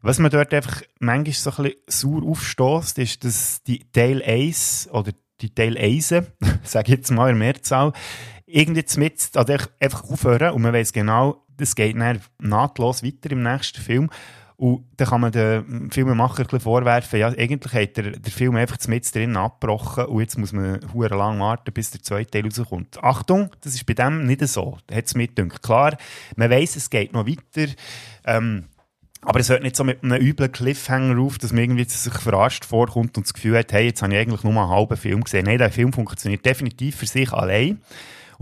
Was 0.04 0.18
man 0.18 0.30
dort 0.30 0.52
einfach 0.52 0.82
manchmal 0.98 1.32
so 1.32 1.50
ein 1.50 1.72
bisschen 1.86 2.20
sauer 2.20 2.30
aufstößt, 2.30 2.98
ist, 2.98 3.24
dass 3.24 3.62
die 3.62 3.90
Teil 3.90 4.22
1 4.22 4.90
oder 4.92 5.12
die 5.40 5.54
Teil 5.54 5.78
1, 5.78 6.08
sage 6.62 6.92
ich 6.92 6.98
jetzt 6.98 7.10
mal 7.10 7.30
in 7.30 7.38
Mehrzahl, 7.38 7.94
irgendwie 8.44 8.84
mit, 8.98 9.30
also 9.34 9.54
einfach 9.80 10.04
aufhören 10.04 10.52
und 10.52 10.60
man 10.60 10.74
weiß 10.74 10.92
genau, 10.92 11.46
das 11.56 11.74
geht 11.74 11.98
dann 11.98 12.20
nahtlos 12.38 13.02
weiter 13.02 13.30
im 13.30 13.42
nächsten 13.42 13.80
Film. 13.80 14.10
Und 14.56 14.84
dann 14.98 15.08
kann 15.08 15.22
man 15.22 15.32
den 15.32 15.90
Filmemacher 15.90 16.44
ein 16.52 16.60
vorwerfen, 16.60 17.20
ja, 17.20 17.28
eigentlich 17.28 17.72
hat 17.72 17.96
der, 17.96 18.10
der 18.10 18.32
Film 18.32 18.56
einfach 18.56 18.76
mit 18.86 19.12
drin 19.14 19.38
abgebrochen 19.38 20.04
und 20.04 20.20
jetzt 20.20 20.36
muss 20.36 20.52
man 20.52 20.80
hure 20.92 21.16
lang 21.16 21.40
warten, 21.40 21.72
bis 21.72 21.92
der 21.92 22.02
zweite 22.02 22.30
Teil 22.30 22.44
rauskommt. 22.44 23.02
Achtung, 23.02 23.50
das 23.62 23.74
ist 23.74 23.86
bei 23.86 23.94
dem 23.94 24.26
nicht 24.26 24.46
so. 24.48 24.76
Da 24.86 24.96
hat 24.96 25.06
es 25.06 25.14
mitgedacht. 25.14 25.62
Klar, 25.62 25.96
man 26.36 26.50
weiß, 26.50 26.76
es 26.76 26.90
geht 26.90 27.14
noch 27.14 27.26
weiter. 27.26 27.72
Ähm, 28.26 28.66
aber 29.24 29.40
es 29.40 29.48
hört 29.48 29.62
nicht 29.62 29.76
so 29.76 29.84
mit 29.84 30.02
einem 30.02 30.20
üblen 30.20 30.52
Cliffhanger 30.52 31.20
auf, 31.20 31.38
dass 31.38 31.52
man 31.52 31.64
irgendwie 31.64 31.84
sich 31.84 32.12
verarscht 32.12 32.64
vorkommt 32.64 33.16
und 33.16 33.26
das 33.26 33.34
Gefühl 33.34 33.58
hat, 33.58 33.72
hey, 33.72 33.86
jetzt 33.86 34.02
habe 34.02 34.12
ich 34.12 34.18
eigentlich 34.18 34.42
nur 34.42 34.52
einen 34.52 34.70
halben 34.70 34.96
Film 34.96 35.24
gesehen. 35.24 35.46
Nein, 35.46 35.58
der 35.58 35.70
Film 35.70 35.92
funktioniert 35.92 36.44
definitiv 36.44 36.96
für 36.96 37.06
sich 37.06 37.32
allein. 37.32 37.80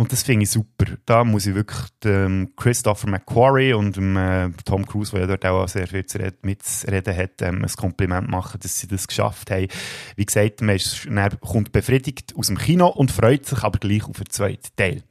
Und 0.02 0.10
das 0.10 0.24
finde 0.24 0.42
ich 0.42 0.50
super. 0.50 0.86
Da 1.06 1.22
muss 1.22 1.46
ich 1.46 1.54
wirklich 1.54 1.78
dem 2.02 2.54
Christopher 2.56 3.08
McQuarrie 3.08 3.72
und 3.72 3.96
dem, 3.96 4.16
äh, 4.16 4.50
Tom 4.64 4.84
Cruise, 4.84 5.12
der 5.12 5.20
ja 5.20 5.26
dort 5.28 5.46
auch 5.46 5.68
sehr 5.68 5.86
viel 5.86 6.04
zu 6.04 6.18
reden, 6.18 6.38
mitzureden 6.42 7.16
hat, 7.16 7.40
ähm, 7.40 7.62
ein 7.62 7.70
Kompliment 7.76 8.28
machen, 8.28 8.58
dass 8.60 8.80
sie 8.80 8.88
das 8.88 9.06
geschafft 9.06 9.52
haben. 9.52 9.68
Wie 10.16 10.26
gesagt, 10.26 10.60
man 10.60 10.74
ist, 10.74 11.06
kommt 11.40 11.70
befriedigt 11.70 12.34
aus 12.36 12.48
dem 12.48 12.58
Kino 12.58 12.88
und 12.88 13.12
freut 13.12 13.46
sich 13.46 13.62
aber 13.62 13.78
gleich 13.78 14.02
auf 14.02 14.16
den 14.16 14.28
zweiten 14.28 14.74
Teil. 14.74 15.04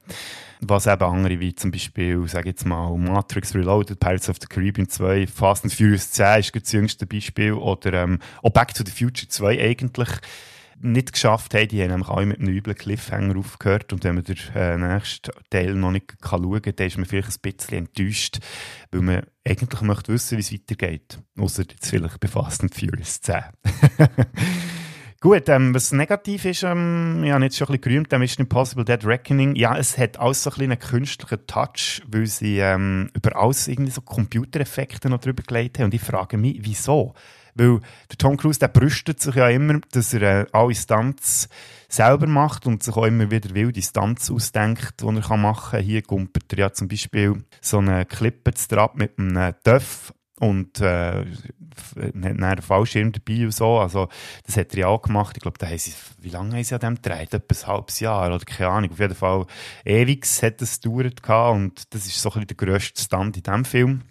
Was 0.60 0.88
eben 0.88 1.04
andere, 1.04 1.40
wie 1.40 1.56
zum 1.56 1.72
Beispiel, 1.72 2.28
sage 2.28 2.50
jetzt 2.50 2.66
mal, 2.66 2.94
Matrix 2.98 3.56
Reloaded, 3.56 3.98
Pirates 3.98 4.28
of 4.28 4.40
the 4.42 4.48
Caribbean 4.48 4.90
2, 4.90 5.26
Fast 5.26 5.64
and 5.64 5.74
Furious 5.74 6.12
10 6.12 6.42
ist 6.42 6.54
das 6.54 6.72
jüngste 6.74 7.06
Beispiel, 7.06 7.54
oder 7.54 7.94
ähm, 7.94 8.20
auch 8.44 8.50
Back 8.50 8.74
to 8.74 8.84
the 8.86 8.92
Future 8.92 9.30
2 9.30 9.58
eigentlich, 9.58 10.10
nicht 10.84 11.14
geschafft 11.14 11.54
haben, 11.54 11.68
die 11.68 11.82
haben 11.82 11.92
nämlich 11.92 12.10
alle 12.10 12.26
mit 12.26 12.40
einem 12.40 12.50
üblen 12.50 12.76
Cliffhanger 12.76 13.38
aufgehört 13.38 13.94
und 13.94 14.04
wenn 14.04 14.16
man 14.16 14.24
den 14.24 14.38
äh, 14.56 14.78
nächsten 14.78 15.32
Teil 15.50 15.76
noch 15.76 15.92
nicht 15.92 16.14
schauen 16.28 16.62
kann, 16.62 16.76
dann 16.76 16.88
ist 16.88 16.98
man 16.98 17.06
vielleicht 17.06 17.30
ein 17.30 17.52
bisschen 17.54 17.78
enttäuscht, 17.78 18.40
weil 18.92 19.02
man 19.02 19.24
eigentlich 19.48 19.82
möchte 19.82 20.14
wissen, 20.14 20.38
wie 20.38 20.42
es 20.42 20.54
weitergeht. 20.54 21.20
Außer 21.38 21.64
jetzt 21.64 21.90
vielleicht 21.90 22.20
bei 22.20 22.28
Fast 22.28 22.62
and 22.62 22.76
Furious 22.76 23.22
10. 23.22 23.44
Gut, 25.24 25.50
ähm, 25.50 25.76
was 25.76 25.92
negativ 25.92 26.46
ist, 26.46 26.64
ähm, 26.64 27.24
ja, 27.24 27.38
jetzt 27.38 27.56
schon 27.56 27.68
ein 27.68 27.74
bisschen 27.74 27.82
gerühmt, 27.82 28.12
ähm, 28.12 28.24
ist 28.24 28.40
Impossible 28.40 28.84
Dead 28.84 29.06
Reckoning. 29.06 29.56
Ja, 29.56 29.78
es 29.78 29.96
hat 29.96 30.20
alles 30.20 30.42
so 30.42 30.50
ein 30.50 30.54
bisschen 30.56 30.72
einen 30.72 30.80
künstlichen 30.80 31.46
Touch, 31.46 32.02
weil 32.08 32.26
sie 32.26 32.58
ähm, 32.58 33.12
über 33.14 33.36
alles 33.36 33.68
irgendwie 33.68 33.92
so 33.92 34.02
Computereffekte 34.02 35.12
noch 35.12 35.20
drüber 35.20 35.44
gelegt 35.44 35.78
haben. 35.78 35.86
Und 35.86 35.94
ich 35.94 36.02
frage 36.02 36.38
mich, 36.38 36.58
wieso? 36.62 37.14
Weil 37.56 37.80
der 38.10 38.18
Tom 38.18 38.38
Cruise, 38.38 38.60
der 38.60 38.68
brüstet 38.68 39.20
sich 39.20 39.36
ja 39.36 39.50
immer, 39.50 39.80
dass 39.92 40.14
er 40.14 40.22
äh, 40.22 40.46
alle 40.52 40.76
Stunts 40.76 41.50
selber 41.88 42.28
macht 42.28 42.68
und 42.68 42.84
sich 42.84 42.96
auch 42.96 43.06
immer 43.06 43.30
wieder 43.32 43.54
wilde 43.54 43.82
Stunts 43.82 44.32
ausdenkt, 44.32 45.02
die 45.02 45.06
er 45.06 45.38
machen 45.38 45.72
kann. 45.72 45.84
Hier 45.84 46.02
gumpert 46.02 46.52
er 46.54 46.60
ja 46.60 46.74
zum 46.74 46.88
Beispiel 46.88 47.44
so 47.62 47.80
eine 47.80 48.06
Klippe 48.06 48.54
mit 48.96 49.20
einem 49.20 49.54
Töff 49.64 50.14
und 50.42 50.82
äh, 50.82 51.26
einen 52.14 52.62
Fallschirm 52.62 53.12
dabei 53.12 53.46
und 53.46 53.54
so. 53.54 53.78
Also, 53.78 54.10
das 54.46 54.58
hat 54.58 54.74
er 54.74 54.80
ja 54.80 54.88
auch 54.88 55.02
gemacht. 55.02 55.38
Ich 55.38 55.44
glaube, 55.44 55.60
wie 56.20 56.30
lange 56.30 56.56
haben 56.56 56.64
sie 56.64 56.74
an 56.74 56.80
dem 56.80 56.96
gedreht? 56.96 57.34
Etwa 57.34 57.56
ein 57.56 57.68
halbes 57.68 58.00
Jahr 58.00 58.28
oder 58.28 58.40
keine 58.40 58.70
Ahnung. 58.70 58.92
Auf 58.92 59.00
jeden 59.00 59.16
Fall 59.16 59.46
ewig 59.86 60.26
hat 60.42 60.62
es 60.62 60.82
gedauert 60.82 61.22
und 61.30 61.94
das 61.94 62.08
ist 62.08 62.20
so 62.20 62.30
ein 62.30 62.34
bisschen 62.34 62.48
der 62.48 62.58
grösste 62.58 63.02
Stand 63.02 63.38
in 63.38 63.44
diesem 63.44 63.66
Film 63.66 64.02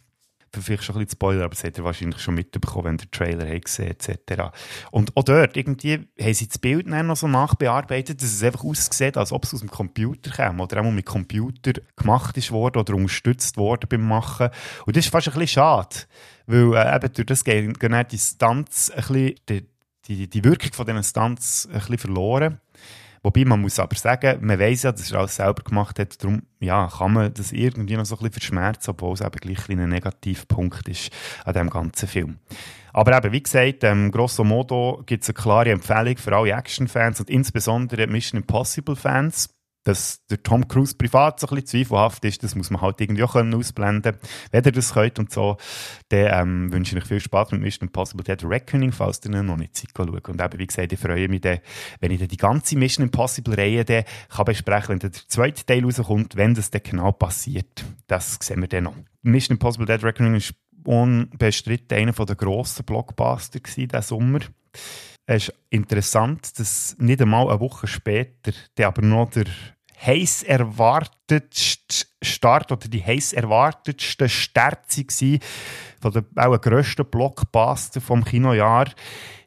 vielleicht 0.58 0.84
schon 0.84 0.96
ein 0.96 1.04
bisschen 1.04 1.16
Spoiler, 1.16 1.44
aber 1.44 1.54
das 1.54 1.64
hat 1.64 1.78
er 1.78 1.84
wahrscheinlich 1.84 2.20
schon 2.20 2.34
mitbekommen, 2.34 2.84
wenn 2.86 2.96
der 2.96 3.10
Trailer 3.10 3.60
gesehen 3.60 3.90
etc. 3.90 4.50
Und 4.90 5.16
auch 5.16 5.22
dort, 5.22 5.56
irgendwie 5.56 6.08
haben 6.20 6.34
sie 6.34 6.48
das 6.48 6.58
Bild 6.58 6.86
noch 6.86 7.16
so 7.16 7.28
nachbearbeitet, 7.28 8.20
dass 8.20 8.32
es 8.32 8.42
einfach 8.42 8.64
aussieht, 8.64 9.16
als 9.16 9.32
ob 9.32 9.44
es 9.44 9.54
aus 9.54 9.60
dem 9.60 9.70
Computer 9.70 10.30
käme 10.30 10.62
oder 10.62 10.80
auch 10.80 10.90
mit 10.90 11.06
Computer 11.06 11.72
gemacht 11.96 12.36
ist 12.36 12.50
worden 12.50 12.78
oder 12.78 12.94
unterstützt 12.94 13.56
worden 13.56 13.86
beim 13.88 14.06
Machen. 14.06 14.48
Und 14.86 14.96
das 14.96 15.04
ist 15.04 15.12
fast 15.12 15.28
ein 15.28 15.34
bisschen 15.34 15.62
schade, 15.62 15.96
weil 16.46 16.74
äh, 16.74 16.96
eben 16.96 17.12
durch 17.12 17.26
das 17.26 17.44
gehen 17.44 17.76
die 18.10 18.18
Stunts 18.18 18.90
ein 18.90 18.96
bisschen, 18.96 19.34
die, 19.48 19.66
die, 20.06 20.28
die 20.28 20.44
Wirkung 20.44 20.72
von 20.72 20.86
diesen 20.86 21.04
Stunts 21.04 21.66
ein 21.66 21.78
bisschen 21.78 21.98
verloren. 21.98 22.60
Wobei 23.22 23.44
man 23.44 23.60
muss 23.60 23.78
aber 23.78 23.96
sagen, 23.96 24.38
man 24.40 24.58
weiß 24.58 24.84
ja, 24.84 24.92
dass 24.92 25.10
er 25.10 25.18
alles 25.18 25.36
selber 25.36 25.62
gemacht 25.62 25.98
hat, 25.98 26.22
darum 26.22 26.42
ja, 26.58 26.88
kann 26.88 27.12
man 27.12 27.34
das 27.34 27.52
irgendwie 27.52 27.96
noch 27.96 28.06
so 28.06 28.14
ein 28.14 28.18
bisschen 28.18 28.32
verschmerzen, 28.32 28.90
obwohl 28.90 29.12
es 29.12 29.20
eben 29.20 29.36
gleich 29.36 29.68
ein, 29.68 29.88
Negativpunkt 29.88 30.88
ist 30.88 31.10
an 31.44 31.52
diesem 31.52 31.70
ganzen 31.70 32.08
Film. 32.08 32.38
Aber 32.92 33.16
eben, 33.16 33.32
wie 33.32 33.42
gesagt, 33.42 33.84
ähm, 33.84 34.10
grosso 34.10 34.42
modo 34.42 35.02
gibt 35.06 35.22
es 35.22 35.28
eine 35.28 35.34
klare 35.34 35.70
Empfehlung 35.70 36.16
für 36.16 36.34
alle 36.34 36.52
Action-Fans 36.52 37.20
und 37.20 37.30
insbesondere 37.30 38.06
Mission 38.06 38.40
Impossible-Fans 38.40 39.50
dass 39.84 40.24
der 40.26 40.42
Tom 40.42 40.68
Cruise 40.68 40.94
privat 40.94 41.40
so 41.40 41.46
ein 41.46 41.54
bisschen 41.56 41.84
zweifelhaft 41.84 42.24
ist, 42.24 42.42
das 42.42 42.54
muss 42.54 42.70
man 42.70 42.82
halt 42.82 43.00
irgendwie 43.00 43.22
auch 43.22 43.32
können 43.32 43.54
ausblenden 43.54 44.18
Wenn 44.50 44.64
ihr 44.64 44.72
das 44.72 44.92
könnt 44.92 45.18
und 45.18 45.32
so, 45.32 45.56
dann 46.10 46.48
ähm, 46.48 46.72
wünsche 46.72 46.96
ich 46.96 47.02
euch 47.02 47.08
viel 47.08 47.20
Spaß 47.20 47.52
mit 47.52 47.62
Mission 47.62 47.88
Impossible 47.88 48.24
Dead 48.24 48.44
Reckoning, 48.44 48.92
falls 48.92 49.20
ihr 49.24 49.42
noch 49.42 49.56
nicht 49.56 49.76
Zeit 49.76 49.90
schauen. 49.96 50.10
Und 50.10 50.40
eben, 50.40 50.58
wie 50.58 50.66
gesagt, 50.66 50.92
ich 50.92 50.98
freue 50.98 51.28
mich 51.28 51.40
wenn 52.00 52.10
ich 52.10 52.18
dann 52.18 52.28
die 52.28 52.36
ganze 52.36 52.76
Mission 52.76 53.06
Impossible 53.06 53.54
Reihe 53.54 53.84
dann 53.84 54.04
kann 54.28 54.44
besprechen 54.44 54.90
wenn 54.90 54.98
dann 54.98 55.12
der 55.12 55.28
zweite 55.28 55.64
Teil 55.64 55.84
rauskommt, 55.84 56.36
wenn 56.36 56.54
das 56.54 56.70
dann 56.70 56.82
genau 56.82 57.12
passiert. 57.12 57.84
Das 58.06 58.38
sehen 58.40 58.60
wir 58.60 58.68
dann 58.68 58.84
noch. 58.84 58.94
Mission 59.22 59.54
Impossible 59.54 59.86
Dead 59.86 60.02
Reckoning 60.02 60.34
ist 60.34 60.54
unbestritten 60.84 61.98
einer 61.98 62.12
der 62.12 62.36
grossen 62.36 62.84
Blockbuster 62.84 63.60
diesen 63.60 64.02
Sommer. 64.02 64.40
Es 65.32 65.46
ist 65.46 65.54
interessant, 65.68 66.58
dass 66.58 66.96
nicht 66.98 67.22
einmal 67.22 67.48
eine 67.50 67.60
Woche 67.60 67.86
später 67.86 68.50
der 68.76 68.88
aber 68.88 69.02
noch 69.02 69.30
der 69.30 69.44
heiß 70.04 70.42
erwartetste 70.42 72.06
Start 72.20 72.72
oder 72.72 72.88
die 72.88 73.04
heiß 73.04 73.34
erwartetste 73.34 74.28
Stärze 74.28 75.04
gewesen 75.04 75.38
von 76.00 76.10
der 76.10 76.24
auch 76.34 76.60
grössten 76.60 77.08
Blockbuster 77.08 78.00
vom 78.00 78.24
Kinojahr. 78.24 78.90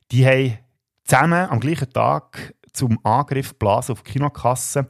Die 0.10 0.26
haben 0.26 0.58
zusammen 1.04 1.50
am 1.50 1.60
gleichen 1.60 1.92
Tag 1.92 2.56
zum 2.74 3.00
Angriff 3.04 3.54
blasen 3.58 3.94
auf 3.94 4.04
die 4.04 4.14
Kinokasse. 4.14 4.88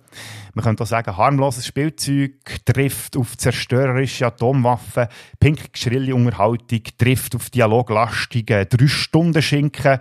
Man 0.54 0.64
könnte 0.64 0.84
auch 0.84 0.88
sagen, 0.88 1.16
harmloses 1.16 1.68
Spielzeug 1.68 2.64
trifft 2.66 3.18
auf 3.18 3.38
zerstörerische 3.38 4.26
Atomwaffen, 4.26 5.08
pink 5.40 5.60
schrille 5.74 6.16
Unterhaltung 6.16 6.84
trifft 6.98 7.36
auf 7.36 7.50
dialoglastige 7.50 8.66
Drei-Stunden-Schinken, 8.66 10.00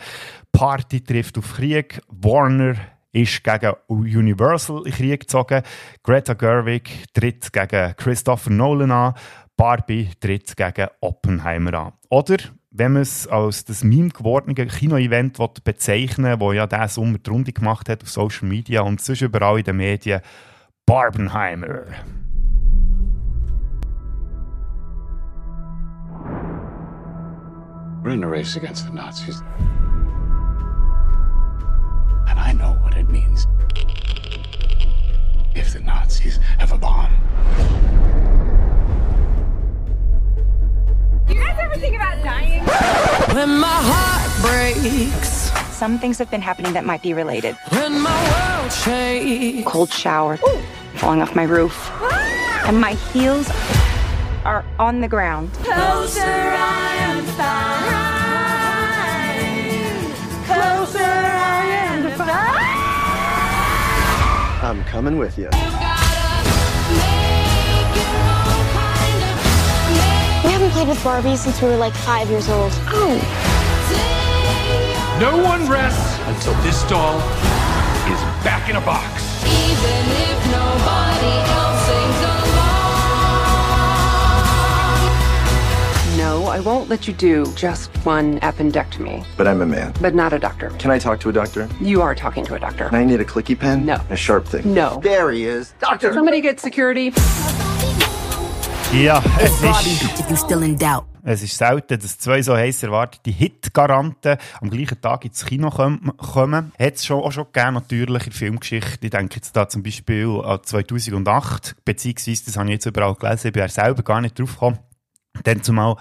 Party 0.52 1.02
trifft 1.02 1.38
auf 1.38 1.54
Krieg, 1.54 2.00
Warner 2.08 2.76
ist 3.12 3.44
gegen 3.44 3.74
Universal 3.88 4.86
in 4.86 4.92
Krieg 4.92 5.20
gezogen, 5.20 5.62
Greta 6.02 6.34
Gerwig 6.34 7.04
tritt 7.12 7.52
gegen 7.52 7.94
Christopher 7.96 8.50
Nolan 8.50 8.90
an, 8.90 9.14
Barbie 9.56 10.10
tritt 10.18 10.56
gegen 10.56 10.88
Oppenheimer 11.00 11.74
an. 11.74 11.92
Oder 12.08 12.38
wenn 12.74 12.94
man 12.94 13.02
es 13.02 13.28
als 13.28 13.64
das 13.64 13.84
Meme 13.84 14.08
gewordene 14.08 14.66
Kino-Event 14.66 15.38
bezeichnen 15.62 16.38
das 16.38 16.54
ja 16.54 16.66
diesen 16.66 16.88
Sommer 16.88 17.18
die 17.18 17.30
Runde 17.30 17.52
gemacht 17.52 17.88
hat 17.88 18.02
auf 18.02 18.08
Social 18.08 18.48
Media 18.48 18.80
und 18.80 19.00
sonst 19.00 19.20
überall 19.20 19.58
in 19.58 19.64
den 19.64 19.76
Medien, 19.76 20.20
Barbenheimer. 20.86 21.84
We're 28.02 28.14
in 28.14 28.24
a 28.24 28.28
race 28.28 28.56
against 28.56 28.86
the 28.86 28.92
Nazis. 28.92 29.42
And 32.26 32.38
I 32.38 32.52
know 32.52 32.76
what 32.82 32.96
it 32.96 33.08
means 33.08 33.46
if 35.54 35.72
the 35.72 35.80
Nazis 35.80 36.40
have 36.58 36.72
a 36.72 36.78
bomb. 36.78 38.11
Do 41.32 41.38
you 41.38 41.44
guys 41.44 41.56
ever 41.60 41.76
think 41.76 41.96
about 41.96 42.22
dying? 42.22 42.62
When 43.34 43.58
my 43.58 43.66
heart 43.66 44.42
breaks. 44.42 45.50
Some 45.74 45.98
things 45.98 46.18
have 46.18 46.30
been 46.30 46.42
happening 46.42 46.74
that 46.74 46.84
might 46.84 47.02
be 47.02 47.14
related. 47.14 47.56
When 47.70 48.00
my 48.00 48.60
world 48.60 48.70
shakes. 48.70 49.66
Cold 49.66 49.90
shower. 49.90 50.38
Ooh. 50.46 50.60
Falling 50.94 51.22
off 51.22 51.34
my 51.34 51.44
roof. 51.44 51.90
Ah! 51.94 52.42
and 52.66 52.80
my 52.80 52.92
heels 53.12 53.50
are 54.44 54.64
on 54.78 55.00
the 55.00 55.08
ground. 55.08 55.52
Closer 55.54 56.20
I 56.22 56.94
am 57.00 57.24
to 57.24 57.32
find. 57.32 57.72
Closer 60.46 60.98
I 61.02 61.64
am 61.64 62.02
to 62.02 62.10
find. 62.10 62.28
I'm 64.62 64.84
coming 64.84 65.16
with 65.18 65.38
you. 65.38 65.48
Haven't 70.52 70.70
played 70.70 70.88
with 70.88 71.02
Barbie 71.02 71.34
since 71.34 71.62
we 71.62 71.68
were 71.68 71.76
like 71.76 71.94
five 71.94 72.28
years 72.28 72.48
old. 72.50 72.72
Oh. 72.88 73.16
No 75.18 75.42
one 75.42 75.66
rests 75.66 76.18
until 76.26 76.52
this 76.62 76.82
doll 76.84 77.16
is 78.12 78.20
back 78.44 78.68
in 78.68 78.76
a 78.76 78.80
box. 78.82 79.22
Even 79.46 80.10
if 80.12 80.46
nobody 80.50 81.38
else 81.48 81.86
sings 81.86 82.20
along. 82.28 82.58
No, 86.18 86.44
I 86.50 86.60
won't 86.60 86.90
let 86.90 87.08
you 87.08 87.14
do 87.14 87.50
just 87.54 87.88
one 88.04 88.38
appendectomy. 88.40 89.24
But 89.38 89.48
I'm 89.48 89.62
a 89.62 89.66
man. 89.66 89.94
But 90.02 90.14
not 90.14 90.34
a 90.34 90.38
doctor. 90.38 90.68
Can 90.70 90.90
I 90.90 90.98
talk 90.98 91.18
to 91.20 91.30
a 91.30 91.32
doctor? 91.32 91.66
You 91.80 92.02
are 92.02 92.14
talking 92.14 92.44
to 92.44 92.54
a 92.56 92.58
doctor. 92.58 92.88
And 92.88 92.96
I 92.96 93.04
need 93.04 93.20
a 93.20 93.24
clicky 93.24 93.58
pen? 93.58 93.86
No. 93.86 94.02
A 94.10 94.16
sharp 94.16 94.44
thing? 94.46 94.74
No. 94.74 95.00
There 95.02 95.30
he 95.30 95.46
is. 95.46 95.72
Doctor! 95.80 96.12
Somebody 96.12 96.42
get 96.42 96.60
security. 96.60 97.14
Ja, 98.92 99.22
es 99.38 99.62
ist, 99.62 100.04
es 101.24 101.42
ist 101.42 101.56
selten, 101.56 101.98
dass 101.98 102.18
zwei 102.18 102.42
so 102.42 102.54
heiß 102.54 102.82
erwartete 102.82 103.30
Hit-Garanten 103.30 104.36
am 104.60 104.68
gleichen 104.68 105.00
Tag 105.00 105.24
ins 105.24 105.46
Kino 105.46 105.70
kommen. 105.70 106.72
Hat 106.78 106.94
es 106.94 107.06
schon, 107.06 107.22
auch 107.22 107.32
schon 107.32 107.46
gegeben, 107.50 107.74
natürlich 107.74 108.26
in 108.26 108.30
der 108.30 108.38
Filmgeschichte. 108.38 108.98
Ich 109.00 109.10
denke 109.10 109.36
jetzt 109.36 109.56
da 109.56 109.66
zum 109.66 109.82
Beispiel 109.82 110.28
an 110.44 110.60
2008, 110.62 111.76
beziehungsweise, 111.86 112.44
das 112.44 112.56
habe 112.58 112.66
ich 112.66 112.72
jetzt 112.72 112.86
überall 112.86 113.14
gelesen, 113.14 113.46
ich 113.46 113.52
bin 113.54 113.60
ja 113.62 113.68
selber 113.68 114.02
gar 114.02 114.20
nicht 114.20 114.38
drauf 114.38 114.52
gekommen. 114.52 114.78
Dann 115.44 115.62
zumal 115.62 115.96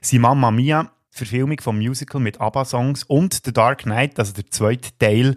«Si 0.00 0.18
Mamma 0.20 0.52
Mia», 0.52 0.88
Verfilmung 1.16 1.60
vom 1.60 1.78
Musical 1.78 2.20
mit 2.20 2.40
ABBA-Songs 2.40 3.04
und 3.04 3.40
«The 3.44 3.52
Dark 3.52 3.84
Knight», 3.84 4.18
also 4.18 4.32
der 4.32 4.50
zweite 4.50 4.90
Teil 4.98 5.34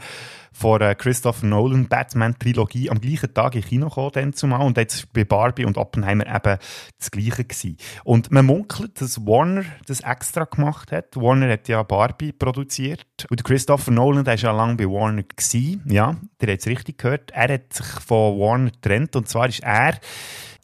von 0.60 0.82
äh, 0.82 0.94
Christopher 0.94 1.46
Nolan 1.46 1.88
Batman-Trilogie 1.88 2.90
am 2.90 3.00
gleichen 3.00 3.34
Tag 3.34 3.56
in 3.56 3.64
Kino 3.64 3.88
gekommen, 3.88 4.34
zumal. 4.34 4.66
Und 4.66 4.78
jetzt 4.78 5.12
bei 5.14 5.24
Barbie 5.24 5.66
und 5.66 5.78
Oppenheimer 5.78 6.28
eben 6.28 6.58
das 6.98 7.12
Gleiche 7.12 7.46
gewesen. 7.46 7.78
Und 8.04 8.32
man 8.32 8.46
munkelt, 8.46 9.00
dass 9.00 9.26
Warner 9.26 9.64
das 9.88 10.02
extra 10.02 10.44
gemacht 10.44 10.92
hat. 10.92 11.16
Warner 11.16 11.50
hat 11.50 11.70
ja 11.70 11.82
Barbie 11.84 12.34
produziert. 12.34 13.06
Und 13.30 13.44
Christopher 13.44 13.92
Nolan, 13.92 14.26
der 14.26 14.34
war 14.34 14.42
ja 14.42 14.52
lange 14.52 14.76
bei 14.76 14.86
Warner 14.86 15.24
gewesen. 15.24 15.82
Ja, 15.86 16.18
der 16.42 16.54
hat 16.54 16.60
es 16.60 16.68
richtig 16.68 16.98
gehört. 16.98 17.32
Er 17.32 17.54
hat 17.54 17.74
sich 17.74 17.86
von 17.86 18.38
Warner 18.38 18.72
getrennt. 18.72 19.16
Und 19.16 19.30
zwar 19.30 19.48
ist 19.48 19.64
er 19.64 19.98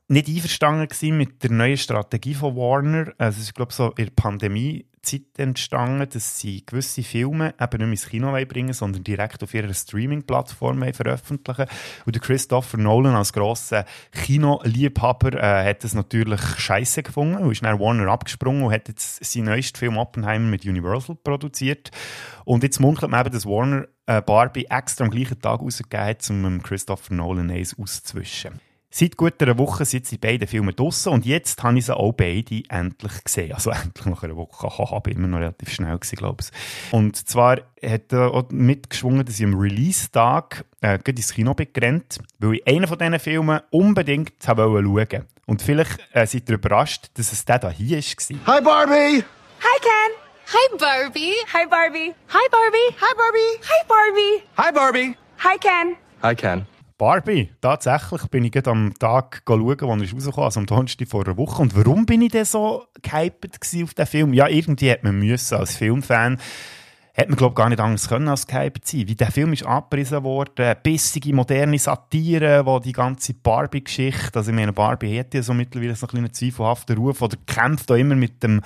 nicht 0.08 0.28
einverstanden 0.28 0.88
gewesen 0.88 1.18
mit 1.18 1.44
der 1.44 1.52
neuen 1.52 1.78
Strategie 1.78 2.36
von 2.36 2.56
Warner. 2.56 3.14
Also 3.18 3.38
es 3.38 3.46
ist, 3.46 3.56
glaube 3.56 3.72
ich, 3.72 3.76
so 3.76 3.90
in 3.92 4.06
der 4.06 4.14
Pandemie 4.16 4.86
Zeit 5.06 5.38
entstanden, 5.38 6.08
dass 6.10 6.40
sie 6.40 6.66
gewisse 6.66 7.04
Filme 7.04 7.54
eben 7.62 7.78
nicht 7.78 7.80
mehr 7.80 7.90
ins 7.90 8.10
Kino 8.10 8.46
bringen 8.46 8.74
sondern 8.74 9.04
direkt 9.04 9.44
auf 9.44 9.54
ihrer 9.54 9.74
Streaming-Plattform 9.74 10.84
veröffentlichen. 10.94 11.68
Und 12.06 12.16
der 12.16 12.22
Christopher 12.22 12.78
Nolan 12.78 13.16
als 13.16 13.32
grosser 13.32 13.86
Kinoliebhaber 14.12 15.34
äh, 15.34 15.70
hat 15.70 15.84
es 15.84 15.94
natürlich 15.94 16.42
scheiße 16.42 17.04
gefunden 17.04 17.38
und 17.38 17.52
ist 17.52 17.62
nach 17.62 17.80
Warner 17.80 18.12
abgesprungen 18.12 18.64
und 18.64 18.74
hat 18.74 18.88
jetzt 18.88 19.24
seinen 19.24 19.46
neuesten 19.46 19.78
Film 19.78 19.98
Oppenheimer 19.98 20.50
mit 20.50 20.66
Universal 20.66 21.16
produziert. 21.16 21.92
Und 22.44 22.64
jetzt 22.64 22.80
munkelt 22.80 23.12
man 23.12 23.22
eben, 23.22 23.34
dass 23.34 23.46
Warner 23.46 23.88
äh, 24.08 24.22
Barbie 24.22 24.66
extra 24.70 25.06
am 25.06 25.12
gleichen 25.12 25.40
Tag 25.40 25.62
rausgegeben 25.62 26.06
hat, 26.06 26.30
um 26.30 26.64
Christopher 26.64 27.14
Nolan 27.14 27.52
eins 27.52 27.78
auszuwischen. 27.78 28.60
Seit 28.98 29.18
gut 29.18 29.42
einer 29.42 29.58
Woche 29.58 29.84
sind 29.84 30.10
die 30.10 30.18
beiden 30.18 30.48
Filme 30.48 30.72
draussen 30.72 31.12
und 31.12 31.26
jetzt 31.26 31.62
habe 31.62 31.78
ich 31.78 31.86
sie 31.86 31.94
auch 31.94 32.14
beide 32.14 32.64
endlich 32.70 33.26
gesehen. 33.26 33.52
Also 33.52 33.70
endlich 33.84 34.06
nach 34.06 34.24
einer 34.24 34.38
Woche. 34.38 34.70
Haha, 34.70 35.00
bin 35.00 35.18
immer 35.18 35.28
noch 35.28 35.40
relativ 35.40 35.70
schnell 35.70 35.98
gewesen, 35.98 36.16
glaube 36.16 36.38
ich. 36.42 36.94
Und 36.94 37.18
zwar 37.28 37.58
hat 37.84 38.14
er 38.14 38.34
auch 38.34 38.50
mitgeschwungen, 38.52 39.26
dass 39.26 39.38
ich 39.38 39.46
am 39.46 39.56
Release-Tag 39.56 40.64
äh, 40.80 40.98
ins 41.06 41.34
Kino 41.34 41.54
bin 41.54 41.68
gerannt, 41.74 42.20
weil 42.40 42.54
ich 42.54 42.68
einen 42.70 42.88
von 42.88 42.98
diesen 42.98 43.20
Filmen 43.20 43.60
unbedingt 43.70 44.48
habe 44.48 44.62
schauen 44.64 45.26
Und 45.46 45.62
vielleicht 45.62 46.00
äh, 46.14 46.26
seid 46.26 46.48
ihr 46.48 46.56
überrascht, 46.56 47.10
dass 47.16 47.34
es 47.34 47.44
der 47.44 47.60
da 47.60 47.70
hier 47.70 47.98
war. 47.98 48.56
Hi, 48.56 48.62
Barbie! 48.62 49.26
Hi, 49.60 49.80
Ken. 49.82 50.12
Hi, 50.54 50.78
Barbie. 50.80 51.34
Hi, 51.54 51.66
Barbie. 51.68 52.14
Hi, 52.30 52.48
Barbie. 52.50 52.96
Hi, 53.02 53.14
Barbie. 53.18 53.60
Hi, 53.68 53.84
Barbie. 53.90 54.44
Hi, 54.58 54.72
Barbie. 54.72 55.18
Hi, 55.44 55.58
Ken. 55.58 55.98
Hi, 56.22 56.34
Ken. 56.34 56.75
Barbie, 56.98 57.52
tatsächlich 57.60 58.22
bin 58.28 58.46
ich 58.46 58.54
gerade 58.54 58.72
am 58.72 58.94
Tag 58.98 59.44
schauen, 59.46 59.62
wo 59.62 59.72
er 59.72 60.00
rausgekommen 60.00 60.46
also 60.46 60.60
am 60.62 60.66
Donnerstag 60.66 61.10
vor 61.10 61.26
einer 61.26 61.38
Woche. 61.38 61.62
Und 61.62 61.76
warum 61.76 62.06
bin 62.06 62.22
ich 62.22 62.32
denn 62.32 62.46
so 62.46 62.86
gehyped 63.02 63.60
auf 63.84 63.94
den 63.94 64.06
Film? 64.06 64.34
Ja, 64.34 64.48
irgendwie 64.48 64.92
hat 64.92 65.04
man 65.04 65.20
müssen, 65.20 65.56
als 65.56 65.76
Filmfan, 65.76 66.40
hat 67.18 67.30
man, 67.30 67.38
glaube 67.38 67.52
ich, 67.52 67.58
gar 67.58 67.70
nicht 67.70 67.82
anders 67.82 68.08
können 68.08 68.30
als 68.30 68.48
gehyped 68.48 68.88
sein. 68.88 69.08
Wie 69.08 69.16
der 69.16 69.32
Film 69.32 69.52
ist 69.52 69.66
abgerissen 69.66 70.24
worden, 70.24 70.76
bissige, 70.84 71.34
moderne 71.34 71.80
Satire, 71.80 72.66
wo 72.66 72.80
die 72.80 72.94
ganze 72.94 73.34
Barbie-Geschichte, 73.34 74.40
also 74.40 74.52
ich 74.52 74.56
meine, 74.56 74.72
Barbie 74.72 75.20
hat 75.20 75.34
ja 75.34 75.42
so 75.42 75.54
mittlerweile 75.54 75.96
so 75.96 76.08
einen 76.08 76.34
zweifelhaften 76.34 76.98
Ruf 76.98 77.22
oder 77.22 77.38
kämpft 77.46 77.92
auch 77.92 77.96
immer 77.96 78.16
mit 78.16 78.42
dem, 78.42 78.62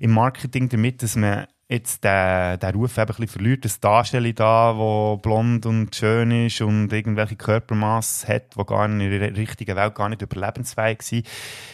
im 0.00 0.12
Marketing 0.12 0.68
damit, 0.68 1.02
dass 1.02 1.14
man 1.14 1.46
jetzt 1.68 2.02
den, 2.02 2.58
den 2.58 2.74
Ruf 2.74 2.96
eben 2.96 3.02
ein 3.02 3.06
bisschen 3.06 3.28
verliert, 3.28 3.64
das 3.64 3.78
Darstellung 3.78 4.34
da, 4.34 4.76
wo 4.76 5.18
blond 5.18 5.66
und 5.66 5.94
schön 5.94 6.46
ist 6.46 6.60
und 6.62 6.92
irgendwelche 6.92 7.36
Körpermaß 7.36 8.26
hat, 8.26 8.56
wo 8.56 8.64
gar 8.64 8.86
in 8.86 8.98
der 8.98 9.36
richtigen 9.36 9.76
Welt 9.76 9.94
gar 9.94 10.08
nicht 10.08 10.22
überlebensfähig 10.22 11.02
sind, 11.02 11.26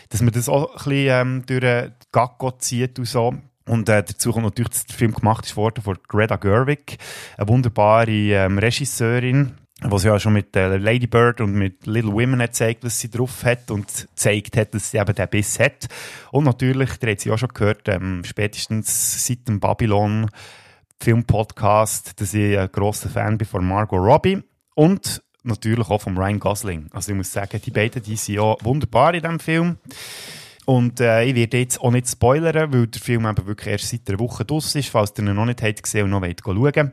dass 0.08 0.20
man 0.20 0.32
das 0.32 0.48
auch 0.48 0.70
ein 0.70 0.74
bisschen 0.74 0.92
ähm, 1.08 1.46
durch 1.46 1.60
den 1.60 1.92
Gacko 2.10 2.50
zieht 2.52 2.98
und 2.98 3.06
so. 3.06 3.34
Und 3.66 3.88
äh, 3.88 4.02
dazu 4.02 4.32
kommt 4.32 4.44
natürlich, 4.44 4.70
dass 4.70 4.86
der 4.86 4.96
Film 4.96 5.14
gemacht 5.14 5.46
ist 5.46 5.56
worden 5.56 5.82
von 5.82 5.96
Greta 6.08 6.36
Gerwig, 6.36 6.98
eine 7.38 7.48
wunderbare 7.48 8.10
ähm, 8.10 8.58
Regisseurin, 8.58 9.52
was 9.90 10.04
ja 10.04 10.18
schon 10.18 10.32
mit 10.32 10.56
äh, 10.56 10.76
Lady 10.76 11.06
Bird 11.06 11.40
und 11.40 11.52
mit 11.52 11.86
Little 11.86 12.12
Women 12.12 12.40
hat 12.40 12.50
gezeigt, 12.50 12.84
was 12.84 12.98
sie 12.98 13.10
drauf 13.10 13.44
hat 13.44 13.70
und 13.70 13.86
gezeigt 13.86 14.56
hat, 14.56 14.74
dass 14.74 14.90
sie 14.90 14.98
eben 14.98 15.14
den 15.14 15.28
Biss 15.28 15.60
hat. 15.60 15.88
Und 16.30 16.44
natürlich, 16.44 16.96
der 16.98 17.12
hat 17.12 17.20
sie 17.20 17.30
auch 17.30 17.38
schon 17.38 17.50
gehört, 17.50 17.88
ähm, 17.88 18.22
spätestens 18.24 19.26
seit 19.26 19.46
dem 19.46 19.60
Babylon 19.60 20.28
Film-Podcast, 21.00 22.20
dass 22.20 22.32
ich 22.34 22.58
ein 22.58 22.70
grosser 22.72 23.10
Fan 23.10 23.36
bin 23.36 23.46
von 23.46 23.66
Margot 23.66 24.00
Robbie 24.00 24.42
und 24.74 25.22
natürlich 25.42 25.90
auch 25.90 26.00
von 26.00 26.16
Ryan 26.16 26.40
Gosling. 26.40 26.88
Also 26.92 27.12
ich 27.12 27.16
muss 27.16 27.32
sagen, 27.32 27.60
die 27.62 27.70
beiden, 27.70 28.02
die 28.02 28.16
sind 28.16 28.36
ja 28.36 28.56
wunderbar 28.62 29.14
in 29.14 29.20
diesem 29.20 29.40
Film. 29.40 29.78
Und 30.66 31.00
äh, 31.00 31.24
ich 31.24 31.34
werde 31.34 31.58
jetzt 31.58 31.80
auch 31.80 31.90
nicht 31.90 32.08
spoilern, 32.08 32.72
weil 32.72 32.86
der 32.86 33.00
Film 33.00 33.26
eben 33.26 33.46
wirklich 33.46 33.68
erst 33.68 33.90
seit 33.90 34.08
einer 34.08 34.18
Woche 34.18 34.44
draus 34.44 34.74
ist, 34.74 34.88
falls 34.88 35.12
ihr 35.18 35.24
ihn 35.24 35.34
noch 35.34 35.44
nicht 35.44 35.62
habt 35.62 35.82
gesehen 35.82 36.04
und 36.04 36.10
noch 36.10 36.22
wollt 36.22 36.40
schauen 36.42 36.92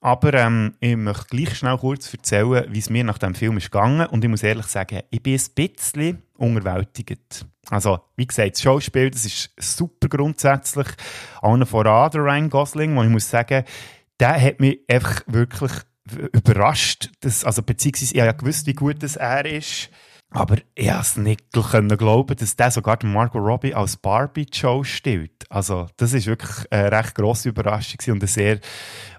Aber 0.00 0.34
ähm, 0.34 0.74
ich 0.80 0.96
möchte 0.96 1.36
gleich 1.36 1.56
schnell 1.56 1.78
kurz 1.78 2.12
erzählen, 2.12 2.66
wie 2.68 2.78
es 2.78 2.90
mir 2.90 3.04
nach 3.04 3.18
dem 3.18 3.34
Film 3.34 3.56
ist 3.56 3.70
gegangen. 3.70 4.06
Und 4.08 4.24
ich 4.24 4.30
muss 4.30 4.42
ehrlich 4.42 4.66
sagen, 4.66 5.02
ich 5.10 5.22
bin 5.22 5.38
ein 5.38 5.54
bisschen 5.54 6.22
unterwältigt. 6.36 7.46
Also, 7.70 8.00
wie 8.16 8.26
gesagt, 8.26 8.56
das 8.56 8.62
Schauspiel, 8.62 9.10
das 9.10 9.24
ist 9.24 9.50
super 9.58 10.08
grundsätzlich. 10.08 10.88
Allen 11.40 11.64
voran 11.66 12.10
der 12.10 12.20
Ryan 12.20 12.50
Gosling, 12.50 12.96
wo 12.96 13.02
ich 13.02 13.08
muss 13.08 13.30
sagen, 13.30 13.64
der 14.18 14.40
hat 14.40 14.60
mich 14.60 14.80
einfach 14.88 15.22
wirklich 15.26 15.72
überrascht. 16.32 17.10
Dass, 17.20 17.44
also, 17.44 17.62
beziehungsweise, 17.62 18.14
ich 18.14 18.36
gewusst, 18.36 18.66
wie 18.66 18.74
gut 18.74 19.02
das 19.04 19.16
er 19.16 19.46
ist. 19.46 19.88
Aber 20.34 20.56
ich 20.74 20.88
konnte 20.88 21.00
es 21.00 21.16
nicht 21.16 21.52
glauben, 21.96 22.36
dass 22.36 22.56
der 22.56 22.70
sogar 22.72 22.98
Margot 23.04 23.40
Robbie 23.40 23.72
als 23.72 23.96
Barbie 23.96 24.48
Show 24.52 24.82
stellt. 24.82 25.30
Also, 25.48 25.86
das 25.96 26.12
ist 26.12 26.26
wirklich 26.26 26.72
eine 26.72 26.90
recht 26.90 27.14
grosse 27.14 27.50
Überraschung 27.50 28.00
und 28.08 28.20
eine 28.20 28.26
sehr 28.26 28.58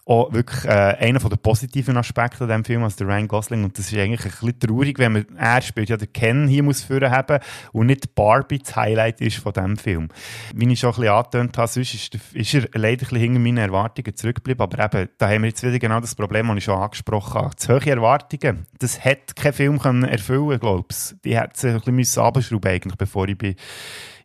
auch 0.06 0.32
wirklich 0.32 0.66
äh, 0.66 0.70
einer 0.70 1.20
der 1.20 1.36
positiven 1.38 1.98
Aspekte 1.98 2.44
an 2.44 2.50
diesem 2.50 2.66
Film 2.66 2.84
als 2.84 2.96
der 2.96 3.08
Ryan 3.08 3.28
Gosling. 3.28 3.64
Und 3.64 3.78
das 3.78 3.92
ist 3.92 3.98
eigentlich 3.98 4.24
ein 4.24 4.32
bisschen 4.32 4.60
traurig, 4.60 5.00
wenn 5.00 5.14
man, 5.14 5.26
er 5.38 5.62
spielt 5.62 5.90
ja 5.90 5.98
den 5.98 6.14
Ken 6.14 6.48
hier 6.48 6.62
muss 6.62 6.84
führen 6.84 7.10
haben 7.10 7.40
und 7.72 7.88
nicht 7.88 8.14
Barbie 8.14 8.60
das 8.60 8.76
Highlight 8.76 9.20
ist 9.22 9.38
von 9.38 9.54
diesem 9.54 9.78
Film. 9.78 10.10
Wie 10.54 10.72
ich 10.72 10.80
schon 10.80 10.92
ein 10.92 10.96
bisschen 10.96 11.14
angetönt 11.14 11.58
habe, 11.58 11.68
sonst 11.68 11.94
ist, 12.34 12.54
er 12.54 12.62
leider 12.74 12.92
ein 12.92 12.98
bisschen 12.98 13.18
hinter 13.18 13.40
meinen 13.40 13.58
Erwartungen 13.58 14.16
zurückgeblieben. 14.16 14.62
Aber 14.62 14.84
eben, 14.86 15.10
da 15.18 15.28
haben 15.28 15.42
wir 15.42 15.50
jetzt 15.50 15.64
wieder 15.64 15.80
genau 15.80 16.00
das 16.00 16.14
Problem, 16.14 16.48
das 16.50 16.58
ich 16.58 16.64
schon 16.66 16.80
angesprochen 16.80 17.42
habe. 17.42 17.56
Zu 17.56 17.74
hohe 17.74 17.90
Erwartungen, 17.90 18.68
das 18.78 19.04
hätte 19.04 19.34
kein 19.34 19.54
Film 19.54 19.80
können 19.80 20.04
erfüllen, 20.04 20.60
glaube 20.60 20.86
ich. 20.92 21.16
Die 21.24 21.36
hätte 21.36 21.82
ein 21.84 21.96
bisschen 21.96 22.24
abschrauben 22.24 22.72
eigentlich, 22.72 22.96
bevor 22.96 23.28
ich 23.28 23.38
bin 23.38 23.56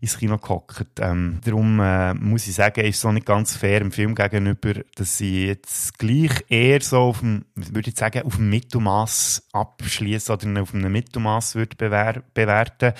ins 0.00 0.18
Kino 0.18 0.38
gehockt. 0.38 0.98
Ähm, 1.00 1.40
darum 1.44 1.78
äh, 1.80 2.14
muss 2.14 2.46
ich 2.46 2.54
sagen, 2.54 2.84
ist 2.84 2.98
es 2.98 3.04
auch 3.04 3.12
nicht 3.12 3.26
ganz 3.26 3.56
fair 3.56 3.82
im 3.82 3.92
Film 3.92 4.14
gegenüber, 4.14 4.74
dass 4.94 5.20
ich 5.20 5.46
jetzt 5.46 5.98
gleich 5.98 6.44
eher 6.48 6.80
so 6.80 6.98
auf 6.98 7.20
dem, 7.20 7.44
würde 7.54 7.90
ich 7.90 7.96
sagen, 7.96 8.22
auf 8.22 8.36
dem 8.36 8.48
Mittelmaß 8.48 9.48
abschließen 9.52 10.34
oder 10.34 10.62
auf 10.62 10.74
einem 10.74 10.92
Mittelmaß 10.92 11.54
würde 11.54 11.76
bewer 11.76 12.22
bewerten. 12.32 12.94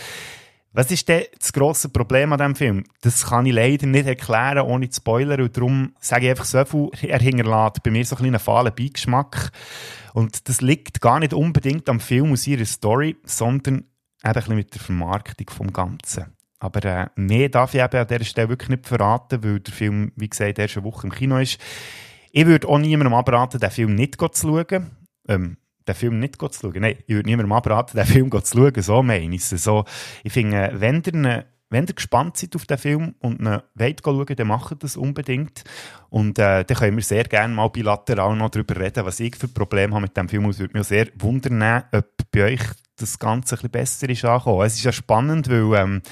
Was 0.73 0.93
ist 0.93 1.09
denn 1.09 1.25
das 1.37 1.53
grosse 1.53 1.89
Problem 1.89 2.33
an 2.33 2.39
diesem 2.39 2.55
Film? 2.55 2.85
Das 3.01 3.27
kann 3.27 3.45
ich 3.45 3.53
leider 3.53 3.87
nicht 3.87 4.07
erklären, 4.07 4.67
ohne 4.67 4.89
zu 4.89 5.01
spoilern. 5.01 5.41
Und 5.41 5.57
darum 5.57 5.95
sage 5.99 6.27
ich 6.27 6.31
einfach 6.31 6.45
so 6.45 6.65
viel, 6.65 7.11
er 7.11 7.19
hinterlässt 7.19 7.83
bei 7.83 7.91
mir 7.91 8.05
so 8.05 8.15
ein 8.17 8.27
einen 8.27 8.39
fahlen 8.39 8.73
Beigeschmack. 8.77 9.51
Und 10.15 10.49
das 10.49 10.61
liegt 10.61 11.01
gar 11.01 11.19
nicht 11.19 11.35
unbedingt 11.35 11.89
am 11.89 11.99
Film 11.99 12.31
und 12.31 12.37
seiner 12.37 12.67
Story, 12.67 13.17
sondern 13.25 13.85
eben 14.25 14.55
mit 14.55 14.75
der 14.75 14.81
Vermarktung 14.81 15.51
vom 15.51 15.73
Ganzen. 15.73 16.37
Aber 16.61 16.85
äh, 16.85 17.07
mehr 17.17 17.49
darf 17.49 17.75
ich 17.75 17.81
eben 17.81 17.97
an 17.97 18.07
dieser 18.07 18.25
Stelle 18.25 18.51
wirklich 18.51 18.69
nicht 18.69 18.87
verraten, 18.87 19.43
weil 19.43 19.61
der 19.61 19.75
Film, 19.75 20.13
wie 20.17 20.29
gesagt, 20.29 20.59
erst 20.59 20.77
eine 20.77 20.85
Woche 20.85 21.07
im 21.07 21.13
Kino 21.13 21.39
ist. 21.39 21.59
Ich 22.31 22.47
würde 22.47 22.69
auch 22.69 22.79
niemandem 22.79 23.15
abraten, 23.15 23.59
den 23.59 23.71
Film 23.71 23.95
nicht 23.95 24.21
zu 24.21 24.29
schauen. 24.33 24.91
Ähm, 25.27 25.57
den 25.89 25.95
Film 25.95 26.21
nicht 26.21 26.37
zu 26.39 26.49
schauen. 26.53 26.81
Nein, 26.81 26.99
ich 27.07 27.15
würde 27.15 27.29
niemandem 27.29 27.53
abraten, 27.53 27.97
den 27.97 28.07
Film 28.07 28.31
zu 28.31 28.57
schauen. 28.57 28.83
So 28.83 29.03
meine 29.03 29.35
ich 29.35 29.51
es. 29.51 29.65
So, 29.65 29.85
ich 30.23 30.33
finde, 30.33 30.71
wenn 30.75 31.03
ihr, 31.07 31.47
wenn 31.71 31.87
ihr 31.87 31.95
gespannt 31.95 32.37
seid 32.37 32.55
auf 32.55 32.67
den 32.67 32.79
Film 32.79 33.15
und 33.21 33.41
ihn 33.41 33.63
wollt 33.75 34.03
schauen, 34.05 34.37
dann 34.37 34.47
macht 34.47 34.83
das 34.83 34.99
unbedingt. 34.99 35.65
Und 36.11 36.39
äh, 36.39 36.65
dann 36.65 36.77
können 36.77 36.97
wir 36.97 37.03
sehr 37.03 37.25
gerne 37.25 37.55
mal 37.55 37.69
bilateral 37.69 38.37
noch 38.37 38.51
darüber 38.51 38.77
reden, 38.77 39.07
was 39.07 39.19
ich 39.19 39.35
für 39.35 39.49
Probleme 39.49 39.95
habe 39.95 40.03
mit 40.03 40.17
dem 40.17 40.29
Film. 40.29 40.45
Es 40.51 40.59
würde 40.59 40.77
mich 40.77 40.87
sehr 40.87 41.09
wundern, 41.17 41.85
ob 41.91 42.07
bei 42.31 42.53
euch 42.53 42.61
das 43.01 43.19
Ganze 43.19 43.59
ein 43.61 43.71
besser 43.71 44.09
ist 44.09 44.25
angekommen. 44.25 44.67
Es 44.67 44.75
ist 44.75 44.85
ja 44.85 44.93
spannend, 44.93 45.49
weil 45.49 45.81
ähm, 45.81 46.03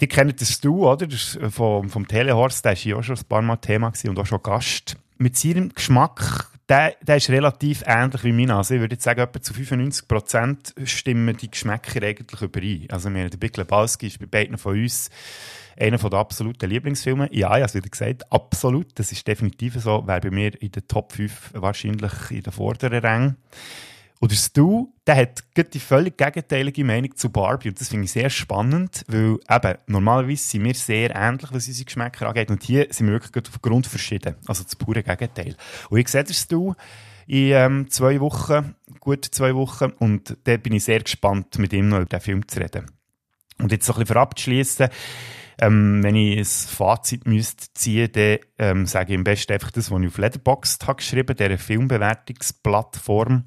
die 0.00 0.06
kennen 0.06 0.34
das 0.38 0.60
du, 0.60 0.88
oder? 0.88 1.06
Das 1.06 1.36
äh, 1.36 1.50
vom, 1.50 1.88
vom 1.88 2.06
Telehorst, 2.06 2.64
der 2.64 2.72
war 2.72 2.78
ja 2.78 2.96
auch 2.96 3.02
schon 3.02 3.16
ein 3.16 3.24
paar 3.24 3.42
Mal 3.42 3.56
Thema 3.56 3.92
und 4.06 4.18
auch 4.18 4.26
schon 4.26 4.42
Gast. 4.42 4.96
Mit 5.18 5.36
seinem 5.36 5.70
Geschmack, 5.70 6.48
der, 6.68 6.94
der 7.02 7.16
ist 7.16 7.30
relativ 7.30 7.82
ähnlich 7.86 8.22
wie 8.24 8.32
meiner. 8.32 8.58
Also 8.58 8.74
ich 8.74 8.80
würde 8.80 8.96
sagen, 9.00 9.20
etwa 9.20 9.40
zu 9.40 9.52
95% 9.54 10.86
stimmen 10.86 11.36
die 11.36 11.50
Geschmäcker 11.50 12.02
eigentlich 12.02 12.42
überein. 12.42 12.86
Also 12.90 13.12
wir, 13.12 13.30
der 13.30 13.38
Big 13.38 13.56
Lebowski 13.56 14.06
ist 14.06 14.20
bei 14.20 14.26
beiden 14.26 14.58
von 14.58 14.80
uns 14.80 15.10
einer 15.78 15.98
der 15.98 16.18
absoluten 16.18 16.68
Lieblingsfilme. 16.68 17.28
Ja, 17.32 17.48
ich 17.48 17.54
habe 17.54 17.64
es 17.64 17.74
wieder 17.74 17.88
gesagt, 17.88 18.30
absolut. 18.32 18.86
Das 18.96 19.12
ist 19.12 19.26
definitiv 19.26 19.74
so. 19.80 20.06
Wäre 20.06 20.20
bei 20.20 20.30
mir 20.30 20.60
in 20.60 20.72
den 20.72 20.86
Top 20.88 21.12
5 21.12 21.52
wahrscheinlich 21.54 22.12
in 22.30 22.42
den 22.42 22.52
vorderen 22.52 22.98
Rängen. 22.98 23.36
Oder 24.20 24.34
Stu, 24.34 24.88
der 25.06 25.16
hat 25.16 25.44
die 25.72 25.78
völlig 25.78 26.18
gegenteilige 26.18 26.84
Meinung 26.84 27.14
zu 27.16 27.30
Barbie. 27.30 27.68
Und 27.68 27.80
das 27.80 27.88
finde 27.88 28.06
ich 28.06 28.12
sehr 28.12 28.30
spannend, 28.30 29.04
weil 29.06 29.38
eben, 29.48 29.78
normalerweise 29.86 30.42
sind 30.42 30.64
wir 30.64 30.74
sehr 30.74 31.14
ähnlich, 31.14 31.50
was 31.52 31.68
unsere 31.68 31.84
Geschmäcker 31.84 32.26
angeht. 32.26 32.50
Und 32.50 32.62
hier 32.64 32.88
sind 32.90 33.06
wir 33.06 33.14
wirklich 33.14 33.48
auf 33.48 33.62
Grund 33.62 33.86
verschieden. 33.86 34.34
Also 34.46 34.64
das 34.64 34.74
pure 34.74 35.02
Gegenteil. 35.02 35.54
Und 35.88 35.98
ich 35.98 36.08
sehe 36.08 36.24
das 36.24 36.36
Stu 36.36 36.74
in 37.28 37.52
ähm, 37.52 37.90
zwei 37.90 38.18
Wochen, 38.20 38.74
gut 38.98 39.24
zwei 39.24 39.54
Wochen. 39.54 39.92
Und 39.98 40.36
da 40.44 40.56
bin 40.56 40.72
ich 40.72 40.84
sehr 40.84 41.00
gespannt, 41.00 41.58
mit 41.58 41.72
ihm 41.72 41.88
noch 41.88 41.98
über 41.98 42.06
den 42.06 42.20
Film 42.20 42.48
zu 42.48 42.58
reden. 42.58 42.90
Und 43.58 43.70
jetzt 43.70 43.86
so 43.86 43.92
ein 43.92 44.00
bisschen 44.00 44.14
vorab 44.14 44.34
ähm, 45.60 46.02
wenn 46.02 46.14
ich 46.14 46.38
ein 46.38 46.44
Fazit 46.44 47.26
müsste 47.26 47.66
ziehen 47.74 48.10
dann 48.12 48.38
ähm, 48.58 48.86
sage 48.86 49.12
ich 49.12 49.18
am 49.18 49.24
besten 49.24 49.52
einfach 49.52 49.72
das, 49.72 49.90
was 49.90 50.00
ich 50.00 50.06
auf 50.06 50.18
Letterboxd 50.18 50.86
habe 50.86 50.96
geschrieben, 50.96 51.36
dieser 51.36 51.58
Filmbewertungsplattform. 51.58 53.44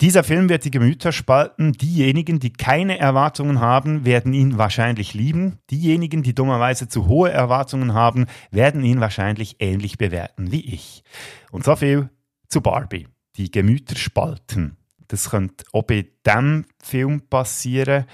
Dieser 0.00 0.24
Film 0.24 0.48
wird 0.48 0.64
die 0.64 0.70
Gemüter 0.70 1.12
spalten. 1.12 1.72
Diejenigen, 1.72 2.40
die 2.40 2.52
keine 2.52 2.98
Erwartungen 2.98 3.60
haben, 3.60 4.04
werden 4.04 4.32
ihn 4.32 4.58
wahrscheinlich 4.58 5.14
lieben. 5.14 5.60
Diejenigen, 5.70 6.22
die 6.22 6.34
dummerweise 6.34 6.88
zu 6.88 7.06
hohe 7.06 7.30
Erwartungen 7.30 7.94
haben, 7.94 8.26
werden 8.50 8.84
ihn 8.84 9.00
wahrscheinlich 9.00 9.56
ähnlich 9.60 9.96
bewerten 9.96 10.50
wie 10.50 10.74
ich. 10.74 11.04
Und 11.52 11.64
so 11.64 11.76
viel 11.76 12.10
zu 12.48 12.60
Barbie. 12.60 13.08
Die 13.36 13.50
Gemüter 13.50 13.96
spalten. 13.96 14.76
Das 15.08 15.30
könnte 15.30 15.64
auch 15.72 15.84
bei 15.84 16.06
diesem 16.26 16.66
Film 16.82 17.22
passieren 17.28 18.04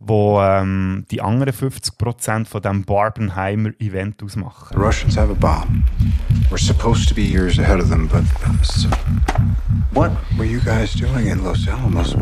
wo 0.00 0.40
ähm, 0.40 1.04
die 1.10 1.20
anderen 1.20 1.52
50% 1.52 2.46
von 2.46 2.62
dem 2.62 2.84
Barbenheimer-Event 2.84 4.22
ausmachen. 4.22 4.68
The 4.70 4.78
Russians 4.78 5.16
have 5.16 5.30
a 5.30 5.34
bomb. 5.34 5.84
We're 6.50 6.58
supposed 6.58 7.08
to 7.10 7.14
be 7.14 7.22
years 7.22 7.58
ahead 7.58 7.80
of 7.80 7.90
them, 7.90 8.08
but... 8.08 8.24
So, 8.64 8.88
what 9.92 10.10
were 10.38 10.46
you 10.46 10.60
guys 10.60 10.94
doing 10.94 11.26
in 11.26 11.44
Los 11.44 11.68
Alamos? 11.68 12.14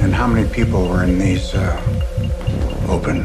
And 0.00 0.14
how 0.14 0.28
many 0.28 0.48
people 0.48 0.88
were 0.88 1.02
in 1.02 1.18
these 1.18 1.54
uh, 1.54 1.76
open 2.88 3.24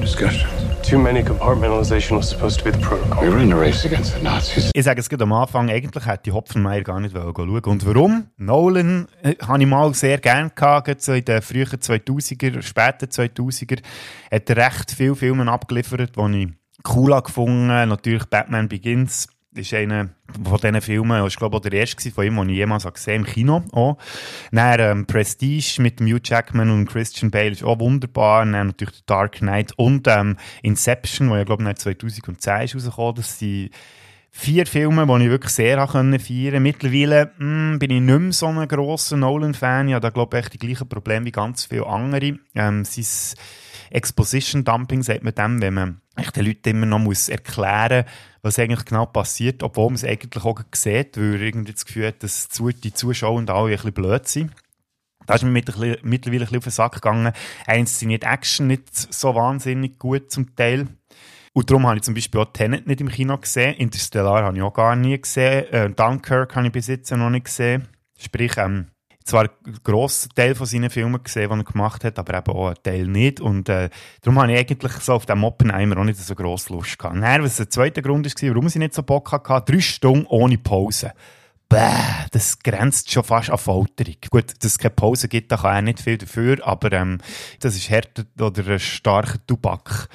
discussions? 0.00 0.55
Too 0.88 1.00
many 1.00 1.20
compartmentalization 1.20 2.16
was 2.16 2.28
supposed 2.28 2.60
to 2.60 2.64
be 2.64 2.70
the 2.70 2.78
protocol. 2.78 3.20
We 3.20 3.28
were 3.28 3.42
in 3.42 3.52
a 3.52 3.58
race 3.58 3.84
against 3.84 4.14
the 4.14 4.22
Nazis. 4.22 4.70
Ich 4.72 4.84
sage 4.84 5.00
es 5.00 5.08
gerade 5.08 5.24
am 5.24 5.32
Anfang, 5.32 5.68
eigentlich 5.68 6.06
hätte 6.06 6.30
Hopfenmeier 6.30 6.82
gar 6.82 7.00
nicht 7.00 7.12
schauen 7.12 7.34
Und 7.34 7.86
warum? 7.86 8.28
Nolan 8.36 9.08
äh, 9.20 9.34
habe 9.44 9.60
ich 9.60 9.66
mal 9.66 9.92
sehr 9.94 10.18
gerne 10.18 10.50
gehabt, 10.54 11.02
so 11.02 11.12
in 11.12 11.24
den 11.24 11.42
frühen 11.42 11.66
2000er, 11.66 12.62
späten 12.62 13.06
2000er. 13.06 13.82
Hat 14.30 14.50
recht 14.50 14.92
viele 14.92 15.16
Filme 15.16 15.50
abgeliefert, 15.50 16.12
die 16.16 16.44
ich 16.44 16.94
cool 16.94 17.20
gefunden 17.20 17.66
Natürlich 17.66 18.26
Batman 18.26 18.68
Begins 18.68 19.26
ist 19.56 19.74
einer 19.74 20.10
von 20.44 20.58
diesen 20.58 20.80
Filmen, 20.80 21.26
ich 21.26 21.36
glaube 21.36 21.60
der 21.60 21.72
erste 21.72 22.10
von 22.10 22.24
ihm, 22.24 22.36
den 22.36 22.48
ich 22.50 22.56
jemals 22.56 22.84
gesehen 22.84 23.20
habe, 23.20 23.28
im 23.28 23.34
Kino 23.34 23.64
auch. 23.72 23.96
Dann 24.52 24.80
ähm, 24.80 25.06
Prestige 25.06 25.80
mit 25.80 26.00
Hugh 26.00 26.20
Jackman 26.22 26.70
und 26.70 26.86
Christian 26.86 27.30
Bale 27.30 27.50
ist 27.50 27.64
auch 27.64 27.78
wunderbar. 27.78 28.44
Dann 28.44 28.68
natürlich 28.68 29.04
Dark 29.06 29.36
Knight 29.38 29.72
und 29.76 30.06
ähm, 30.08 30.36
Inception, 30.62 31.28
der 31.28 31.38
ja 31.38 31.44
glaube 31.44 31.68
ich 31.68 31.76
2010 31.76 32.62
ist 32.64 32.74
rausgekommen. 32.74 33.14
Das 33.16 33.38
sind 33.38 33.70
vier 34.30 34.66
Filme, 34.66 35.06
die 35.06 35.24
ich 35.24 35.30
wirklich 35.30 35.52
sehr 35.52 35.86
feiern 35.86 36.10
konnte. 36.18 36.60
Mittlerweile 36.60 37.32
mh, 37.38 37.72
hm, 37.72 37.78
bin 37.78 37.90
ich 37.90 38.00
nicht 38.00 38.18
mehr 38.18 38.32
so 38.32 38.46
ein 38.46 38.68
grosser 38.68 39.16
Nolan-Fan. 39.16 39.88
Ich 39.88 39.94
habe 39.94 40.02
da 40.02 40.10
glaube 40.10 40.38
ich 40.38 40.48
die 40.48 40.58
gleichen 40.58 40.88
Probleme 40.88 41.26
wie 41.26 41.32
ganz 41.32 41.64
viele 41.64 41.86
andere. 41.86 42.38
Ähm, 42.54 42.84
Exposition 43.90 44.64
Dumping 44.64 45.02
sagt 45.02 45.22
man 45.22 45.34
dem, 45.34 45.62
wenn 45.62 45.74
man 45.74 46.00
den 46.34 46.44
Leuten 46.44 46.70
immer 46.70 46.86
noch 46.86 46.98
muss 46.98 47.28
erklären 47.28 48.04
muss, 48.04 48.12
was 48.46 48.58
eigentlich 48.58 48.84
genau 48.84 49.06
passiert, 49.06 49.62
obwohl 49.62 49.86
man 49.86 49.94
es 49.94 50.04
eigentlich 50.04 50.44
auch 50.44 50.60
sieht, 50.74 51.16
weil 51.16 51.42
irgendwie 51.42 51.72
das 51.72 51.84
Gefühl 51.84 52.08
hat, 52.08 52.22
dass 52.22 52.48
die 52.48 52.94
Zuschauer 52.94 53.36
und 53.36 53.50
alle 53.50 53.70
ein 53.70 53.76
bisschen 53.76 53.92
blöd 53.92 54.26
sind. 54.28 54.52
Da 55.26 55.34
ist 55.34 55.42
mir 55.42 55.50
mittlerweile 55.50 55.98
ein 56.02 56.10
bisschen 56.10 56.58
auf 56.58 56.64
den 56.64 56.70
Sack 56.70 56.94
gegangen. 56.94 57.32
Eins 57.66 57.98
sind 57.98 58.08
nicht 58.08 58.24
Action 58.24 58.68
nicht 58.68 58.94
so 58.94 59.34
wahnsinnig 59.34 59.98
gut 59.98 60.30
zum 60.30 60.54
Teil. 60.54 60.86
Und 61.52 61.70
darum 61.70 61.86
habe 61.86 61.96
ich 61.96 62.02
zum 62.02 62.14
Beispiel 62.14 62.40
auch 62.40 62.52
Tenet 62.52 62.86
nicht 62.86 63.00
im 63.00 63.08
Kino 63.08 63.36
gesehen. 63.36 63.74
Interstellar 63.74 64.44
habe 64.44 64.56
ich 64.56 64.62
auch 64.62 64.74
gar 64.74 64.94
nie 64.94 65.20
gesehen. 65.20 65.64
Äh, 65.72 65.90
Dunkirk 65.90 66.54
habe 66.54 66.66
ich 66.66 66.72
bis 66.72 66.86
jetzt 66.86 67.10
noch 67.10 67.30
nicht 67.30 67.46
gesehen. 67.46 67.88
Sprich, 68.18 68.56
ähm, 68.58 68.86
zwar 69.26 69.42
einen 69.42 69.78
grossen 69.82 70.30
Teil 70.34 70.54
von 70.54 70.66
seinen 70.66 70.88
Filmen 70.88 71.22
gesehen, 71.22 71.50
die 71.50 71.56
er 71.56 71.64
gemacht 71.64 72.04
hat, 72.04 72.18
aber 72.18 72.38
eben 72.38 72.52
auch 72.52 72.66
einen 72.68 72.82
Teil 72.82 73.06
nicht. 73.06 73.40
Und 73.40 73.68
äh, 73.68 73.90
darum 74.22 74.40
habe 74.40 74.52
ich 74.52 74.58
eigentlich 74.58 74.92
so 74.92 75.14
auf 75.14 75.26
dem 75.26 75.44
Oppenheimer 75.44 75.98
auch 75.98 76.04
nicht 76.04 76.18
so 76.18 76.34
grosse 76.34 76.72
Lust 76.72 76.98
gehabt. 76.98 77.16
Dann, 77.16 77.42
was 77.42 77.56
der 77.56 77.68
zweite 77.68 78.02
Grund 78.02 78.26
war, 78.26 78.48
warum 78.50 78.66
ich 78.68 78.76
nicht 78.76 78.94
so 78.94 79.02
Bock 79.02 79.32
hatte, 79.32 79.72
drei 79.72 79.80
Stunden 79.80 80.26
ohne 80.26 80.58
Pause. 80.58 81.12
bäh, 81.68 82.26
das 82.30 82.58
grenzt 82.60 83.10
schon 83.10 83.24
fast 83.24 83.50
an 83.50 83.58
Folterung. 83.58 84.14
Gut, 84.30 84.54
dass 84.60 84.72
es 84.72 84.78
keine 84.78 84.90
Pause 84.90 85.28
gibt, 85.28 85.50
da 85.50 85.56
kann 85.56 85.74
er 85.74 85.82
nicht 85.82 86.00
viel 86.00 86.18
dafür, 86.18 86.58
aber 86.66 86.92
ähm, 86.92 87.18
das 87.60 87.74
ist 87.74 87.90
härter 87.90 88.24
oder 88.40 88.78
starker 88.78 89.38
Tubak. 89.46 90.08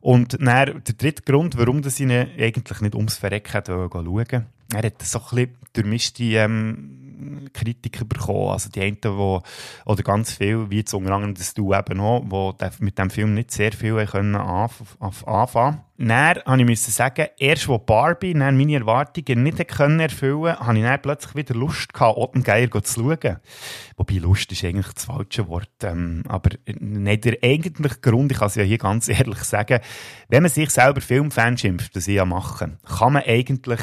Und 0.00 0.34
dann, 0.40 0.82
der 0.82 0.94
dritte 0.96 1.22
Grund, 1.22 1.58
warum 1.58 1.82
das 1.82 2.00
ihn 2.00 2.10
eigentlich 2.10 2.80
nicht 2.80 2.94
ums 2.94 3.16
Verrecken 3.16 3.62
schauen 3.66 4.06
wollte, 4.06 4.46
er 4.72 4.82
hat 4.82 5.02
so 5.02 5.18
ein 5.18 5.24
bisschen 5.24 5.56
durchmischte 5.72 6.24
ähm, 6.24 6.99
Kritiker 7.52 8.04
bekommen. 8.04 8.50
Also 8.50 8.70
die 8.70 8.80
einen, 8.80 8.98
die, 9.00 9.08
oder 9.08 10.02
ganz 10.02 10.32
viel, 10.32 10.70
wie 10.70 10.78
jetzt 10.78 10.94
unter 10.94 11.32
das 11.34 11.54
Du 11.54 11.74
eben 11.74 12.00
auch, 12.00 12.52
die 12.52 12.84
mit 12.84 12.98
dem 12.98 13.10
Film 13.10 13.34
nicht 13.34 13.50
sehr 13.50 13.72
viel 13.72 14.04
können 14.06 14.36
anf 14.36 14.96
anfangen 15.00 15.80
dann 16.08 16.66
musste 16.66 16.88
ich 16.88 16.94
sagen, 16.94 17.26
erst 17.36 17.68
wo 17.68 17.76
Barbie 17.76 18.32
dann 18.32 18.56
meine 18.56 18.76
Erwartungen 18.76 19.42
nicht 19.42 19.60
erfüllen 19.60 19.98
konnte, 19.98 20.58
habe 20.58 20.78
ich 20.78 20.82
dann 20.82 21.02
plötzlich 21.02 21.34
wieder 21.34 21.54
Lust 21.54 21.92
gehabt, 21.92 22.16
Ottengeier 22.16 22.70
zu 22.82 23.02
schauen. 23.02 23.36
Wobei 23.98 24.14
Lust 24.14 24.50
ist 24.50 24.64
eigentlich 24.64 24.90
das 24.94 25.04
falsche 25.04 25.46
Wort. 25.48 25.68
Ähm, 25.82 26.22
aber 26.26 26.56
nicht 26.66 27.26
der 27.26 27.36
eigentliche 27.42 28.00
Grund, 28.00 28.32
ich 28.32 28.38
kann 28.38 28.46
es 28.46 28.54
ja 28.54 28.62
hier 28.62 28.78
ganz 28.78 29.08
ehrlich 29.10 29.40
sagen, 29.40 29.80
wenn 30.28 30.42
man 30.42 30.50
sich 30.50 30.70
selber 30.70 31.02
Filmfan 31.02 31.58
schimpft, 31.58 31.94
das 31.94 32.08
ich 32.08 32.14
ja 32.14 32.24
mache, 32.24 32.78
kann 32.96 33.12
man 33.12 33.22
eigentlich 33.24 33.80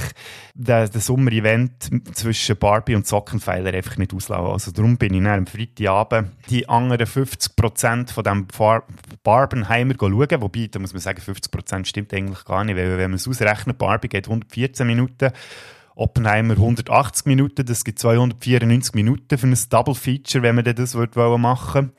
den, 0.55 0.89
den 0.89 1.01
Sommer-Event 1.01 2.15
zwischen 2.15 2.57
Barbie 2.57 2.95
und 2.95 3.05
Sockenpfeiler 3.05 3.75
einfach 3.75 3.97
nicht 3.97 4.15
auslaufen. 4.15 4.53
Also 4.53 4.71
darum 4.71 4.97
bin 4.97 5.13
ich 5.13 5.23
dann 5.23 5.39
am 5.39 5.45
Freitagabend 5.45 6.31
die 6.49 6.67
anderen 6.67 7.05
50% 7.05 8.11
von 8.11 8.23
dem 8.23 8.47
Barbenheimer 9.21 9.93
schauen, 9.99 10.41
wobei, 10.41 10.67
da 10.71 10.79
muss 10.79 10.93
man 10.93 11.01
sagen, 11.01 11.21
50% 11.21 11.85
stimmt 11.85 12.06
stimmt 12.07 12.13
eigentlich 12.13 12.45
gar 12.45 12.63
nicht, 12.63 12.77
weil 12.77 12.97
wenn 12.97 13.11
man 13.11 13.15
es 13.15 13.27
ausrechnet, 13.27 13.77
Barbie 13.77 14.07
geht 14.07 14.27
114 14.27 14.85
Minuten, 14.85 15.31
Oppenheimer 15.95 16.53
180 16.53 17.25
Minuten, 17.25 17.65
das 17.65 17.83
gibt 17.83 17.99
294 17.99 18.93
Minuten 18.93 19.37
für 19.37 19.47
ein 19.47 19.57
Double 19.69 19.95
Feature, 19.95 20.43
wenn 20.43 20.55
man 20.55 20.63
das 20.63 20.93
machen 20.93 21.11
würde. 21.13 21.91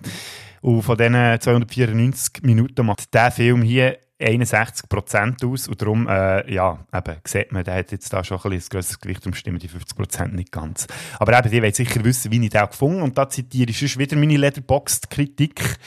Und 0.60 0.82
von 0.82 0.96
diesen 0.96 1.40
294 1.40 2.42
Minuten 2.42 2.86
macht 2.86 3.12
der 3.14 3.30
Film 3.30 3.62
hier 3.62 3.98
61% 4.20 5.46
aus 5.46 5.68
und 5.68 5.80
darum, 5.80 6.08
äh, 6.08 6.52
ja, 6.52 6.84
eben, 6.92 7.16
sieht 7.24 7.52
man, 7.52 7.62
der 7.62 7.74
hat 7.74 7.92
jetzt 7.92 8.12
da 8.12 8.24
schon 8.24 8.38
ein, 8.38 8.52
ein 8.52 8.62
grösseres 8.68 8.98
Gewicht, 8.98 9.20
darum 9.20 9.34
stimmen 9.34 9.60
die 9.60 9.68
50% 9.68 10.32
nicht 10.32 10.50
ganz. 10.50 10.88
Aber 11.20 11.38
eben, 11.38 11.50
die 11.50 11.62
wollen 11.62 11.72
sicher 11.72 12.02
wissen, 12.02 12.32
wie 12.32 12.44
ich 12.44 12.50
den 12.50 12.66
gefunden 12.66 13.02
und 13.02 13.16
da 13.16 13.28
zitiere 13.28 13.70
ich 13.70 13.78
schon 13.78 14.00
wieder 14.00 14.16
meine 14.16 14.36
Letterboxd-Kritik 14.36 15.78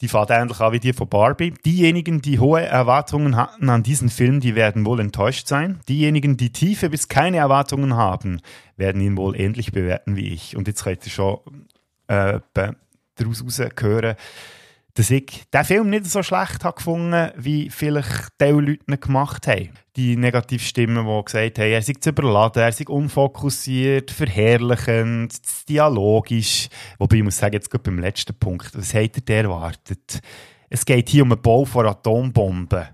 die 0.00 0.08
fährt 0.08 0.30
ähnlich 0.30 0.60
an 0.60 0.72
wie 0.72 0.80
die 0.80 0.92
von 0.92 1.08
Barbie. 1.08 1.54
Diejenigen, 1.64 2.20
die 2.20 2.38
hohe 2.38 2.62
Erwartungen 2.62 3.36
hatten 3.36 3.68
an 3.70 3.82
diesen 3.82 4.10
Film, 4.10 4.40
die 4.40 4.54
werden 4.54 4.84
wohl 4.84 5.00
enttäuscht 5.00 5.46
sein. 5.46 5.80
Diejenigen, 5.88 6.36
die 6.36 6.50
tiefe 6.50 6.90
bis 6.90 7.08
keine 7.08 7.38
Erwartungen 7.38 7.94
haben, 7.94 8.40
werden 8.76 9.00
ihn 9.00 9.16
wohl 9.16 9.38
ähnlich 9.38 9.72
bewerten 9.72 10.16
wie 10.16 10.32
ich. 10.32 10.56
Und 10.56 10.68
jetzt 10.68 10.84
könnt 10.84 11.06
ihr 11.06 11.12
schon 11.12 11.38
äh, 12.08 12.40
daraus 12.54 13.44
hören, 13.80 14.16
dass 14.94 15.10
ich 15.10 15.42
den 15.52 15.64
Film 15.64 15.90
nicht 15.90 16.06
so 16.06 16.22
schlecht 16.22 16.64
habe 16.64 16.76
gefunden, 16.76 17.32
wie 17.36 17.68
vielleicht 17.68 18.28
die 18.40 18.44
Leute 18.44 18.98
gemacht 18.98 19.46
haben. 19.48 19.70
Die 19.96 20.16
Negativstimmen, 20.16 21.04
die 21.04 21.24
gesagt 21.24 21.58
haben, 21.58 21.70
er 21.70 21.82
sei 21.82 21.94
zu 21.94 22.10
überladen, 22.10 22.62
er 22.62 22.72
sei 22.72 22.84
unfokussiert, 22.86 24.12
verherrlichend, 24.12 25.34
dialogisch. 25.68 26.68
Wobei 26.98 27.16
ich 27.16 27.22
muss 27.24 27.38
sagen, 27.38 27.54
jetzt 27.54 27.70
beim 27.82 27.98
letzten 27.98 28.38
Punkt, 28.38 28.70
was 28.76 28.94
hättet 28.94 29.28
ihr 29.28 29.36
erwartet? 29.36 30.20
Es 30.70 30.84
geht 30.84 31.08
hier 31.08 31.24
um 31.24 31.30
den 31.30 31.42
Bau 31.42 31.64
von 31.64 31.86
Atombomben. 31.86 32.88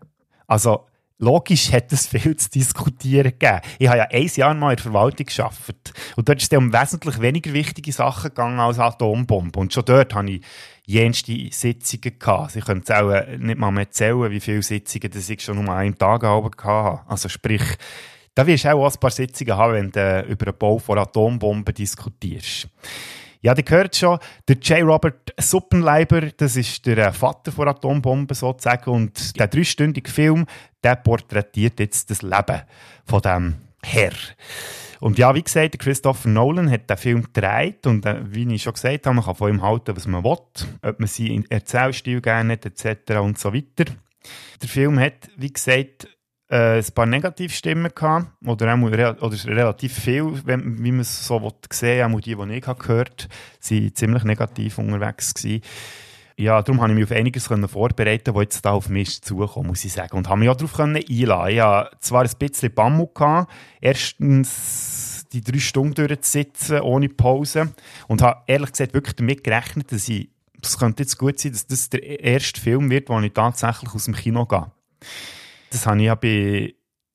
Also, 0.46 0.86
Logisch 1.22 1.70
hat 1.70 1.92
es 1.92 2.06
viel 2.06 2.34
zu 2.34 2.48
diskutieren 2.48 3.32
gegeben. 3.38 3.60
Ich 3.78 3.88
habe 3.88 3.98
ja 3.98 4.08
ein 4.10 4.30
Jahr 4.34 4.54
mal 4.54 4.70
in 4.70 4.76
der 4.76 4.82
Verwaltung 4.84 5.26
gearbeitet. 5.26 5.92
Und 6.16 6.26
dort 6.26 6.40
ist 6.40 6.50
es 6.50 6.58
um 6.58 6.72
wesentlich 6.72 7.20
weniger 7.20 7.52
wichtige 7.52 7.92
Sachen 7.92 8.30
gegangen 8.30 8.58
als 8.58 8.78
Atombomben. 8.78 9.60
Und 9.60 9.70
schon 9.70 9.84
dort 9.84 10.14
habe 10.14 10.30
ich 10.30 10.40
jenste 10.86 11.36
Sitzungen 11.50 12.18
gehabt. 12.18 12.52
Sie 12.52 12.60
können 12.60 12.82
auch 12.88 13.10
äh, 13.10 13.36
nicht 13.36 13.58
mal 13.58 13.70
mehr 13.70 13.90
zählen, 13.90 14.30
wie 14.30 14.40
viele 14.40 14.62
Sitzungen 14.62 15.10
das 15.10 15.28
ich 15.28 15.42
schon 15.42 15.58
um 15.58 15.68
einen 15.68 15.98
Tag 15.98 16.22
hatte. 16.22 17.00
Also 17.06 17.28
sprich, 17.28 17.62
da 18.34 18.46
wirst 18.46 18.64
du 18.64 18.70
auch 18.70 18.90
ein 18.90 18.98
paar 18.98 19.10
Sitzungen 19.10 19.56
haben, 19.58 19.74
wenn 19.74 19.90
du 19.90 20.26
über 20.26 20.46
den 20.46 20.58
Bau 20.58 20.78
von 20.78 20.98
Atombomben 20.98 21.74
diskutierst. 21.74 22.66
Ja, 23.42 23.54
ihr 23.56 23.64
hört 23.68 23.96
schon, 23.96 24.18
der 24.48 24.56
J. 24.56 24.82
Robert 24.82 25.32
Suppenleiber, 25.38 26.30
das 26.36 26.56
ist 26.56 26.84
der 26.84 26.98
äh, 26.98 27.12
Vater 27.12 27.50
von 27.50 27.68
Atombomben 27.68 28.34
sozusagen, 28.34 28.90
und 28.90 29.38
der 29.38 29.48
dreistündige 29.48 30.10
Film, 30.10 30.44
der 30.83 30.97
porträtiert 30.97 31.81
jetzt 31.81 32.11
das 32.11 32.22
Leben 32.22 32.62
von 33.05 33.20
dem 33.20 33.55
Herr. 33.83 34.12
Und 35.01 35.18
ja, 35.18 35.35
wie 35.35 35.43
gesagt, 35.43 35.78
Christopher 35.78 36.28
Nolan 36.28 36.70
hat 36.70 36.91
den 36.91 36.97
Film 36.97 37.22
gedreht 37.22 37.87
und 37.87 38.05
äh, 38.05 38.20
wie 38.22 38.55
ich 38.55 38.62
schon 38.62 38.74
gesagt 38.74 39.07
habe, 39.07 39.16
man 39.16 39.24
kann 39.24 39.35
von 39.35 39.51
ihm 39.51 39.62
halten, 39.62 39.97
was 39.97 40.07
man 40.07 40.22
will, 40.22 40.37
ob 40.83 41.01
man 41.01 41.09
seinen 41.09 41.51
Erzählstil 41.51 42.20
gerne 42.20 42.53
hat, 42.53 42.66
etc. 42.66 43.18
und 43.18 43.39
so 43.39 43.55
weiter. 43.55 43.93
Der 44.61 44.68
Film 44.68 45.01
hat, 45.01 45.31
wie 45.37 45.53
gesagt, 45.53 46.07
äh, 46.51 46.78
ein 46.78 46.95
paar 46.95 47.07
Negativstimmen 47.07 47.93
gehabt, 47.95 48.26
oder, 48.45 48.74
auch, 48.74 49.22
oder 49.22 49.45
relativ 49.47 49.95
viel, 49.95 50.43
wenn, 50.45 50.83
wie 50.85 50.93
man 50.93 51.01
es 51.01 51.26
so 51.26 51.51
sehen 51.72 52.12
will, 52.12 52.16
auch 52.16 52.20
die, 52.20 52.35
die 52.37 52.55
ich 52.57 52.64
gehört 52.64 53.28
habe, 53.28 53.81
waren 53.81 53.95
ziemlich 53.95 54.24
negativ 54.24 54.78
unterwegs 54.78 55.33
gewesen. 55.33 55.62
Ja, 56.41 56.62
darum 56.62 56.80
habe 56.80 56.93
ich 56.93 56.95
mich 56.95 57.05
auf 57.05 57.12
einiges 57.12 57.47
vorbereiten 57.47 58.34
was 58.34 58.43
jetzt 58.45 58.64
da 58.64 58.70
auf 58.70 58.88
mich 58.88 59.20
zukommen, 59.20 59.66
muss 59.66 59.84
ich 59.84 59.93
sagen. 59.93 60.16
Und 60.16 60.26
habe 60.26 60.41
mich 60.41 60.49
auch 60.49 60.57
darauf 60.57 60.80
einladen 60.80 61.05
Ich 61.07 61.61
hatte 61.61 61.97
zwar 62.01 62.22
ein 62.22 62.30
bisschen 62.38 62.72
Bammel 62.72 63.11
erstens 63.78 65.26
die 65.34 65.43
drei 65.43 65.59
Stunden 65.59 66.07
durchzusitzen, 66.07 66.80
ohne 66.80 67.11
Pause. 67.11 67.74
Und 68.09 68.22
habe 68.22 68.41
ehrlich 68.47 68.70
gesagt 68.70 68.95
wirklich 68.95 69.16
damit 69.16 69.45
gerechnet, 69.45 69.93
dass 69.93 70.09
ich, 70.09 70.30
es 70.62 70.78
könnte 70.78 71.03
jetzt 71.03 71.18
gut 71.18 71.38
sein, 71.38 71.53
dass 71.53 71.66
das 71.66 71.91
der 71.91 72.24
erste 72.24 72.59
Film 72.59 72.88
wird, 72.88 73.11
wo 73.11 73.20
ich 73.20 73.34
tatsächlich 73.34 73.93
aus 73.93 74.07
dem 74.07 74.16
Kino 74.16 74.47
gehe. 74.47 74.72
Das 75.68 75.86
habe 75.86 75.99
ich 75.99 76.05
ja 76.05 76.14
bei 76.14 76.72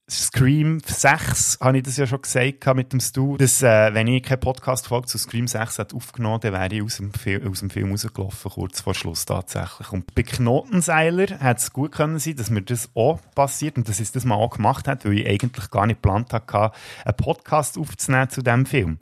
Scream 0.08 0.82
6 0.86 1.58
habe 1.62 1.78
ich 1.78 1.84
das 1.84 1.98
ja 1.98 2.06
schon 2.06 2.22
gesagt 2.22 2.76
mit 2.76 2.94
dem 2.94 3.00
Stu, 3.00 3.38
dass 3.38 3.64
äh, 3.64 3.92
wenn 3.96 4.06
ich 4.06 4.22
keine 4.22 4.38
Podcast-Folge 4.38 5.08
zu 5.08 5.18
Scream 5.18 5.48
6 5.48 5.80
hätte 5.80 5.96
aufgenommen 5.96 6.42
dann 6.42 6.54
wäre 6.54 6.76
ich 6.76 6.84
aus 6.84 6.98
dem, 6.98 7.12
Fil 7.12 7.48
aus 7.48 7.62
dem 7.62 7.72
Film 7.72 7.90
rausgelaufen, 7.90 8.52
kurz 8.52 8.82
vor 8.82 8.94
Schluss 8.94 9.26
tatsächlich. 9.26 9.92
Und 9.92 10.14
bei 10.14 10.22
Knotenseiler 10.22 11.40
hätte 11.40 11.60
es 11.60 11.74
gut 11.74 11.92
können 11.92 12.20
sein, 12.20 12.36
dass 12.36 12.52
mir 12.52 12.62
das 12.62 12.92
auch 12.94 13.20
passiert 13.34 13.78
und 13.78 13.90
dass 13.90 14.00
ich 14.00 14.12
das 14.12 14.26
mal 14.26 14.36
auch 14.36 14.52
gemacht 14.52 14.88
hat, 14.88 15.06
weil 15.06 15.18
ich 15.18 15.28
eigentlich 15.28 15.72
gar 15.72 15.88
nicht 15.88 16.04
geplant 16.04 16.34
hatte, 16.34 16.72
einen 17.04 17.18
Podcast 17.18 17.80
aufzunehmen 17.80 18.30
zu 18.30 18.44
diesem 18.44 18.68
Film. 18.68 19.00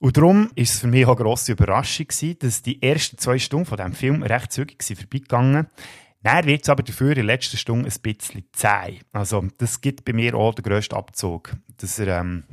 Und 0.00 0.16
darum 0.16 0.46
war 0.46 0.50
es 0.56 0.80
für 0.80 0.88
mich 0.88 1.06
auch 1.06 1.16
eine 1.16 1.24
grosse 1.24 1.52
Überraschung 1.52 2.08
dass 2.40 2.60
die 2.60 2.82
ersten 2.82 3.18
zwei 3.18 3.38
Stunden 3.38 3.66
von 3.66 3.76
diesem 3.76 3.92
Film 3.92 4.22
recht 4.24 4.50
zügig 4.50 4.82
vorbeigegangen 4.82 5.54
sind 5.54 6.03
dann 6.24 6.46
wird 6.46 6.62
es 6.62 6.70
aber 6.70 6.82
dafür 6.82 7.10
in 7.10 7.16
der 7.16 7.24
letzten 7.24 7.58
Stunde 7.58 7.90
ein 7.90 8.02
bisschen 8.02 8.44
zäh. 8.52 9.00
Also, 9.12 9.46
das 9.58 9.82
gibt 9.82 10.06
bei 10.06 10.14
mir 10.14 10.34
auch 10.34 10.54
den 10.54 10.62
grössten 10.62 10.94
Abzug. 10.94 11.54
Dass 11.76 11.98
er 11.98 12.18
ähm, 12.20 12.44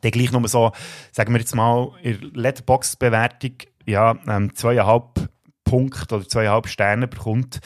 dann 0.00 0.10
gleich 0.10 0.32
nur 0.32 0.48
so, 0.48 0.72
sagen 1.12 1.34
wir 1.34 1.40
jetzt 1.40 1.54
mal, 1.54 1.92
in 2.02 2.18
der 2.18 2.30
Letterbox-Bewertung 2.32 3.52
ja, 3.84 4.16
ähm, 4.26 4.54
zweieinhalb 4.54 5.28
Punkte 5.64 6.16
oder 6.16 6.26
zweieinhalb 6.26 6.66
Sterne 6.66 7.08
bekommt, 7.08 7.60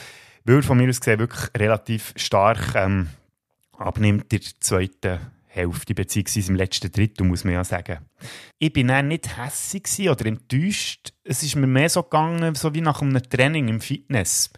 weil 0.45 0.63
von 0.63 0.77
mir 0.77 0.89
aus 0.89 0.99
gesehen 0.99 1.21
wirklich 1.21 1.49
relativ 1.57 2.15
stark 2.17 2.75
ähm, 2.75 3.11
abnimmt 3.79 4.33
in 4.33 4.41
der 4.41 4.51
zweiten 4.59 5.21
Hälfte, 5.47 5.95
beziehungsweise 5.95 6.51
im 6.51 6.57
letzten 6.57 6.91
Drittel, 6.91 7.29
muss 7.29 7.45
man 7.45 7.55
ja 7.55 7.63
sagen. 7.63 7.99
Ich 8.59 8.73
bin 8.73 8.89
dann 8.89 9.07
nicht 9.07 9.39
hässig 9.39 10.11
oder 10.11 10.27
enttäuscht. 10.27 11.13
Es 11.23 11.45
ist 11.45 11.55
mir 11.55 11.69
mehr 11.69 11.89
so 11.89 12.03
gegangen, 12.03 12.57
so 12.57 12.75
wie 12.75 12.81
nach 12.81 13.03
einem 13.03 13.23
Training 13.23 13.69
im 13.69 13.81
Fitness 13.81 14.51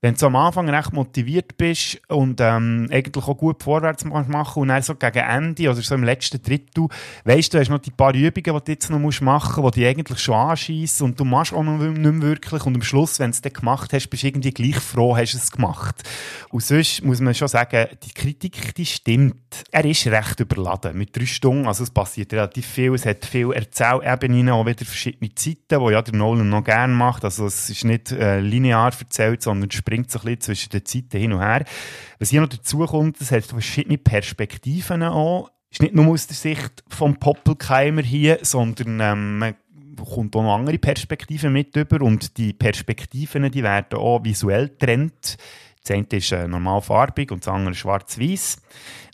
wenn 0.00 0.14
du 0.14 0.26
am 0.26 0.36
Anfang 0.36 0.68
recht 0.68 0.92
motiviert 0.92 1.56
bist 1.56 2.00
und 2.08 2.40
ähm, 2.40 2.88
eigentlich 2.90 3.24
auch 3.24 3.36
gut 3.36 3.62
vorwärts 3.62 4.04
machen 4.04 4.62
und 4.62 4.68
dann 4.68 4.82
so 4.82 4.94
gegen 4.94 5.18
Ende 5.18 5.70
oder 5.70 5.80
so 5.80 5.94
im 5.94 6.04
letzten 6.04 6.42
Drittel, 6.42 6.88
weißt 7.24 7.54
du, 7.54 7.58
hast 7.58 7.70
noch 7.70 7.78
die 7.78 7.90
paar 7.90 8.14
Übungen, 8.14 8.60
die 8.60 8.64
du 8.64 8.72
jetzt 8.72 8.90
noch 8.90 8.98
machen 9.20 9.62
musst, 9.62 9.76
die 9.76 9.80
dich 9.80 9.88
eigentlich 9.88 10.18
schon 10.18 10.34
anschießen 10.34 11.04
und 11.04 11.18
du 11.18 11.24
machst 11.24 11.52
auch 11.52 11.62
noch 11.62 11.78
nicht 11.78 11.98
mehr 11.98 12.22
wirklich 12.22 12.64
und 12.66 12.74
am 12.74 12.82
Schluss, 12.82 13.18
wenn 13.18 13.30
du 13.30 13.34
es 13.34 13.40
dann 13.40 13.52
gemacht 13.52 13.92
hast, 13.92 14.08
bist 14.08 14.22
du 14.22 14.28
irgendwie 14.28 14.50
gleich 14.50 14.76
froh, 14.76 15.16
hast 15.16 15.32
du 15.32 15.38
es 15.38 15.50
gemacht. 15.50 16.02
Und 16.50 16.62
sonst 16.62 17.02
muss 17.02 17.20
man 17.20 17.34
schon 17.34 17.48
sagen, 17.48 17.86
die 18.04 18.12
Kritik, 18.12 18.74
die 18.74 18.86
stimmt. 18.86 19.64
Er 19.70 19.84
ist 19.84 20.06
recht 20.06 20.40
überladen 20.40 20.96
mit 20.96 21.16
drei 21.16 21.26
Stunden, 21.26 21.66
also 21.66 21.82
es 21.82 21.90
passiert 21.90 22.32
relativ 22.32 22.66
viel, 22.66 22.94
es 22.94 23.06
hat 23.06 23.24
viele 23.24 23.54
Erzählebenen, 23.54 24.50
auch 24.50 24.66
wieder 24.66 24.84
verschiedene 24.84 25.34
Zeiten, 25.34 25.84
die 25.84 25.92
ja 25.92 26.02
der 26.02 26.14
Nolan 26.14 26.48
noch 26.48 26.64
gerne 26.64 26.92
macht, 26.92 27.24
also 27.24 27.46
es 27.46 27.70
ist 27.70 27.84
nicht 27.84 28.12
äh, 28.12 28.40
linear 28.40 28.92
erzählt, 28.98 29.42
sondern 29.42 29.70
springt 29.86 30.10
so 30.10 30.18
ein 30.18 30.24
bisschen 30.24 30.40
zwischen 30.40 30.70
den 30.70 30.84
Zeiten 30.84 31.20
hin 31.20 31.32
und 31.32 31.40
her. 31.40 31.64
Was 32.18 32.30
hier 32.30 32.40
noch 32.40 32.48
dazu 32.48 32.78
kommt, 32.78 33.20
es 33.20 33.30
hat 33.30 33.44
verschiedene 33.44 33.98
Perspektiven 33.98 35.04
auch. 35.04 35.50
Ist 35.70 35.82
nicht 35.82 35.94
nur 35.94 36.06
aus 36.06 36.26
der 36.26 36.36
Sicht 36.36 36.82
vom 36.88 37.16
Poppelkeimer 37.16 38.02
hier, 38.02 38.38
sondern 38.42 38.98
ähm, 39.00 39.38
man 39.38 39.54
kommt 39.96 40.34
auch 40.34 40.42
noch 40.42 40.56
andere 40.56 40.78
Perspektiven 40.78 41.52
mit 41.52 41.76
über 41.76 42.02
und 42.02 42.36
die 42.36 42.52
Perspektiven, 42.52 43.50
die 43.50 43.62
werden 43.62 43.98
auch 43.98 44.24
visuell 44.24 44.68
getrennt 44.68 45.36
Das 45.86 45.96
eine 45.96 46.06
ist 46.10 46.32
äh, 46.32 46.48
normal 46.48 46.82
farbig 46.82 47.30
und 47.30 47.46
das 47.46 47.54
andere 47.54 47.74
schwarz-weiß. 47.74 48.56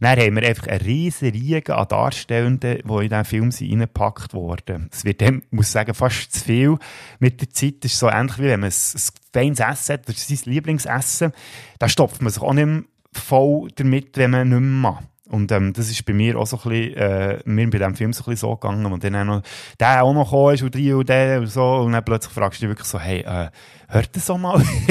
Dann 0.00 0.18
haben 0.18 0.36
wir 0.36 0.48
einfach 0.48 0.68
eine 0.68 0.82
riesige 0.82 1.34
Riege 1.34 1.76
an 1.76 1.86
Darstellenden, 1.86 2.78
die 2.82 3.04
in 3.04 3.08
diesen 3.10 3.24
Film 3.26 3.50
reingepackt 3.50 4.32
wurden. 4.32 4.88
Es 4.90 5.04
wird 5.04 5.20
dem, 5.20 5.42
muss 5.50 5.66
ich 5.66 5.72
sagen, 5.72 5.92
fast 5.92 6.32
zu 6.32 6.44
viel 6.44 6.78
mit 7.18 7.42
der 7.42 7.50
Zeit. 7.50 7.84
Ist 7.84 7.98
so 7.98 8.08
ähnlich 8.08 8.38
wie 8.38 8.44
wenn 8.44 8.60
man 8.60 8.70
ein, 8.70 8.94
ein 8.94 9.00
feines 9.32 9.60
Essen 9.60 9.92
hat, 9.92 10.08
das 10.08 10.30
ist 10.30 10.44
sein 10.44 10.52
Lieblingsessen. 10.52 11.32
Da 11.78 11.88
stopft 11.90 12.22
man 12.22 12.32
sich 12.32 12.42
auch 12.42 12.54
nicht 12.54 12.66
mehr 12.66 12.84
voll 13.12 13.68
damit, 13.74 14.16
wenn 14.16 14.30
man 14.30 14.48
nicht 14.48 14.60
mehr 14.60 14.92
macht. 14.92 15.04
Und 15.28 15.52
ähm, 15.52 15.72
das 15.72 15.90
ist 15.90 16.04
bei 16.04 16.12
mir 16.14 16.38
auch 16.38 16.46
so 16.46 16.58
ein 16.58 16.68
bisschen, 16.68 16.94
äh, 16.94 17.38
mir 17.44 17.68
bei 17.70 17.78
diesem 17.78 17.96
Film 17.96 18.12
so 18.12 18.22
ein 18.22 18.32
bisschen 18.32 18.48
so 18.48 18.56
gegangen, 18.56 18.84
und 18.84 19.04
dann 19.04 19.16
auch 19.16 19.24
noch, 19.24 19.42
der 19.78 20.04
auch 20.04 20.12
noch 20.12 20.24
gekommen 20.24 20.54
ist 20.54 20.62
und 20.62 20.74
drei 20.74 20.94
und 20.94 21.08
der 21.08 21.40
und 21.40 21.46
so, 21.46 21.76
und 21.76 21.92
dann 21.92 22.04
plötzlich 22.04 22.32
fragst 22.32 22.60
du 22.60 22.66
dich 22.66 22.70
wirklich 22.70 22.88
so, 22.88 22.98
hey, 22.98 23.20
äh, 23.20 23.50
hört 23.88 24.14
das 24.16 24.26
so 24.26 24.36
mal 24.36 24.62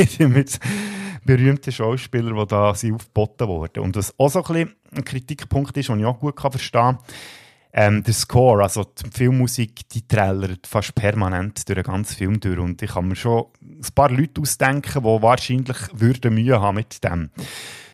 berühmten 1.25 1.71
Schauspielern, 1.71 2.35
die 2.35 2.47
da 2.47 2.73
sind 2.73 2.95
aufgeboten 2.95 3.47
wurden. 3.47 3.83
Und 3.83 3.95
was 3.95 4.13
auch 4.17 4.29
so 4.29 4.43
ein 4.43 4.43
ein 4.95 5.05
Kritikpunkt 5.05 5.75
ist, 5.77 5.89
den 5.89 5.99
ich 5.99 6.05
auch 6.05 6.19
gut 6.19 6.35
kann 6.35 6.51
verstehen 6.51 6.97
kann, 6.97 6.97
ähm, 7.73 8.03
der 8.03 8.13
Score, 8.13 8.63
also 8.63 8.83
die 8.83 9.09
Filmmusik, 9.09 9.87
die 9.89 10.05
trällert 10.05 10.67
fast 10.67 10.93
permanent 10.93 11.67
durch 11.67 11.75
den 11.75 11.83
ganzen 11.83 12.15
Film 12.15 12.39
durch. 12.39 12.59
Und 12.59 12.81
ich 12.81 12.91
kann 12.91 13.07
mir 13.07 13.15
schon 13.15 13.45
ein 13.63 13.93
paar 13.95 14.11
Leute 14.11 14.41
ausdenken, 14.41 15.01
die 15.01 15.21
wahrscheinlich 15.21 15.77
würden 15.93 16.33
Mühe 16.33 16.59
haben 16.59 16.75
mit 16.75 17.03
dem. 17.03 17.29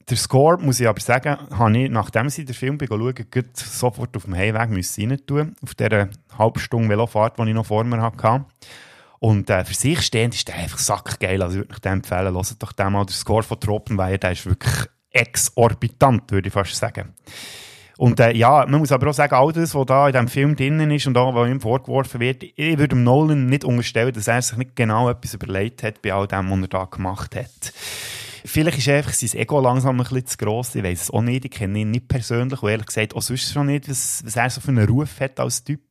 Der 0.09 0.17
Score, 0.17 0.57
muss 0.57 0.79
ich 0.79 0.87
aber 0.87 1.01
sagen, 1.01 1.37
habe 1.51 1.77
ich, 1.77 1.91
nachdem 1.91 2.27
ich 2.27 2.35
den 2.35 2.53
Film 2.53 2.79
schauen 2.79 3.25
sofort 3.53 4.15
auf 4.15 4.23
dem 4.23 4.35
Heimweg 4.35 4.97
rein 4.97 5.25
tun 5.25 5.55
auf 5.61 5.75
dieser 5.75 6.09
halben 6.37 6.59
Stunde 6.59 6.89
Velofahrt, 6.89 7.37
die 7.37 7.43
ich 7.43 7.53
noch 7.53 7.65
vor 7.65 7.83
mir 7.83 8.01
hatte. 8.01 8.45
Und 9.19 9.49
äh, 9.49 9.65
für 9.65 9.73
sich 9.73 10.01
stehend 10.01 10.35
ist 10.35 10.47
der 10.47 10.55
einfach 10.55 10.77
sackgeil. 10.77 11.41
Also 11.41 11.55
ich 11.55 11.63
würde 11.63 11.73
euch 11.73 11.79
den 11.79 11.93
empfehlen, 11.93 12.33
hört 12.33 12.63
doch 12.63 12.71
den 12.71 12.91
mal. 12.91 13.05
Der 13.05 13.15
Score 13.15 13.43
von 13.43 13.59
Tropenweier, 13.59 14.17
der 14.17 14.31
ist 14.31 14.45
wirklich 14.45 14.85
exorbitant, 15.11 16.31
würde 16.31 16.47
ich 16.47 16.53
fast 16.53 16.75
sagen. 16.75 17.13
Und 17.97 18.19
äh, 18.19 18.31
ja, 18.33 18.65
man 18.67 18.79
muss 18.79 18.91
aber 18.91 19.09
auch 19.09 19.13
sagen, 19.13 19.33
all 19.33 19.51
das, 19.51 19.73
was 19.73 19.85
da 19.87 20.07
in 20.07 20.13
diesem 20.13 20.27
Film 20.27 20.55
drinnen 20.55 20.91
ist 20.91 21.07
und 21.07 21.17
auch, 21.17 21.33
was 21.33 21.49
ihm 21.49 21.59
vorgeworfen 21.59 22.19
wird, 22.19 22.43
ich 22.43 22.77
würde 22.77 22.95
Nolan 22.95 23.47
nicht 23.47 23.63
unterstellen, 23.63 24.13
dass 24.13 24.27
er 24.27 24.41
sich 24.41 24.57
nicht 24.57 24.75
genau 24.75 25.09
etwas 25.09 25.33
überlegt 25.33 25.81
hat 25.81 26.03
bei 26.03 26.13
all 26.13 26.27
dem, 26.27 26.51
was 26.51 26.61
er 26.61 26.67
da 26.67 26.85
gemacht 26.85 27.35
hat. 27.35 27.73
Vielleicht 28.45 28.77
ist 28.77 28.87
einfach 28.87 29.13
sein 29.13 29.39
Ego 29.39 29.59
langsam 29.59 29.99
ein 29.99 30.03
bisschen 30.03 30.27
zu 30.27 30.37
gross. 30.37 30.75
Ich 30.75 30.83
weiß 30.83 31.01
es 31.01 31.11
auch 31.11 31.21
nicht. 31.21 31.43
Ich 31.43 31.51
kenne 31.51 31.79
ihn 31.79 31.91
nicht 31.91 32.07
persönlich 32.07 32.61
und 32.61 32.69
ehrlich 32.69 32.85
gesagt 32.85 33.15
auch 33.15 33.21
sonst 33.21 33.51
schon 33.51 33.65
nicht, 33.65 33.89
was, 33.89 34.21
was 34.23 34.35
er 34.35 34.49
so 34.49 34.61
für 34.61 34.69
einen 34.69 34.87
Ruf 34.87 35.19
hat 35.19 35.39
als 35.39 35.63
Typ. 35.63 35.81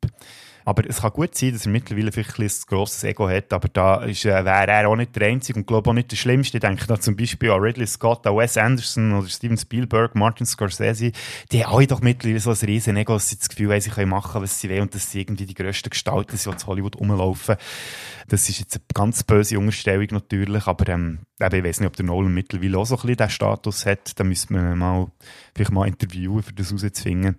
Aber 0.67 0.83
es 0.91 1.01
kann 1.01 1.13
gut 1.13 1.33
sein, 1.37 1.53
dass 1.53 1.65
er 1.65 1.71
mittlerweile 1.71 2.11
vielleicht 2.11 2.41
ein, 2.41 2.51
grosses 2.67 3.05
Ego 3.05 3.29
hat, 3.29 3.53
aber 3.53 3.69
da 3.69 4.03
ist, 4.03 4.25
äh, 4.25 4.45
wäre 4.45 4.67
er 4.67 4.89
auch 4.89 4.97
nicht 4.97 5.15
der 5.15 5.29
Einzige 5.29 5.61
und 5.61 5.67
glaube 5.67 5.89
auch 5.89 5.95
nicht 5.95 6.11
der 6.11 6.17
Schlimmste. 6.17 6.57
Ich 6.57 6.61
denke 6.61 6.89
da 6.89 6.99
zum 6.99 7.15
Beispiel 7.15 7.53
an 7.53 7.61
Ridley 7.61 7.87
Scott, 7.87 8.27
an 8.27 8.37
Wes 8.37 8.57
Anderson 8.57 9.15
oder 9.15 9.29
Steven 9.29 9.57
Spielberg, 9.57 10.17
Martin 10.17 10.45
Scorsese. 10.45 11.13
Die 11.53 11.65
haben 11.65 11.73
alle 11.73 11.87
doch 11.87 12.01
mittlerweile 12.01 12.41
so 12.41 12.51
ein 12.51 12.57
riesen 12.57 12.97
Ego, 12.97 13.13
dass 13.13 13.29
sie 13.29 13.39
das 13.39 13.49
Gefühl 13.49 13.71
haben, 13.71 13.81
sie 13.81 13.91
können 13.91 14.11
machen, 14.11 14.43
was 14.43 14.61
sie 14.61 14.69
wollen 14.69 14.83
und 14.83 14.95
dass 14.97 15.09
sie 15.09 15.21
irgendwie 15.21 15.47
die 15.47 15.55
grössten 15.55 15.89
Gestalten 15.89 16.37
sind, 16.37 16.57
die 16.57 16.63
in 16.63 16.67
Hollywood 16.67 16.97
rumlaufen. 16.97 17.55
Das 18.27 18.49
ist 18.49 18.59
jetzt 18.59 18.75
eine 18.75 18.83
ganz 18.93 19.23
böse 19.23 19.61
Unterstellung 19.61 20.09
natürlich, 20.11 20.67
aber 20.67 20.89
ähm, 20.89 21.21
ich 21.39 21.65
weiß 21.65 21.81
nicht, 21.81 21.87
ob 21.87 21.97
der 21.97 22.07
Nolan 22.07 22.33
mittlerweile 22.33 22.79
auch 22.79 22.87
so 22.87 22.95
ein 22.95 23.03
bisschen 23.03 23.17
diesen 23.17 23.31
Status 23.31 23.85
hat. 23.85 24.19
Da 24.19 24.25
müsste 24.25 24.55
man 24.55 24.79
mal, 24.79 25.07
vielleicht 25.55 25.71
mal 25.71 25.87
interviewen, 25.87 26.37
um 26.37 26.55
das 26.55 26.71
herauszufinden. 26.71 27.37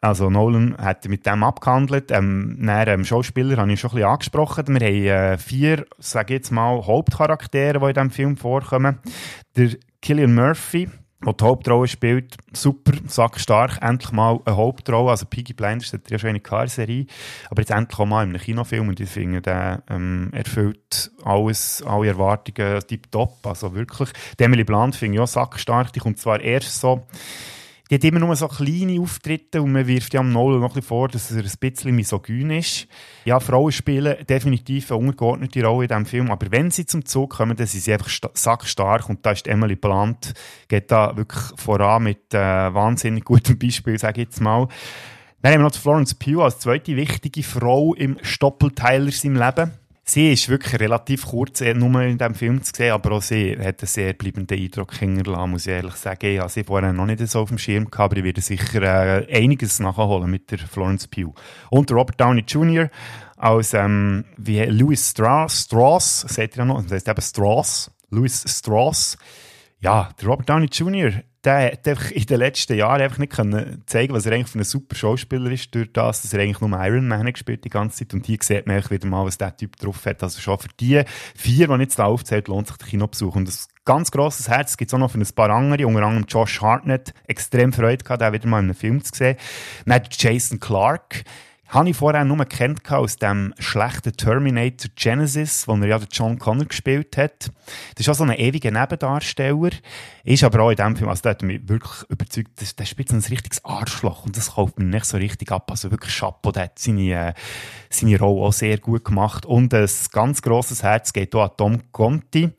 Also 0.00 0.30
Nolan 0.30 0.76
hat 0.78 1.06
mit 1.06 1.26
dem 1.26 1.42
abgehandelt. 1.42 2.10
Ähm, 2.12 2.56
dann, 2.60 2.88
ähm, 2.88 3.04
Schauspieler 3.04 3.58
habe 3.58 3.72
ich 3.72 3.80
schon 3.80 3.90
ein 3.90 3.96
bisschen 3.96 4.08
angesprochen. 4.08 4.66
Wir 4.68 4.86
haben 4.86 5.34
äh, 5.34 5.38
vier, 5.38 5.86
sage 5.98 6.34
ich 6.34 6.38
jetzt 6.38 6.50
mal, 6.50 6.86
Hauptcharaktere, 6.86 7.78
die 7.78 7.86
in 7.86 7.94
diesem 7.94 8.10
Film 8.10 8.36
vorkommen. 8.38 9.00
Der 9.54 9.70
Killian 10.00 10.34
Murphy, 10.34 10.88
der 11.24 11.32
die 11.32 11.44
Hauptrolle 11.44 11.88
spielt, 11.88 12.36
super, 12.52 12.92
sackstark, 13.06 13.78
endlich 13.80 14.12
mal 14.12 14.38
eine 14.44 14.56
Hauptrolle, 14.56 15.10
also 15.10 15.26
Piggy 15.26 15.54
Blinders 15.54 15.92
hat 15.92 16.10
ja 16.10 16.18
schon 16.18 16.30
eine 16.30 16.40
K-Serie, 16.40 17.06
aber 17.50 17.62
jetzt 17.62 17.70
endlich 17.70 17.98
auch 17.98 18.06
mal 18.06 18.22
in 18.24 18.30
einem 18.30 18.40
Kinofilm. 18.40 18.88
Und 18.88 19.00
ich 19.00 19.08
finde, 19.08 19.40
der 19.40 19.82
ähm, 19.88 20.28
erfüllt 20.32 21.10
alles, 21.24 21.82
alle 21.82 22.08
Erwartungen 22.08 22.80
tiptop, 22.86 23.44
also 23.46 23.74
wirklich. 23.74 24.10
Die 24.38 24.44
Emily 24.44 24.64
Blunt 24.64 24.94
finde 24.94 25.16
ich 25.16 25.20
auch 25.20 25.26
sackstark, 25.26 25.92
die 25.92 26.00
kommt 26.00 26.18
zwar 26.18 26.40
erst 26.40 26.80
so 26.80 27.06
die 27.90 27.94
hat 27.94 28.04
immer 28.04 28.18
nur 28.18 28.34
so 28.34 28.48
kleine 28.48 29.00
Auftritte 29.00 29.62
und 29.62 29.72
man 29.72 29.86
wirft 29.86 30.12
ja 30.12 30.20
am 30.20 30.32
Nolan 30.32 30.60
noch 30.60 30.70
ein 30.70 30.74
bisschen 30.74 30.88
vor, 30.88 31.08
dass 31.08 31.30
er 31.30 31.44
ein 31.44 31.50
bisschen 31.60 31.94
misogyn 31.94 32.50
ist. 32.50 32.88
Ja, 33.24 33.38
Frauen 33.38 33.70
spielen 33.70 34.16
definitiv 34.26 34.90
eine 34.90 35.00
untergeordnete 35.00 35.64
Rolle 35.64 35.84
in 35.84 35.88
diesem 35.88 36.06
Film, 36.06 36.30
aber 36.30 36.50
wenn 36.50 36.70
sie 36.70 36.86
zum 36.86 37.04
Zug 37.04 37.36
kommen, 37.36 37.56
dann 37.56 37.66
sind 37.66 37.82
sie 37.82 37.92
einfach 37.92 38.10
sackstark 38.34 39.08
und 39.08 39.24
da 39.24 39.30
ist 39.30 39.46
Emily 39.46 39.76
Blunt, 39.76 40.34
geht 40.68 40.90
da 40.90 41.16
wirklich 41.16 41.42
voran 41.56 42.02
mit 42.02 42.34
äh, 42.34 42.38
wahnsinnig 42.38 43.24
gutem 43.24 43.58
Beispiel, 43.58 43.98
sage 43.98 44.22
ich 44.22 44.28
jetzt 44.28 44.40
mal. 44.40 44.66
Dann 45.42 45.52
haben 45.52 45.60
wir 45.60 45.68
noch 45.68 45.74
Florence 45.74 46.14
Pugh 46.14 46.42
als 46.42 46.58
zweite 46.58 46.96
wichtige 46.96 47.44
Frau 47.44 47.94
im 47.94 48.18
Stoppelteiler 48.22 49.12
seinem 49.12 49.36
Leben. 49.36 49.70
Sie 50.08 50.32
ist 50.32 50.48
wirklich 50.48 50.78
relativ 50.78 51.26
kurz 51.26 51.60
nur 51.62 52.00
in 52.00 52.16
diesem 52.16 52.34
Film 52.36 52.62
zu 52.62 52.70
sehen, 52.72 52.92
aber 52.92 53.16
auch 53.16 53.22
sie 53.22 53.58
hat 53.58 53.80
einen 53.80 53.88
sehr 53.88 54.12
bleibenden 54.12 54.56
Eindruck 54.56 54.94
hinterlassen, 54.94 55.50
muss 55.50 55.66
ich 55.66 55.72
ehrlich 55.72 55.96
sagen. 55.96 56.26
Ich 56.26 56.38
habe 56.38 56.48
sie 56.48 56.62
vorher 56.62 56.92
noch 56.92 57.06
nicht 57.06 57.26
so 57.26 57.40
auf 57.40 57.48
dem 57.48 57.58
Schirm 57.58 57.90
gehabt, 57.90 58.12
aber 58.12 58.18
ich 58.18 58.24
werde 58.24 58.40
sicher 58.40 58.82
äh, 59.28 59.36
einiges 59.36 59.80
nachholen 59.80 60.30
mit 60.30 60.48
der 60.52 60.58
Florence 60.58 61.08
Pugh. 61.08 61.34
Und 61.70 61.90
Robert 61.90 62.20
Downey 62.20 62.44
Jr. 62.46 62.88
als 63.36 63.74
ähm, 63.74 64.24
wie 64.36 64.62
Louis 64.66 65.10
Strauss, 65.10 65.62
Strauss, 65.62 66.20
seht 66.20 66.54
ihr 66.54 66.58
ja 66.58 66.64
noch, 66.66 66.82
das 66.84 66.92
heißt 66.92 67.08
eben 67.08 67.22
Strauss, 67.22 67.90
Louis 68.10 68.44
Strauss. 68.46 69.18
Ja, 69.80 70.10
der 70.20 70.28
Robert 70.28 70.48
Downey 70.48 70.66
Jr., 70.66 71.14
der 71.46 71.72
hat 71.72 71.86
einfach 71.86 72.10
in 72.10 72.26
den 72.26 72.38
letzten 72.38 72.76
Jahren 72.76 73.00
einfach 73.00 73.18
nicht 73.18 73.32
können 73.32 73.82
zeigen 73.86 74.12
was 74.12 74.26
er 74.26 74.32
eigentlich 74.32 74.48
für 74.48 74.58
ein 74.58 74.64
super 74.64 74.96
Schauspieler 74.96 75.50
ist, 75.50 75.72
durch 75.74 75.92
das, 75.92 76.22
dass 76.22 76.32
er 76.32 76.40
eigentlich 76.40 76.60
nur 76.60 76.78
Iron 76.84 77.06
Man 77.06 77.32
gespielt 77.32 77.64
die 77.64 77.70
ganze 77.70 77.98
Zeit. 77.98 78.14
Und 78.14 78.26
hier 78.26 78.38
sieht 78.42 78.66
man 78.66 78.82
wieder 78.90 79.06
mal, 79.06 79.24
was 79.24 79.38
der 79.38 79.56
Typ 79.56 79.76
drauf 79.76 80.04
hat. 80.06 80.22
Also 80.22 80.40
schon 80.40 80.58
für 80.58 80.68
die 80.80 81.02
vier, 81.36 81.68
die 81.68 81.74
jetzt 81.82 81.98
da 81.98 82.06
aufzählt, 82.06 82.48
lohnt 82.48 82.66
sich 82.66 82.76
der 82.76 82.88
Kinobesuch. 82.88 83.36
Und 83.36 83.48
ein 83.48 83.54
ganz 83.84 84.10
grosses 84.10 84.48
Herz 84.48 84.76
gibt 84.76 84.90
es 84.90 84.94
auch 84.94 84.98
noch 84.98 85.12
für 85.12 85.18
ein 85.18 85.34
paar 85.34 85.50
andere, 85.50 85.86
unter 85.86 86.02
anderem 86.02 86.26
Josh 86.28 86.60
Hartnett. 86.60 87.14
Extrem 87.28 87.72
Freude 87.72 88.02
gehabt, 88.02 88.22
den 88.22 88.32
wieder 88.32 88.48
mal 88.48 88.58
in 88.58 88.66
einem 88.66 88.74
Film 88.74 89.04
zu 89.04 89.14
sehen. 89.14 89.36
Dann 89.86 90.02
Jason 90.10 90.58
Clark 90.58 91.22
habe 91.68 91.90
ich 91.90 91.96
vorher 91.96 92.24
nur 92.24 92.44
kennt 92.44 92.90
aus 92.90 93.16
dem 93.16 93.52
schlechten 93.58 94.16
Terminator 94.16 94.90
Genesis, 94.94 95.66
wo 95.66 95.74
er 95.74 95.86
ja 95.86 96.00
John 96.10 96.38
Connor 96.38 96.66
gespielt 96.66 97.16
hat. 97.16 97.50
Das 97.94 98.06
ist 98.06 98.08
auch 98.08 98.14
so 98.14 98.24
ein 98.24 98.32
ewiger 98.32 98.70
Nebendarsteller. 98.70 99.70
Ist 100.24 100.44
aber 100.44 100.62
auch 100.62 100.70
in 100.70 100.76
dem 100.76 100.96
Film, 100.96 101.08
also 101.08 101.22
der 101.22 101.30
hat 101.30 101.42
mich 101.42 101.68
wirklich 101.68 102.08
überzeugt, 102.08 102.78
der 102.78 102.84
spielt 102.84 103.08
so 103.08 103.16
ein 103.16 103.20
richtiges 103.20 103.64
Arschloch 103.64 104.24
und 104.24 104.36
das 104.36 104.54
kauft 104.54 104.78
mir 104.78 104.84
nicht 104.84 105.06
so 105.06 105.16
richtig 105.16 105.50
ab. 105.50 105.70
Also 105.70 105.90
wirklich 105.90 106.16
Chapeau, 106.16 106.52
der 106.52 106.64
hat 106.64 106.78
seine, 106.78 107.28
äh, 107.28 107.34
seine 107.90 108.18
Rolle 108.18 108.46
auch 108.46 108.52
sehr 108.52 108.78
gut 108.78 109.04
gemacht. 109.04 109.44
Und 109.44 109.74
ein 109.74 109.88
ganz 110.12 110.42
grosses 110.42 110.82
Herz 110.82 111.12
geht 111.12 111.34
auch 111.34 111.44
an 111.44 111.56
Tom 111.56 111.92
Conti. 111.92 112.50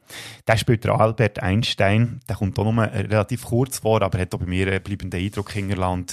Der 0.47 0.57
spielt 0.57 0.85
Albert 0.85 1.41
Einstein. 1.41 2.19
Der 2.27 2.35
kommt 2.35 2.59
auch 2.59 2.71
nur 2.71 2.83
relativ 2.83 3.45
kurz 3.45 3.79
vor, 3.79 4.01
aber 4.01 4.19
hat 4.19 4.33
auch 4.33 4.39
bei 4.39 4.45
mir 4.45 4.67
einen 4.67 4.83
bleibenden 4.83 5.19
Eindruck 5.19 5.51
hinterlassen. 5.51 6.07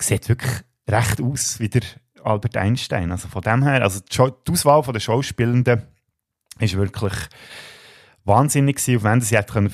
Sieht 0.00 0.28
wirklich 0.28 0.52
recht 0.88 1.20
aus 1.20 1.60
wie 1.60 1.68
der 1.68 1.82
Albert 2.24 2.56
Einstein. 2.56 3.10
Also 3.10 3.28
von 3.28 3.42
dem 3.42 3.62
her, 3.62 3.82
also 3.82 4.00
die 4.00 4.52
Auswahl 4.52 4.82
der 4.92 5.00
Schauspielenden 5.00 5.82
ist 6.58 6.76
wirklich 6.76 7.14
wahnsinnig 8.24 8.76
gewesen, 8.76 8.96
auf 8.96 9.04
wen 9.04 9.20
sie 9.20 9.36
hätte 9.36 9.52
können 9.52 9.70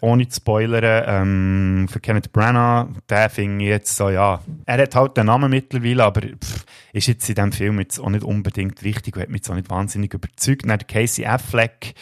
ohne 0.00 0.28
zu 0.28 0.36
spoilern. 0.36 1.04
Ähm, 1.06 1.88
für 1.88 2.00
Kenneth 2.00 2.32
Branagh, 2.32 2.88
der 3.08 3.30
fing 3.30 3.60
jetzt 3.60 3.96
so, 3.96 4.10
ja, 4.10 4.42
er 4.66 4.82
hat 4.82 4.94
halt 4.94 5.16
den 5.16 5.26
Namen 5.26 5.50
mittlerweile, 5.50 6.04
aber 6.04 6.20
pff, 6.20 6.64
ist 6.92 7.06
jetzt 7.06 7.28
in 7.28 7.34
diesem 7.34 7.52
Film 7.52 7.78
jetzt 7.80 7.98
auch 7.98 8.10
nicht 8.10 8.24
unbedingt 8.24 8.82
wichtig 8.82 9.16
und 9.16 9.22
hat 9.22 9.30
mich 9.30 9.38
jetzt 9.38 9.50
auch 9.50 9.54
nicht 9.54 9.70
wahnsinnig 9.70 10.12
überzeugt. 10.12 10.68
Dann 10.68 10.78
Casey 10.86 11.24
Affleck, 11.24 11.94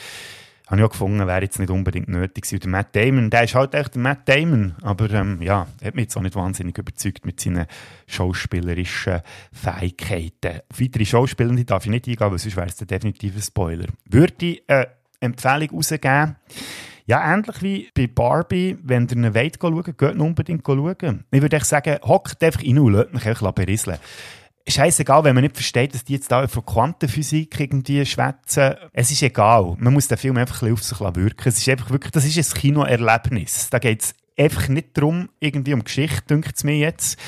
habe 0.66 0.80
ich 0.80 0.84
auch 0.86 0.90
gefunden, 0.90 1.26
wäre 1.26 1.42
jetzt 1.42 1.58
nicht 1.58 1.70
unbedingt 1.70 2.08
nötig 2.08 2.44
gewesen. 2.44 2.60
Der 2.60 2.70
Matt 2.70 2.96
Damon, 2.96 3.30
der 3.30 3.44
ist 3.44 3.54
halt 3.54 3.74
echt 3.74 3.94
der 3.94 4.02
Matt 4.02 4.28
Damon, 4.28 4.74
aber 4.82 5.10
ähm, 5.10 5.42
ja, 5.42 5.66
hat 5.84 5.94
mich 5.94 6.04
jetzt 6.04 6.16
auch 6.16 6.22
nicht 6.22 6.36
wahnsinnig 6.36 6.78
überzeugt 6.78 7.26
mit 7.26 7.40
seinen 7.40 7.66
schauspielerischen 8.06 9.20
Fähigkeiten. 9.52 10.60
Auf 10.70 10.80
weitere 10.80 11.04
Schauspielende 11.04 11.64
darf 11.64 11.84
ich 11.84 11.90
nicht 11.90 12.08
eingehen, 12.08 12.30
weil 12.30 12.38
sonst 12.38 12.56
wäre 12.56 12.68
es 12.68 12.76
definitiv 12.76 13.36
ein 13.36 13.42
Spoiler. 13.42 13.86
Würde 14.08 14.46
ich 14.46 14.62
eine 14.68 14.88
Empfehlung 15.20 15.70
rausgeben, 15.70 16.36
ja, 17.04 17.34
ähnlich 17.34 17.62
wie 17.62 17.90
bei 17.94 18.06
Barbie, 18.06 18.78
wenn 18.82 19.08
ihr 19.08 19.16
eine 19.16 19.34
Welt 19.34 19.58
schauen 19.60 19.82
geht 19.82 20.02
unbedingt 20.02 20.64
schauen. 20.64 21.24
Ich 21.30 21.42
würde 21.42 21.56
echt 21.56 21.66
sagen, 21.66 21.98
hockt 22.04 22.42
einfach 22.42 22.62
rein 22.62 22.78
und 22.78 22.92
lasst 22.92 23.12
mich 23.12 23.26
einfach 23.26 23.52
berieseln 23.52 23.98
scheißegal, 24.68 25.24
wenn 25.24 25.34
man 25.34 25.42
nicht 25.42 25.56
versteht, 25.56 25.94
dass 25.94 26.04
die 26.04 26.14
jetzt 26.14 26.30
da 26.30 26.46
von 26.46 26.64
Quantenphysik 26.64 27.58
irgendwie 27.58 28.04
schwätzen. 28.06 28.74
Es 28.92 29.10
ist 29.10 29.22
egal. 29.22 29.74
Man 29.78 29.92
muss 29.92 30.08
den 30.08 30.18
Film 30.18 30.36
einfach 30.36 30.62
ein 30.62 30.74
bisschen 30.74 31.00
auf 31.00 31.14
sich 31.14 31.16
wirken. 31.16 31.48
Es 31.48 31.58
ist 31.58 31.68
einfach 31.68 31.90
wirklich, 31.90 32.12
das 32.12 32.24
ist 32.24 32.36
ein 32.36 32.60
Kinoerlebnis. 32.60 33.70
Da 33.70 33.78
geht 33.78 34.02
es 34.02 34.14
einfach 34.38 34.68
nicht 34.68 34.96
darum, 34.96 35.28
irgendwie 35.40 35.74
um 35.74 35.84
Geschichte, 35.84 36.22
denkt 36.28 36.56
es 36.56 36.64
mir 36.64 36.76
jetzt. 36.76 37.18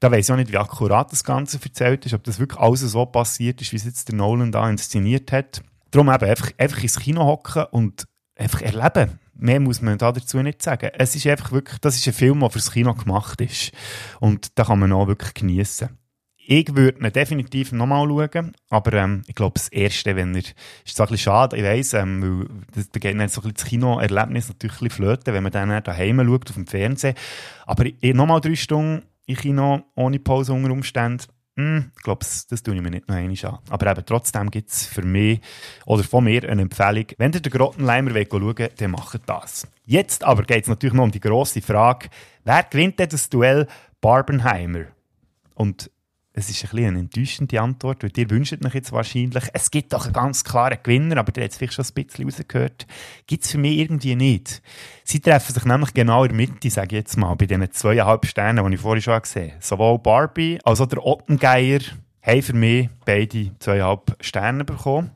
Da 0.00 0.10
weiß 0.10 0.26
ich 0.26 0.32
auch 0.32 0.36
nicht, 0.36 0.52
wie 0.52 0.58
akkurat 0.58 1.10
das 1.12 1.24
Ganze 1.24 1.58
erzählt 1.62 2.06
ist, 2.06 2.14
ob 2.14 2.24
das 2.24 2.38
wirklich 2.38 2.60
alles 2.60 2.80
so 2.80 3.06
passiert 3.06 3.60
ist, 3.60 3.72
wie 3.72 3.76
es 3.76 3.84
jetzt 3.84 4.08
der 4.08 4.16
Nolan 4.16 4.52
da 4.52 4.68
inszeniert 4.68 5.32
hat. 5.32 5.62
Darum 5.90 6.08
eben 6.08 6.24
einfach, 6.24 6.50
einfach 6.58 6.82
ins 6.82 6.98
Kino 6.98 7.24
hocken 7.24 7.64
und 7.70 8.06
einfach 8.36 8.62
erleben. 8.62 9.18
Mehr 9.34 9.60
muss 9.60 9.80
man 9.80 9.98
da 9.98 10.12
dazu 10.12 10.38
nicht 10.38 10.62
sagen. 10.62 10.90
Es 10.94 11.16
ist 11.16 11.26
einfach 11.26 11.52
wirklich, 11.52 11.78
das 11.80 11.96
ist 11.96 12.06
ein 12.06 12.12
Film, 12.12 12.40
der 12.40 12.50
fürs 12.50 12.70
Kino 12.70 12.94
gemacht 12.94 13.40
ist. 13.40 13.72
Und 14.20 14.58
da 14.58 14.64
kann 14.64 14.78
man 14.78 14.92
auch 14.92 15.08
wirklich 15.08 15.34
genießen. 15.34 15.88
Ich 16.44 16.74
würde 16.74 16.98
ihn 16.98 17.12
definitiv 17.12 17.70
nochmal 17.70 18.08
schauen, 18.08 18.52
aber 18.68 18.92
ähm, 18.94 19.22
ich 19.28 19.34
glaube, 19.34 19.54
das 19.54 19.68
Erste, 19.68 20.16
wenn 20.16 20.34
er, 20.34 20.40
ist 20.40 20.56
so 20.96 21.04
ein 21.04 21.08
bisschen 21.08 21.18
schade, 21.18 21.56
ich 21.56 21.62
weiss, 21.62 21.94
ähm, 21.94 22.20
weil 22.22 22.48
das, 22.74 22.90
da 22.90 22.98
geht 22.98 23.18
dann 23.18 23.28
so 23.28 23.42
ein 23.42 23.54
das 23.54 23.64
Kinoerlebnis 23.64 24.48
natürlich 24.48 24.74
ein 24.80 24.88
bisschen 24.88 25.04
flöten, 25.04 25.34
wenn 25.34 25.42
man 25.44 25.52
dann 25.52 25.82
daheim 25.84 26.18
schaut, 26.18 26.50
auf 26.50 26.56
dem 26.56 26.66
Fernsehen. 26.66 27.14
Aber 27.64 27.84
nochmal 28.02 28.40
drei 28.40 28.56
Stunden 28.56 29.02
im 29.26 29.36
Kino, 29.36 29.82
ohne 29.94 30.18
Pause 30.18 30.52
unter 30.52 30.72
Umständen, 30.72 31.26
hm, 31.56 31.92
ich 31.96 32.02
glaube, 32.02 32.20
das, 32.20 32.46
das 32.46 32.62
tue 32.62 32.74
ich 32.74 32.80
mir 32.80 32.90
nicht 32.90 33.08
noch 33.08 33.14
einmal 33.14 33.36
an. 33.44 33.58
Aber 33.68 33.90
eben, 33.90 34.06
trotzdem 34.06 34.50
gibt 34.50 34.70
es 34.70 34.86
für 34.86 35.02
mich 35.02 35.40
oder 35.84 36.02
von 36.02 36.24
mir 36.24 36.48
eine 36.48 36.62
Empfehlung. 36.62 37.06
Wenn 37.18 37.32
ihr 37.32 37.40
den 37.40 37.52
Grottenleimer 37.52 38.10
schauen 38.10 38.42
wollt, 38.42 38.80
dann 38.80 38.90
macht 38.90 39.20
das. 39.26 39.68
Jetzt 39.84 40.24
aber 40.24 40.44
geht 40.44 40.62
es 40.62 40.68
natürlich 40.68 40.94
noch 40.94 41.04
um 41.04 41.12
die 41.12 41.20
grosse 41.20 41.60
Frage, 41.60 42.08
wer 42.44 42.62
gewinnt 42.64 42.98
denn 42.98 43.10
das 43.10 43.28
Duell 43.28 43.68
Barbenheimer? 44.00 44.86
Und 45.54 45.90
es 46.34 46.48
ist 46.48 46.72
ein 46.72 46.84
eine 46.84 46.98
enttäuschende 47.00 47.60
Antwort, 47.60 48.02
weil 48.02 48.10
ihr 48.16 48.30
wünscht 48.30 48.64
euch 48.64 48.74
jetzt 48.74 48.92
wahrscheinlich, 48.92 49.44
es 49.52 49.70
gibt 49.70 49.92
doch 49.92 50.04
einen 50.04 50.14
ganz 50.14 50.44
klaren 50.44 50.78
Gewinner, 50.82 51.18
aber 51.18 51.30
der 51.30 51.44
hat 51.44 51.50
es 51.50 51.58
vielleicht 51.58 51.74
schon 51.74 51.84
ein 51.84 52.04
bisschen 52.06 52.24
rausgehört. 52.24 52.86
Gibt 53.26 53.44
es 53.44 53.50
für 53.50 53.58
mich 53.58 53.78
irgendwie 53.78 54.16
nicht. 54.16 54.62
Sie 55.04 55.20
treffen 55.20 55.52
sich 55.52 55.64
nämlich 55.66 55.92
genau 55.92 56.24
in 56.24 56.30
der 56.30 56.36
Mitte, 56.36 56.70
sage 56.70 56.96
ich 56.96 57.02
jetzt 57.02 57.16
mal, 57.18 57.34
bei 57.34 57.46
diesen 57.46 57.70
zweieinhalb 57.70 58.24
Sternen, 58.24 58.66
die 58.66 58.74
ich 58.74 58.80
vorhin 58.80 59.02
schon 59.02 59.20
gesehen 59.20 59.52
habe. 59.52 59.62
Sowohl 59.62 59.98
Barbie 59.98 60.58
als 60.64 60.80
auch 60.80 60.86
der 60.86 61.04
Ottengeier 61.04 61.80
haben 62.22 62.42
für 62.42 62.54
mich 62.54 62.88
beide 63.04 63.50
zweieinhalb 63.58 64.16
Sterne 64.20 64.64
bekommen. 64.64 65.10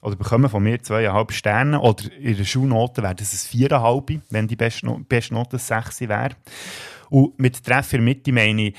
Oder 0.00 0.16
bekommen 0.16 0.48
von 0.48 0.62
mir 0.62 0.82
zweieinhalb 0.82 1.32
Sterne. 1.32 1.80
Oder 1.80 2.12
in 2.18 2.36
der 2.36 2.44
Schulnote 2.44 3.02
wäre 3.02 3.14
das 3.14 3.32
ein 3.32 3.48
viereinhalb, 3.48 4.10
wenn 4.30 4.48
die 4.48 4.56
beste, 4.56 4.86
Note 4.86 5.58
sechs 5.58 6.00
wäre. 6.00 6.30
Und 7.10 7.38
mit 7.38 7.64
Treffer 7.64 7.98
Mitte 7.98 8.32
meine 8.32 8.68
ich, 8.68 8.74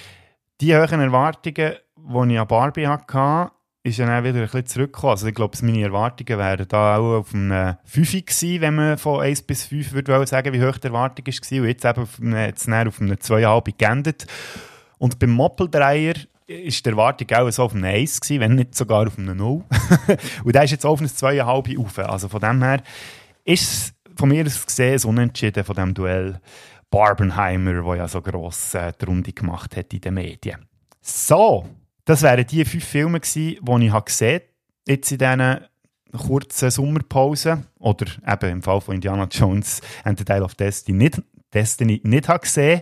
die 0.61 0.75
hohen 0.75 0.99
Erwartungen, 0.99 1.73
die 1.95 2.33
ich 2.33 2.39
an 2.39 2.47
Barbie 2.47 2.87
hatte, 2.87 3.51
ist 3.83 3.97
ja 3.97 4.05
dann 4.05 4.23
wieder 4.23 4.39
ein 4.39 4.43
bisschen 4.43 4.65
zurückgekommen. 4.65 5.11
Also 5.11 5.27
ich 5.27 5.35
glaube, 5.35 5.57
meine 5.61 5.81
Erwartungen 5.81 6.37
wären 6.37 6.67
da 6.67 6.97
auch 6.97 7.19
auf 7.19 7.33
einem 7.33 7.75
5 7.85 8.11
gewesen, 8.11 8.61
wenn 8.61 8.75
man 8.75 8.97
von 8.97 9.21
1 9.21 9.43
bis 9.43 9.65
5 9.65 9.93
würde 9.93 10.27
sagen, 10.27 10.53
wie 10.53 10.63
hoch 10.63 10.77
die 10.77 10.87
Erwartung 10.87 11.25
war. 11.25 11.61
Und 11.61 11.67
jetzt 11.67 11.85
eben 11.85 12.01
auf 12.01 12.19
einem, 12.19 12.35
jetzt 12.35 12.67
auf 12.67 13.01
einem 13.01 13.15
2,5 13.15 13.73
geendet. 13.77 14.27
Und 14.97 15.17
beim 15.17 15.29
Moppeldreier 15.29 16.15
ist 16.45 16.85
die 16.85 16.89
Erwartung 16.89 17.31
auch 17.31 17.49
so 17.51 17.63
auf 17.63 17.73
einem 17.73 17.85
1 17.85 18.19
gewesen, 18.19 18.41
wenn 18.41 18.55
nicht 18.55 18.75
sogar 18.75 19.07
auf 19.07 19.17
einem 19.17 19.37
0. 19.37 19.63
und 20.43 20.55
da 20.55 20.61
ist 20.63 20.71
jetzt 20.71 20.85
auf 20.85 20.99
einem 20.99 21.09
2,5 21.09 21.79
auf. 21.79 21.99
Also 21.99 22.27
von 22.27 22.41
dem 22.41 22.61
her 22.61 22.83
ist 23.45 23.63
es 23.63 23.93
von 24.17 24.27
mir 24.27 24.45
aus 24.45 24.65
gesehen 24.65 24.99
ein 24.99 25.09
Unentschieden 25.09 25.63
von 25.63 25.75
diesem 25.75 25.93
Duell. 25.93 26.41
Barbenheimer, 26.89 27.83
der 27.83 27.95
ja 27.95 28.07
so 28.07 28.21
gross 28.21 28.73
äh, 28.73 28.91
die 28.99 29.05
Runde 29.05 29.33
gemacht 29.33 29.75
hat 29.75 29.93
in 29.93 30.01
den 30.01 30.13
Medien. 30.15 30.65
So, 31.01 31.67
das 32.05 32.21
wären 32.21 32.45
die 32.45 32.65
fünf 32.65 32.83
Filme 32.83 33.19
gewesen, 33.19 33.59
die 33.63 33.85
ich 33.85 33.91
habe 33.91 34.41
jetzt 34.87 35.11
in 35.11 35.17
diesen 35.17 35.59
kurzen 36.11 36.71
Sommerpausen 36.71 37.67
oder 37.77 38.07
eben 38.27 38.49
im 38.49 38.63
Fall 38.63 38.81
von 38.81 38.95
Indiana 38.95 39.27
Jones 39.29 39.81
and 40.03 40.17
the 40.17 40.25
Dial 40.25 40.43
of 40.43 40.55
Destiny 40.55 40.97
nicht, 40.97 41.21
Destiny 41.53 42.01
nicht 42.03 42.27
habe 42.27 42.39
gesehen. 42.39 42.81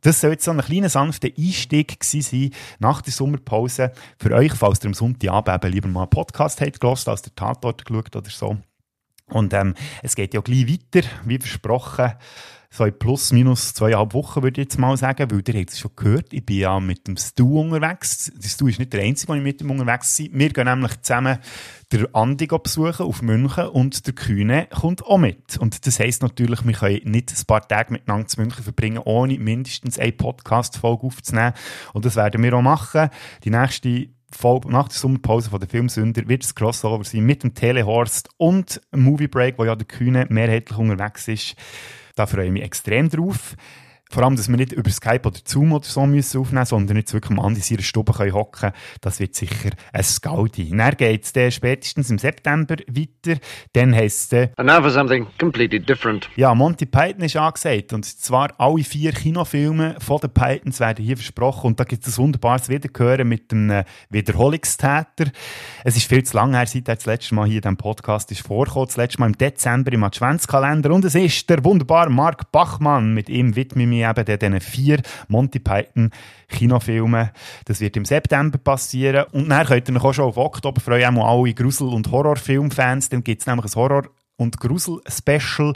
Das 0.00 0.20
soll 0.20 0.32
jetzt 0.32 0.44
so 0.44 0.52
ein 0.52 0.60
kleiner 0.60 0.88
sanfter 0.88 1.28
Einstieg 1.36 2.02
sein 2.04 2.50
nach 2.78 3.02
der 3.02 3.12
Sommerpause 3.12 3.92
für 4.18 4.32
euch, 4.32 4.54
falls 4.54 4.82
ihr 4.82 4.88
am 4.88 4.94
Sonntagabend 4.94 5.64
lieber 5.72 5.88
mal 5.88 6.02
einen 6.02 6.10
Podcast 6.10 6.60
habt 6.60 6.80
gehört, 6.80 7.08
als 7.08 7.22
der 7.22 7.34
Tatort 7.34 7.84
geschaut 7.84 8.14
oder 8.14 8.30
so. 8.30 8.58
Und 9.26 9.52
ähm, 9.52 9.74
es 10.02 10.14
geht 10.14 10.34
ja 10.34 10.40
gleich 10.40 10.68
weiter, 10.68 11.06
wie 11.24 11.38
versprochen 11.38 12.14
so 12.70 12.84
in 12.84 12.98
plus 12.98 13.32
minus 13.32 13.72
zweieinhalb 13.72 14.12
Wochen, 14.12 14.42
würde 14.42 14.60
ich 14.60 14.66
jetzt 14.66 14.78
mal 14.78 14.96
sagen, 14.96 15.30
weil 15.30 15.42
ihr 15.46 15.60
habt 15.60 15.70
es 15.70 15.78
schon 15.78 15.90
gehört, 15.96 16.32
ich 16.32 16.44
bin 16.44 16.58
ja 16.58 16.78
mit 16.80 17.06
dem 17.06 17.16
Stu 17.16 17.60
unterwegs. 17.60 18.30
Der 18.34 18.48
Stu 18.48 18.68
ist 18.68 18.78
nicht 18.78 18.92
der 18.92 19.02
Einzige, 19.02 19.32
der 19.32 19.42
mit 19.42 19.60
ihm 19.62 19.70
unterwegs 19.70 20.16
bin. 20.16 20.38
Wir 20.38 20.50
gehen 20.50 20.66
nämlich 20.66 21.00
zusammen 21.00 21.38
der 21.90 22.06
Andi 22.12 22.46
besuchen 22.46 23.06
auf 23.06 23.22
München 23.22 23.68
und 23.68 24.06
der 24.06 24.14
Kühne 24.14 24.68
kommt 24.78 25.02
auch 25.06 25.16
mit. 25.16 25.56
Und 25.56 25.86
das 25.86 25.98
heisst 25.98 26.20
natürlich, 26.20 26.64
wir 26.66 26.74
können 26.74 27.00
nicht 27.10 27.32
ein 27.32 27.46
paar 27.46 27.66
Tage 27.66 27.92
miteinander 27.92 28.26
zu 28.26 28.40
München 28.40 28.62
verbringen, 28.62 29.00
ohne 29.02 29.38
mindestens 29.38 29.98
eine 29.98 30.12
Podcast-Folge 30.12 31.06
aufzunehmen. 31.06 31.54
Und 31.94 32.04
das 32.04 32.16
werden 32.16 32.42
wir 32.42 32.52
auch 32.52 32.62
machen. 32.62 33.08
Die 33.44 33.50
nächste 33.50 34.08
Folge 34.30 34.70
nach 34.70 34.88
der 34.88 34.98
Sommerpause 34.98 35.48
von 35.48 35.60
der 35.60 35.68
Filmsünder 35.68 36.28
wird 36.28 36.44
es 36.44 36.54
Crossover 36.54 37.02
sein 37.04 37.24
mit 37.24 37.42
dem 37.42 37.54
Telehorst 37.54 38.28
und 38.36 38.82
Movie 38.94 39.28
Break, 39.28 39.58
wo 39.58 39.64
ja 39.64 39.74
der 39.74 39.86
Kühne 39.86 40.26
mehrheitlich 40.28 40.78
unterwegs 40.78 41.28
ist. 41.28 41.56
Da 42.18 42.26
freue 42.26 42.46
ich 42.46 42.52
mich 42.52 42.64
extrem 42.64 43.08
drauf. 43.08 43.54
Vor 44.10 44.22
allem, 44.22 44.36
dass 44.36 44.48
wir 44.48 44.56
nicht 44.56 44.72
über 44.72 44.90
Skype 44.90 45.26
oder 45.26 45.38
Zoom 45.44 45.72
oder 45.72 45.84
so 45.84 46.06
müssen 46.06 46.38
aufnehmen 46.38 46.58
müssen, 46.58 46.66
sondern 46.66 46.96
jetzt 46.96 47.12
wirklich 47.12 47.36
mal 47.36 47.48
in 47.48 47.56
seiner 47.56 47.82
Stube 47.82 48.12
hocken 48.12 48.60
können. 48.60 48.72
Das 49.00 49.20
wird 49.20 49.34
sicher 49.34 49.70
ein 49.92 50.02
Scaudi. 50.02 50.70
Dann 50.70 50.96
geht 50.96 51.36
es 51.36 51.54
spätestens 51.54 52.10
im 52.10 52.18
September 52.18 52.76
weiter. 52.88 53.40
Dann 53.72 53.94
heisst 53.94 54.32
es... 54.32 54.50
And 54.56 54.68
now 54.68 54.80
for 54.80 54.90
something 54.90 55.26
completely 55.38 55.80
different. 55.80 56.28
Ja, 56.36 56.54
Monty 56.54 56.86
Python 56.86 57.22
ist 57.22 57.36
angesagt. 57.36 57.92
Und 57.92 58.04
zwar 58.04 58.52
alle 58.58 58.84
vier 58.84 59.12
Kinofilme 59.12 59.96
von 60.00 60.18
den 60.20 60.30
Pythons 60.30 60.80
werden 60.80 61.04
hier 61.04 61.16
versprochen. 61.16 61.68
Und 61.68 61.80
da 61.80 61.84
gibt 61.84 62.06
es 62.06 62.18
ein 62.18 62.22
wunderbares 62.24 62.68
Wiederhören 62.68 63.28
mit 63.28 63.52
einem 63.52 63.84
Wiederholungstäter. 64.10 65.30
Es 65.84 65.96
ist 65.96 66.08
viel 66.08 66.24
zu 66.24 66.36
lange 66.36 66.56
her, 66.56 66.66
seit 66.66 66.88
er 66.88 66.96
das 66.96 67.06
letzte 67.06 67.34
Mal 67.34 67.46
hier 67.46 67.56
in 67.56 67.62
diesem 67.62 67.76
Podcast 67.76 68.30
ist 68.32 68.46
vorgekommen. 68.46 68.86
Das 68.86 68.96
letzte 68.96 69.20
Mal 69.20 69.26
im 69.26 69.38
Dezember 69.38 69.92
im 69.92 70.04
Adventskalender. 70.04 70.92
Und 70.92 71.04
es 71.04 71.14
ist 71.14 71.48
der 71.50 71.64
wunderbare 71.64 72.10
Mark 72.10 72.50
Bachmann. 72.52 73.14
Mit 73.14 73.28
ihm 73.28 73.54
widme 73.56 73.86
ich 73.98 74.18
eben 74.18 74.24
diesen 74.24 74.60
vier 74.60 75.02
Monty 75.28 75.58
Python 75.58 76.10
Kinofilmen. 76.48 77.30
Das 77.64 77.80
wird 77.80 77.96
im 77.96 78.04
September 78.04 78.58
passieren. 78.58 79.26
Und 79.32 79.48
dann 79.48 79.66
könnt 79.66 79.88
ihr 79.88 79.96
euch 79.96 80.04
auch 80.04 80.14
schon 80.14 80.24
auf 80.24 80.36
Oktober 80.36 80.80
freuen, 80.80 81.18
auch 81.18 81.42
alle 81.42 81.54
Grusel- 81.54 81.92
und 81.92 82.10
Horrorfilmfans. 82.10 83.08
Dann 83.08 83.24
gibt 83.24 83.42
es 83.42 83.46
nämlich 83.46 83.66
ein 83.66 83.74
Horror- 83.74 84.10
und 84.36 84.58
Grusel-Special 84.58 85.74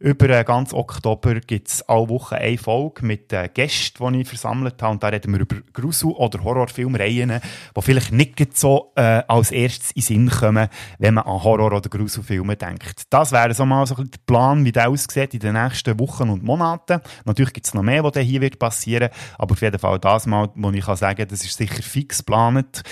über 0.00 0.44
ganz 0.44 0.72
Oktober 0.72 1.40
gibt 1.40 1.68
es 1.68 1.82
alle 1.88 2.08
Wochen 2.08 2.34
eine 2.34 2.58
Folge 2.58 3.04
mit 3.04 3.32
äh, 3.32 3.48
Gästen, 3.52 4.12
die 4.12 4.20
ich 4.20 4.28
versammelt 4.28 4.80
habe. 4.82 4.92
Und 4.92 5.02
da 5.02 5.08
reden 5.08 5.32
wir 5.32 5.40
über 5.40 5.56
Grusel- 5.72 6.12
oder 6.12 6.42
Horrorfilmreihen, 6.42 7.40
die 7.76 7.82
vielleicht 7.82 8.12
nicht 8.12 8.56
so 8.56 8.92
äh, 8.96 9.22
als 9.26 9.50
erstes 9.50 9.92
in 9.92 10.02
Sinn 10.02 10.30
kommen, 10.30 10.68
wenn 10.98 11.14
man 11.14 11.24
an 11.24 11.42
Horror- 11.42 11.72
oder 11.72 11.88
Gruselfilme 11.88 12.56
denkt. 12.56 13.02
Das 13.10 13.32
wäre 13.32 13.54
so 13.54 13.66
mal 13.66 13.86
so 13.86 13.96
ein 13.96 14.10
der 14.10 14.18
Plan, 14.26 14.64
wie 14.64 14.72
der 14.72 14.88
aussieht 14.88 15.34
in 15.34 15.40
den 15.40 15.54
nächsten 15.54 15.98
Wochen 15.98 16.30
und 16.30 16.42
Monaten. 16.42 17.00
Natürlich 17.24 17.52
gibt 17.52 17.66
es 17.66 17.74
noch 17.74 17.82
mehr, 17.82 18.04
was 18.04 18.16
hier 18.18 18.40
wird 18.40 18.58
passieren 18.58 19.10
aber 19.38 19.52
auf 19.52 19.62
jeden 19.62 19.78
Fall 19.78 19.98
das 19.98 20.26
mal, 20.26 20.50
wo 20.54 20.70
ich 20.70 20.84
kann 20.84 20.96
sagen 20.96 21.26
das 21.28 21.44
ist 21.44 21.56
sicher 21.56 21.82
fix 21.82 22.18
geplant. 22.18 22.82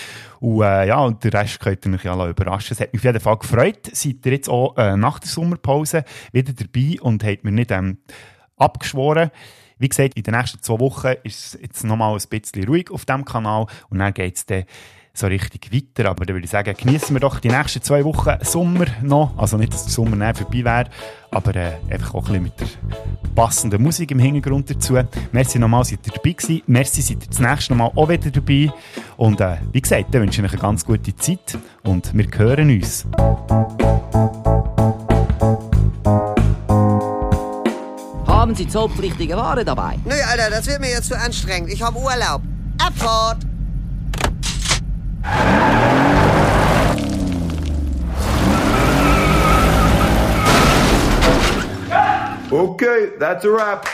Und 0.40 0.62
äh, 0.62 0.88
ja, 0.88 0.98
und 1.00 1.22
den 1.22 1.32
Rest 1.32 1.60
könnt 1.60 1.86
ihr 1.86 1.94
euch 1.94 2.04
ja 2.04 2.28
überraschen. 2.28 2.72
Es 2.72 2.80
hat 2.80 2.92
mich 2.92 3.00
auf 3.00 3.04
jeden 3.04 3.20
Fall 3.20 3.38
gefreut. 3.38 3.90
Seid 3.92 4.24
ihr 4.26 4.32
jetzt 4.32 4.48
auch 4.48 4.76
äh, 4.76 4.96
nach 4.96 5.18
der 5.18 5.28
Sommerpause 5.28 6.04
wieder 6.32 6.52
dabei 6.52 7.00
und 7.00 7.24
habt 7.24 7.44
mir 7.44 7.52
nicht 7.52 7.70
ähm, 7.70 7.98
abgeschworen. 8.56 9.30
Wie 9.78 9.88
gesagt, 9.88 10.16
in 10.16 10.22
den 10.22 10.34
nächsten 10.34 10.62
zwei 10.62 10.80
Wochen 10.80 11.14
ist 11.22 11.54
es 11.54 11.60
jetzt 11.60 11.84
nochmal 11.84 12.14
ein 12.14 12.28
bisschen 12.28 12.64
ruhig 12.64 12.90
auf 12.90 13.04
dem 13.04 13.24
Kanal 13.24 13.66
und 13.90 13.98
dann 13.98 14.14
geht 14.14 14.36
es 14.36 14.46
dann 14.46 14.64
so 15.16 15.26
richtig 15.26 15.72
weiter. 15.72 16.10
Aber 16.10 16.26
da 16.26 16.34
würde 16.34 16.44
ich 16.44 16.50
sagen, 16.50 16.74
genießen 16.76 17.14
wir 17.14 17.20
doch 17.20 17.40
die 17.40 17.48
nächsten 17.48 17.82
zwei 17.82 18.04
Wochen 18.04 18.36
Sommer 18.42 18.86
noch. 19.02 19.32
Also 19.36 19.56
nicht, 19.56 19.72
dass 19.72 19.84
der 19.84 19.92
Sommer 19.92 20.16
näher 20.16 20.34
vorbei 20.34 20.64
wäre, 20.64 20.84
aber 21.30 21.56
äh, 21.56 21.72
einfach 21.90 22.14
auch 22.14 22.28
ein 22.28 22.42
bisschen 22.42 22.42
mit 22.42 22.60
der 22.60 23.28
passenden 23.34 23.82
Musik 23.82 24.10
im 24.10 24.18
Hintergrund 24.18 24.70
dazu. 24.70 24.98
Merci 25.32 25.58
nochmal, 25.58 25.84
seid 25.84 26.06
ihr 26.06 26.12
dabei 26.12 26.32
gewesen. 26.32 26.62
Merci, 26.66 27.02
seid 27.02 27.22
ihr 27.22 27.28
das 27.28 27.40
nächste 27.40 27.74
Mal 27.74 27.90
auch 27.94 28.08
wieder 28.08 28.30
dabei. 28.30 28.70
Und 29.16 29.40
äh, 29.40 29.56
wie 29.72 29.80
gesagt, 29.80 30.14
dann 30.14 30.22
wünsche 30.22 30.40
ich 30.40 30.46
euch 30.46 30.52
eine 30.52 30.62
ganz 30.62 30.84
gute 30.84 31.14
Zeit 31.16 31.58
und 31.82 32.16
wir 32.16 32.26
hören 32.36 32.70
uns. 32.70 33.06
Haben 38.26 38.54
Sie 38.54 38.68
zollpflichtige 38.68 39.36
Ware 39.36 39.64
dabei? 39.64 39.98
Nö, 40.04 40.14
Alter, 40.30 40.50
das 40.50 40.66
wird 40.66 40.80
mir 40.80 40.90
jetzt 40.90 41.08
zu 41.08 41.18
anstrengend. 41.18 41.72
Ich 41.72 41.82
habe 41.82 41.98
Urlaub. 41.98 42.42
Abfahrt! 42.78 43.55
Okay, 52.52 53.12
that's 53.18 53.44
a 53.44 53.50
wrap. 53.50 53.86